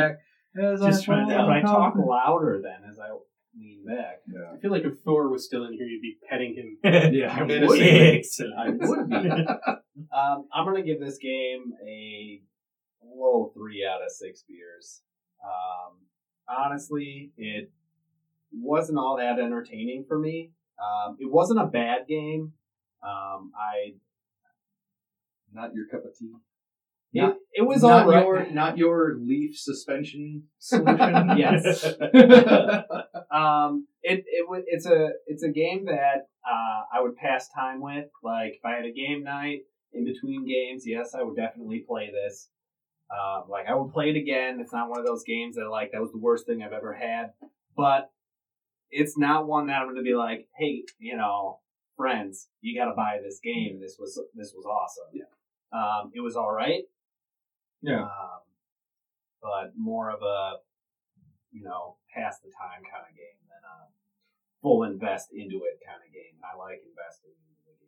back. 0.55 0.63
As 0.63 0.79
Just 0.81 1.03
I 1.03 1.05
trying 1.05 1.27
to- 1.29 1.35
fall 1.35 1.41
Yeah, 1.45 1.47
but 1.47 1.57
I 1.57 1.61
talk 1.61 1.93
louder 1.95 2.59
then 2.63 2.89
as 2.89 2.99
I 2.99 3.09
lean 3.59 3.85
back. 3.85 4.21
Yeah. 4.27 4.51
I 4.53 4.57
feel 4.59 4.71
like 4.71 4.83
if 4.85 4.99
Thor 5.05 5.29
was 5.29 5.45
still 5.45 5.65
in 5.65 5.73
here, 5.73 5.85
you'd 5.85 6.01
be 6.01 6.17
petting 6.29 6.55
him. 6.55 6.77
Yeah, 7.13 7.35
I 7.39 7.43
would. 7.43 7.67
would. 7.67 7.81
Excellent. 7.81 8.53
I 8.57 8.69
would 8.71 9.09
be. 9.09 9.15
um, 10.11 10.47
I'm 10.53 10.65
gonna 10.65 10.81
give 10.83 10.99
this 10.99 11.17
game 11.17 11.73
a 11.87 12.41
low 13.03 13.51
three 13.55 13.85
out 13.85 14.01
of 14.03 14.11
six 14.11 14.43
beers. 14.47 15.01
Um, 15.43 15.97
honestly, 16.49 17.31
it 17.37 17.71
wasn't 18.51 18.97
all 18.97 19.17
that 19.17 19.39
entertaining 19.39 20.05
for 20.07 20.17
me. 20.17 20.51
Um, 20.79 21.17
it 21.19 21.31
wasn't 21.31 21.59
a 21.59 21.65
bad 21.65 22.07
game. 22.07 22.53
Um, 23.03 23.51
I 23.55 23.93
Not 25.57 25.73
your 25.73 25.87
cup 25.87 26.05
of 26.05 26.15
tea. 26.17 26.31
it, 27.29 27.37
it 27.53 27.61
was 27.63 27.81
not 27.81 28.03
all 28.03 28.11
right. 28.11 28.23
your 28.23 28.51
not 28.51 28.77
your 28.77 29.15
leaf 29.19 29.57
suspension 29.57 30.43
solution. 30.59 31.31
Yes. 31.37 31.83
um, 33.31 33.87
it 34.03 34.23
it 34.27 34.45
it's 34.67 34.85
a 34.85 35.09
it's 35.25 35.43
a 35.43 35.49
game 35.49 35.85
that 35.85 36.27
uh, 36.45 36.81
I 36.93 37.01
would 37.01 37.15
pass 37.15 37.49
time 37.49 37.81
with. 37.81 38.05
Like 38.23 38.57
if 38.57 38.65
I 38.65 38.75
had 38.75 38.85
a 38.85 38.91
game 38.91 39.23
night 39.23 39.61
in 39.93 40.05
between 40.05 40.45
games, 40.45 40.83
yes, 40.85 41.15
I 41.17 41.23
would 41.23 41.35
definitely 41.35 41.83
play 41.87 42.11
this. 42.11 42.49
Um, 43.09 43.49
like 43.49 43.65
I 43.67 43.73
would 43.73 43.91
play 43.93 44.09
it 44.09 44.17
again. 44.17 44.59
It's 44.59 44.73
not 44.73 44.89
one 44.89 44.99
of 44.99 45.05
those 45.05 45.23
games 45.23 45.55
that 45.55 45.67
like 45.69 45.93
that 45.93 46.01
was 46.01 46.11
the 46.11 46.19
worst 46.19 46.45
thing 46.45 46.61
I've 46.61 46.73
ever 46.73 46.93
had, 46.93 47.31
but 47.75 48.11
it's 48.91 49.17
not 49.17 49.47
one 49.47 49.67
that 49.67 49.79
I'm 49.79 49.87
going 49.87 49.95
to 49.95 50.01
be 50.01 50.15
like, 50.15 50.47
hey, 50.57 50.83
you 50.99 51.17
know, 51.17 51.59
friends, 51.95 52.47
you 52.61 52.79
got 52.79 52.89
to 52.89 52.95
buy 52.95 53.19
this 53.23 53.39
game. 53.43 53.79
This 53.81 53.97
was 53.99 54.21
this 54.35 54.53
was 54.55 54.65
awesome. 54.65 55.09
Yeah. 55.13 55.23
Um, 55.71 56.11
it 56.13 56.21
was 56.21 56.35
all 56.35 56.51
right. 56.51 56.83
Yeah. 57.81 58.03
Um, 58.03 58.41
but 59.41 59.73
more 59.77 60.09
of 60.11 60.21
a, 60.21 60.57
you 61.51 61.63
know, 61.63 61.97
pass 62.13 62.39
the 62.39 62.49
time 62.49 62.83
kind 62.83 63.05
of 63.07 63.15
game 63.15 63.39
than 63.47 63.63
a 63.63 63.87
full 64.61 64.83
invest 64.83 65.29
into 65.31 65.63
it 65.65 65.79
kind 65.85 66.01
of 66.05 66.13
game. 66.13 66.35
I 66.43 66.57
like 66.57 66.81
investing 66.83 67.35
into 67.47 67.71
the 67.79 67.87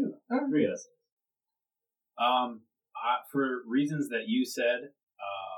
game. 0.00 0.14
Three 0.28 0.48
Three 0.50 0.64
of 0.66 0.78
six. 0.78 0.94
Um, 2.18 2.62
I, 2.96 3.22
for 3.30 3.62
reasons 3.66 4.08
that 4.08 4.24
you 4.26 4.44
said, 4.44 4.90
um, 5.18 5.53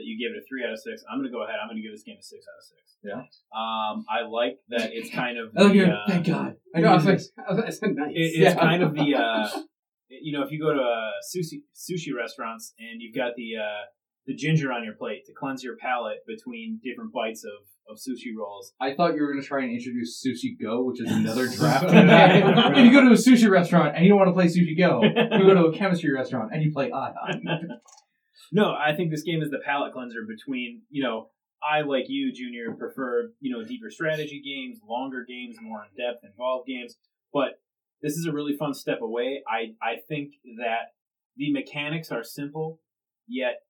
that 0.00 0.06
you 0.08 0.16
gave 0.16 0.32
it 0.34 0.40
a 0.40 0.44
three 0.48 0.64
out 0.64 0.72
of 0.72 0.80
six, 0.80 1.04
I'm 1.10 1.18
gonna 1.20 1.30
go 1.30 1.44
ahead. 1.44 1.56
I'm 1.60 1.68
gonna 1.68 1.84
give 1.84 1.92
this 1.92 2.02
game 2.02 2.16
a 2.18 2.22
six 2.24 2.46
out 2.48 2.56
of 2.56 2.64
six. 2.64 2.96
Yeah. 3.04 3.20
Um, 3.52 4.04
I 4.08 4.24
like 4.28 4.56
that 4.72 4.90
it's 4.96 5.10
kind 5.12 5.36
of. 5.38 5.52
Oh, 5.56 5.68
the, 5.68 5.74
you're, 5.74 5.92
uh, 5.92 6.08
thank 6.08 6.26
God. 6.26 6.56
I 6.74 6.80
No, 6.80 6.88
I 6.88 6.94
was 6.96 7.04
like. 7.06 7.20
I 7.48 7.70
said 7.70 7.94
nice. 7.94 8.12
It, 8.16 8.20
it's 8.20 8.38
Yeah. 8.38 8.54
kind 8.56 8.82
of 8.82 8.94
the 8.94 9.14
uh, 9.24 9.48
you 10.08 10.32
know 10.36 10.42
if 10.44 10.50
you 10.50 10.58
go 10.60 10.72
to 10.72 10.80
uh, 10.80 11.10
sushi 11.28 11.60
sushi 11.76 12.16
restaurants 12.16 12.72
and 12.78 13.00
you've 13.00 13.14
got 13.14 13.36
the 13.36 13.56
uh, 13.56 13.84
the 14.26 14.34
ginger 14.34 14.72
on 14.72 14.84
your 14.84 14.94
plate 14.94 15.24
to 15.26 15.32
cleanse 15.32 15.62
your 15.62 15.76
palate 15.76 16.18
between 16.26 16.78
different 16.84 17.12
bites 17.12 17.42
of, 17.44 17.58
of 17.90 17.96
sushi 17.98 18.36
rolls. 18.38 18.72
I 18.80 18.94
thought 18.94 19.14
you 19.14 19.22
were 19.22 19.32
going 19.32 19.40
to 19.40 19.46
try 19.48 19.62
and 19.64 19.72
introduce 19.72 20.22
Sushi 20.24 20.60
Go, 20.62 20.84
which 20.84 21.00
is 21.00 21.10
another 21.10 21.48
drafting 21.56 21.90
game. 22.06 22.74
if 22.76 22.84
you 22.84 22.92
go 22.92 23.00
to 23.00 23.12
a 23.12 23.16
sushi 23.18 23.48
restaurant 23.50 23.96
and 23.96 24.04
you 24.04 24.10
don't 24.10 24.18
want 24.18 24.28
to 24.28 24.34
play 24.34 24.46
Sushi 24.46 24.76
Go, 24.76 25.02
you 25.02 25.46
go 25.46 25.54
to 25.54 25.64
a 25.66 25.72
chemistry 25.76 26.12
restaurant 26.12 26.50
and 26.52 26.62
you 26.62 26.70
play 26.70 26.92
Ion. 26.92 27.80
No, 28.52 28.74
I 28.74 28.94
think 28.94 29.10
this 29.10 29.22
game 29.22 29.42
is 29.42 29.50
the 29.50 29.60
palate 29.64 29.92
cleanser 29.92 30.20
between 30.26 30.82
you 30.90 31.02
know 31.02 31.30
I 31.62 31.82
like 31.82 32.06
you, 32.08 32.32
Junior, 32.32 32.72
prefer 32.72 33.32
you 33.40 33.52
know 33.52 33.64
deeper 33.66 33.90
strategy 33.90 34.42
games, 34.44 34.80
longer 34.86 35.24
games, 35.28 35.56
more 35.60 35.82
in 35.84 36.04
depth, 36.04 36.24
involved 36.24 36.66
games, 36.66 36.96
but 37.32 37.60
this 38.02 38.14
is 38.14 38.26
a 38.26 38.32
really 38.32 38.56
fun 38.56 38.74
step 38.74 39.00
away. 39.02 39.42
I 39.48 39.74
I 39.82 39.96
think 40.08 40.34
that 40.58 40.94
the 41.36 41.52
mechanics 41.52 42.10
are 42.10 42.24
simple, 42.24 42.80
yet 43.26 43.62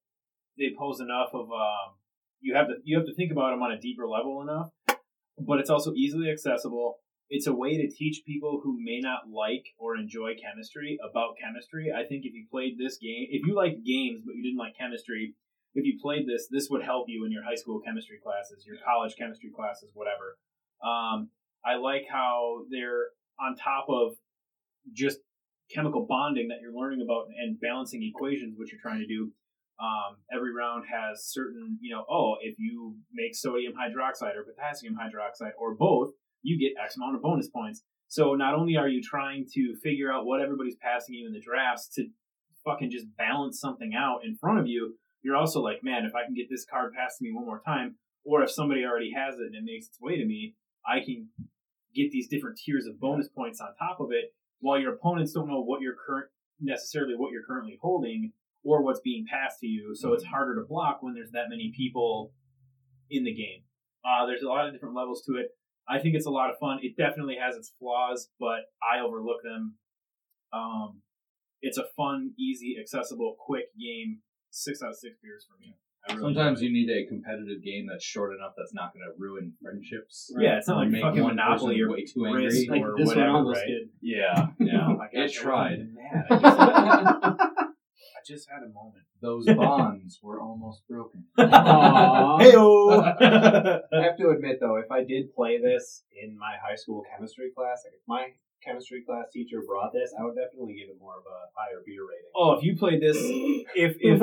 they 0.59 0.74
pose 0.78 1.01
enough 1.01 1.31
of 1.35 1.51
um, 1.51 1.97
you 2.41 2.55
have 2.55 2.68
to 2.68 2.74
you 2.85 2.97
have 2.97 3.07
to 3.07 3.14
think 3.14 3.33
about 3.33 3.51
them 3.51 3.62
on 3.62 3.72
a 3.72 3.78
deeper 3.78 4.07
level 4.07 4.43
enough. 4.43 4.70
But 5.39 5.59
it's 5.59 5.70
also 5.70 5.93
easily 5.95 6.31
accessible. 6.31 6.99
It's 7.31 7.47
a 7.47 7.55
way 7.55 7.76
to 7.76 7.89
teach 7.89 8.24
people 8.26 8.61
who 8.62 8.76
may 8.83 8.99
not 8.99 9.31
like 9.33 9.64
or 9.78 9.97
enjoy 9.97 10.35
chemistry 10.35 10.99
about 11.09 11.39
chemistry. 11.41 11.93
I 11.95 12.03
think 12.03 12.26
if 12.26 12.35
you 12.35 12.45
played 12.51 12.74
this 12.76 12.99
game, 12.99 13.28
if 13.31 13.47
you 13.47 13.55
liked 13.55 13.87
games 13.87 14.22
but 14.26 14.35
you 14.35 14.43
didn't 14.43 14.59
like 14.59 14.76
chemistry, 14.76 15.35
if 15.74 15.87
you 15.87 15.99
played 16.03 16.26
this, 16.26 16.49
this 16.51 16.68
would 16.70 16.83
help 16.83 17.07
you 17.09 17.24
in 17.24 17.31
your 17.31 17.45
high 17.45 17.55
school 17.55 17.81
chemistry 17.81 18.18
classes, 18.20 18.66
your 18.66 18.76
college 18.85 19.14
chemistry 19.16 19.51
classes, 19.55 19.91
whatever. 19.95 20.37
Um, 20.83 21.31
I 21.64 21.76
like 21.76 22.07
how 22.11 22.66
they're 22.68 23.14
on 23.39 23.55
top 23.55 23.87
of 23.89 24.18
just 24.93 25.18
chemical 25.72 26.07
bonding 26.09 26.49
that 26.49 26.59
you're 26.61 26.74
learning 26.74 27.01
about 27.01 27.26
and 27.39 27.61
balancing 27.61 28.03
equations, 28.03 28.55
which 28.59 28.72
you're 28.72 28.83
trying 28.83 28.99
to 28.99 29.07
do. 29.07 29.31
Um, 29.78 30.18
every 30.35 30.53
round 30.53 30.85
has 30.91 31.24
certain, 31.24 31.78
you 31.81 31.95
know, 31.95 32.05
oh, 32.11 32.35
if 32.43 32.57
you 32.59 32.97
make 33.14 33.37
sodium 33.37 33.72
hydroxide 33.72 34.37
or 34.37 34.45
potassium 34.45 34.95
hydroxide 34.95 35.53
or 35.57 35.74
both, 35.74 36.11
you 36.43 36.59
get 36.59 36.80
X 36.82 36.97
amount 36.97 37.16
of 37.16 37.22
bonus 37.22 37.49
points. 37.49 37.82
So 38.09 38.34
not 38.34 38.55
only 38.55 38.76
are 38.76 38.88
you 38.88 39.01
trying 39.03 39.47
to 39.55 39.76
figure 39.82 40.12
out 40.12 40.26
what 40.26 40.41
everybody's 40.41 40.76
passing 40.76 41.14
you 41.14 41.26
in 41.26 41.32
the 41.32 41.41
drafts 41.41 41.88
to 41.95 42.09
fucking 42.64 42.91
just 42.91 43.07
balance 43.16 43.61
something 43.61 43.93
out 43.97 44.20
in 44.24 44.36
front 44.36 44.59
of 44.59 44.66
you, 44.66 44.97
you're 45.22 45.36
also 45.36 45.61
like, 45.61 45.82
man, 45.82 46.05
if 46.05 46.14
I 46.14 46.24
can 46.24 46.34
get 46.34 46.47
this 46.51 46.64
card 46.64 46.93
passed 46.95 47.18
to 47.18 47.24
me 47.24 47.32
one 47.32 47.47
more 47.47 47.62
time, 47.64 47.97
or 48.24 48.43
if 48.43 48.51
somebody 48.51 48.84
already 48.84 49.12
has 49.14 49.34
it 49.34 49.47
and 49.47 49.55
it 49.55 49.64
makes 49.64 49.86
its 49.86 50.01
way 50.01 50.16
to 50.16 50.26
me, 50.26 50.55
I 50.86 51.01
can 51.01 51.28
get 51.95 52.11
these 52.11 52.28
different 52.28 52.59
tiers 52.59 52.86
of 52.86 53.01
bonus 53.01 53.28
points 53.28 53.61
on 53.61 53.68
top 53.78 54.01
of 54.01 54.09
it, 54.12 54.34
while 54.61 54.80
your 54.80 54.95
opponents 54.95 55.32
don't 55.32 55.49
know 55.49 55.62
what 55.62 55.80
you're 55.80 55.97
current 56.07 56.28
necessarily 56.61 57.14
what 57.16 57.32
you're 57.32 57.43
currently 57.47 57.78
holding 57.80 58.32
or 58.62 58.82
what's 58.82 59.01
being 59.01 59.24
passed 59.30 59.61
to 59.61 59.66
you. 59.66 59.95
So 59.95 60.12
it's 60.12 60.24
harder 60.24 60.55
to 60.57 60.66
block 60.68 60.99
when 61.03 61.14
there's 61.14 61.30
that 61.30 61.49
many 61.49 61.72
people 61.74 62.32
in 63.11 63.24
the 63.24 63.34
game. 63.34 63.62
Uh, 64.05 64.26
there's 64.26 64.43
a 64.43 64.49
lot 64.49 64.66
of 64.66 64.72
different 64.72 64.95
levels 64.95 65.22
to 65.26 65.36
it. 65.36 65.49
I 65.91 65.99
think 65.99 66.14
it's 66.14 66.26
a 66.26 66.30
lot 66.30 66.51
of 66.51 66.59
fun. 66.59 66.78
It 66.82 66.97
definitely 66.97 67.36
has 67.41 67.57
its 67.57 67.72
flaws, 67.78 68.28
but 68.38 68.61
I 68.82 69.01
overlook 69.05 69.43
them. 69.43 69.76
Um, 70.53 71.03
it's 71.62 71.78
a 71.78 71.84
fun, 71.97 72.32
easy, 72.38 72.76
accessible, 72.80 73.36
quick 73.38 73.66
game. 73.78 74.18
Six 74.51 74.82
out 74.82 74.91
of 74.91 74.97
six 74.97 75.16
beers 75.22 75.47
for 75.49 75.57
me. 75.61 75.76
Really 76.09 76.20
Sometimes 76.34 76.62
you 76.62 76.72
need 76.72 76.88
a 76.91 77.05
competitive 77.07 77.62
game 77.62 77.86
that's 77.86 78.03
short 78.05 78.34
enough 78.34 78.55
that's 78.57 78.72
not 78.72 78.93
going 78.95 79.05
to 79.05 79.12
ruin 79.18 79.53
friendships. 79.62 80.32
it. 80.34 80.43
yeah, 80.43 80.57
it's 80.57 80.66
not 80.66 80.78
Or 80.78 80.80
like 80.80 80.88
make 80.91 81.03
fucking 81.03 81.22
one 81.22 81.36
Monopoly 81.36 81.78
or 81.82 81.91
way 81.91 82.05
too 82.05 82.24
angry. 82.26 82.66
Like 82.68 82.80
or 82.82 82.95
this 82.97 83.07
whatever, 83.07 83.26
one 83.26 83.36
almost 83.36 83.61
right? 83.61 83.66
did. 83.66 83.91
Yeah, 84.01 84.47
yeah. 84.59 84.80
Oh 84.88 84.97
my 84.97 85.09
gosh, 85.12 85.14
I 85.14 85.18
it 85.18 85.20
wasn't 85.20 85.34
tried. 85.36 85.86
I 88.21 88.23
just, 88.27 88.49
had 88.51 88.62
a 88.62 88.68
moment. 88.73 89.05
Those 89.23 89.47
bonds 89.57 90.18
were 90.23 90.41
almost 90.41 90.87
broken. 90.89 91.25
Hey-o! 91.39 93.01
I 93.21 94.03
have 94.03 94.16
to 94.18 94.31
admit 94.31 94.59
though, 94.61 94.77
if 94.77 94.91
I 94.91 95.05
did 95.05 95.35
play 95.35 95.59
this 95.61 96.05
in 96.23 96.37
my 96.39 96.55
high 96.62 96.77
school 96.77 97.03
chemistry 97.11 97.51
class, 97.57 97.83
like 97.85 97.95
if 97.95 98.01
my 98.07 98.29
chemistry 98.64 99.03
class 99.07 99.27
teacher 99.33 99.62
brought 99.66 99.93
this, 99.93 100.12
I 100.18 100.23
would 100.25 100.35
definitely 100.37 100.75
give 100.75 100.89
it 100.91 100.97
more 101.01 101.16
of 101.16 101.25
a 101.25 101.49
higher 101.57 101.83
beer 101.85 102.03
rating. 102.09 102.31
oh, 102.37 102.53
if 102.53 102.62
you 102.64 102.77
played 102.77 103.01
this, 103.01 103.16
if 103.75 103.97
if 104.01 104.21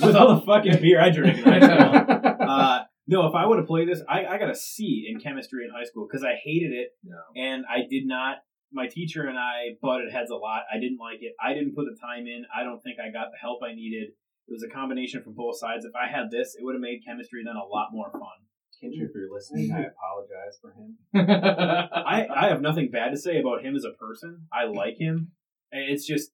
with 0.00 0.16
all 0.16 0.34
the 0.34 0.42
fucking 0.46 0.80
beer 0.80 1.00
I 1.00 1.10
drink 1.10 1.38
in 1.38 1.44
high 1.44 1.60
school, 1.60 2.48
uh, 2.48 2.80
no, 3.06 3.26
if 3.26 3.34
I 3.34 3.46
would 3.46 3.58
have 3.58 3.66
played 3.66 3.88
this, 3.88 4.02
I, 4.08 4.24
I 4.26 4.38
got 4.38 4.50
a 4.50 4.54
C 4.54 5.08
in 5.10 5.20
chemistry 5.20 5.64
in 5.64 5.70
high 5.70 5.84
school 5.84 6.06
because 6.08 6.24
I 6.24 6.34
hated 6.42 6.72
it 6.72 6.90
No. 7.04 7.18
and 7.36 7.64
I 7.68 7.82
did 7.88 8.06
not. 8.06 8.36
My 8.72 8.86
teacher 8.86 9.26
and 9.26 9.38
I 9.38 9.74
butted 9.82 10.12
heads 10.12 10.30
a 10.30 10.36
lot. 10.36 10.62
I 10.72 10.78
didn't 10.78 10.98
like 10.98 11.22
it. 11.22 11.34
I 11.42 11.54
didn't 11.54 11.74
put 11.74 11.86
the 11.86 11.98
time 12.00 12.26
in. 12.26 12.44
I 12.54 12.62
don't 12.62 12.82
think 12.82 12.98
I 13.00 13.10
got 13.10 13.32
the 13.32 13.38
help 13.40 13.60
I 13.62 13.74
needed. 13.74 14.10
It 14.48 14.52
was 14.52 14.62
a 14.62 14.72
combination 14.72 15.22
from 15.22 15.34
both 15.34 15.58
sides. 15.58 15.84
If 15.84 15.92
I 15.94 16.10
had 16.10 16.30
this, 16.30 16.56
it 16.58 16.64
would 16.64 16.74
have 16.74 16.82
made 16.82 17.04
chemistry 17.06 17.42
then 17.44 17.56
a 17.56 17.66
lot 17.66 17.88
more 17.92 18.10
fun. 18.10 18.46
Kendra, 18.82 19.06
if 19.06 19.10
you're 19.14 19.32
listening, 19.32 19.70
I 19.72 19.80
mm-hmm. 19.80 19.92
apologize 19.92 20.58
for 20.60 20.72
him. 20.72 20.96
I, 21.14 22.26
I 22.34 22.48
have 22.48 22.62
nothing 22.62 22.90
bad 22.90 23.10
to 23.10 23.18
say 23.18 23.38
about 23.38 23.62
him 23.62 23.76
as 23.76 23.84
a 23.84 23.92
person. 23.92 24.46
I 24.52 24.64
like 24.64 24.96
him. 24.98 25.32
It's 25.70 26.06
just 26.06 26.30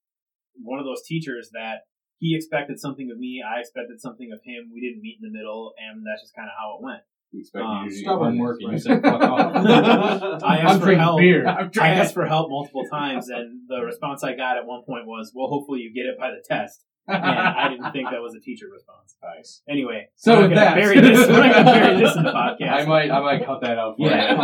one 0.55 0.79
of 0.79 0.85
those 0.85 1.03
teachers 1.03 1.51
that 1.53 1.87
he 2.19 2.35
expected 2.35 2.81
something 2.81 3.11
of 3.11 3.19
me. 3.19 3.43
I 3.43 3.61
expected 3.61 4.01
something 4.01 4.31
of 4.33 4.41
him. 4.45 4.71
We 4.73 4.81
didn't 4.81 5.03
meet 5.03 5.19
in 5.21 5.31
the 5.31 5.37
middle, 5.37 5.75
and 5.77 6.05
that's 6.07 6.23
just 6.23 6.35
kind 6.35 6.49
of 6.49 6.55
how 6.57 6.79
it 6.79 6.83
went. 6.83 7.03
He 7.37 7.41
expected 7.41 7.67
Um, 7.67 7.85
you 7.85 7.91
to 7.91 7.95
do 7.97 8.03
stubbornness, 8.03 8.57
and 8.63 8.73
you 8.73 8.79
said 8.79 9.03
fuck 9.03 9.21
off. 9.23 9.53
I 10.43 10.59
I'm 10.59 10.67
asked 10.69 10.81
for 10.83 10.95
help. 10.95 11.19
beer. 11.21 11.47
I 11.47 11.89
asked 11.91 12.15
for 12.15 12.25
help 12.27 12.49
multiple 12.51 12.85
times, 12.91 13.29
and 13.29 13.61
the 13.69 13.83
response 13.85 14.25
I 14.25 14.35
got 14.35 14.57
at 14.57 14.65
one 14.67 14.83
point 14.87 15.07
was, 15.07 15.33
"Well, 15.35 15.49
hopefully 15.49 15.81
you 15.81 15.93
get 15.93 16.07
it 16.09 16.19
by 16.19 16.31
the 16.31 16.43
test." 16.49 16.85
And 17.09 17.23
I 17.25 17.69
didn't 17.69 17.93
think 17.93 18.11
that 18.11 18.21
was 18.21 18.35
a 18.35 18.41
teacher 18.41 18.67
response. 18.73 19.17
Nice. 19.23 19.63
Anyway, 19.69 20.09
So 20.17 20.33
we're 20.35 20.49
with 20.49 20.51
gonna 20.57 20.61
that- 20.63 20.75
bury 20.75 21.01
this. 21.01 21.29
We're 21.29 21.39
not 21.47 21.55
gonna 21.55 21.65
bury 21.73 21.97
this 22.03 22.17
in 22.17 22.23
the 22.25 22.31
podcast. 22.33 22.69
I 22.73 22.85
might, 22.87 23.11
I 23.13 23.21
might 23.21 23.47
cut 23.47 23.61
that 23.61 23.79
out 23.79 23.97
for 23.97 24.09
Yeah. 24.09 24.33
you. 24.35 24.41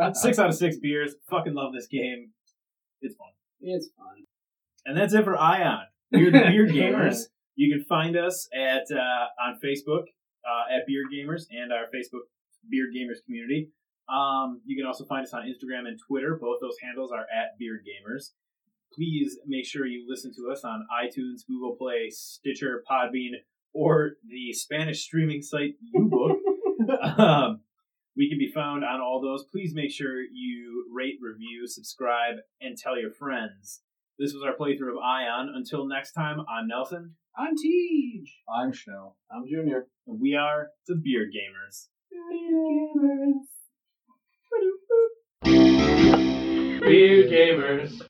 Uh, 0.00 0.12
six 0.14 0.38
out 0.38 0.48
of 0.48 0.54
six 0.54 0.78
beers. 0.78 1.16
Fucking 1.28 1.52
love 1.52 1.74
this 1.74 1.88
game. 1.88 2.30
It's 3.02 3.16
fun. 3.16 3.28
It's 3.60 3.90
fun. 3.98 4.24
And 4.86 4.96
that's 4.96 5.12
it 5.12 5.24
for 5.24 5.36
Ion. 5.36 5.80
We're 6.10 6.30
the 6.30 6.38
Beer 6.38 6.66
Gamers. 6.66 7.24
You 7.56 7.70
can 7.76 7.84
find 7.84 8.16
us 8.16 8.48
at 8.56 8.84
uh, 8.90 9.26
on 9.46 9.58
Facebook 9.62 10.04
uh, 10.44 10.74
at 10.74 10.86
Beer 10.86 11.04
Gamers 11.12 11.44
and 11.50 11.72
our 11.72 11.84
Facebook 11.94 12.26
Beer 12.68 12.86
Gamers 12.94 13.24
community. 13.24 13.70
Um, 14.08 14.60
you 14.64 14.76
can 14.76 14.86
also 14.86 15.04
find 15.04 15.24
us 15.24 15.32
on 15.32 15.42
Instagram 15.42 15.86
and 15.86 15.98
Twitter. 16.06 16.38
Both 16.40 16.58
those 16.60 16.76
handles 16.82 17.12
are 17.12 17.26
at 17.32 17.58
Beer 17.58 17.80
Gamers. 17.80 18.30
Please 18.92 19.38
make 19.46 19.64
sure 19.64 19.86
you 19.86 20.04
listen 20.08 20.32
to 20.34 20.50
us 20.50 20.64
on 20.64 20.86
iTunes, 20.92 21.46
Google 21.46 21.76
Play, 21.76 22.10
Stitcher, 22.10 22.82
Podbean, 22.90 23.34
or 23.72 24.12
the 24.28 24.52
Spanish 24.52 25.02
streaming 25.02 25.42
site 25.42 25.74
Ubook. 25.94 26.36
um, 27.18 27.60
we 28.16 28.28
can 28.28 28.38
be 28.38 28.50
found 28.52 28.84
on 28.84 29.00
all 29.00 29.20
those. 29.22 29.44
Please 29.44 29.72
make 29.74 29.92
sure 29.92 30.20
you 30.20 30.86
rate, 30.92 31.18
review, 31.20 31.66
subscribe, 31.66 32.36
and 32.60 32.76
tell 32.76 32.98
your 33.00 33.12
friends. 33.12 33.82
This 34.20 34.34
was 34.34 34.42
our 34.42 34.54
playthrough 34.54 34.90
of 34.90 34.98
Ion. 35.02 35.54
Until 35.56 35.88
next 35.88 36.12
time, 36.12 36.40
I'm 36.40 36.68
Nelson. 36.68 37.14
I'm 37.38 37.56
Tej. 37.56 38.26
I'm 38.54 38.70
Schnell. 38.70 39.16
I'm 39.32 39.46
Junior. 39.48 39.86
And 40.06 40.20
we 40.20 40.34
are 40.34 40.68
the 40.86 40.96
Beer 40.96 41.24
Gamers. 41.24 41.86
Beer 46.82 47.24
gamers. 47.30 48.02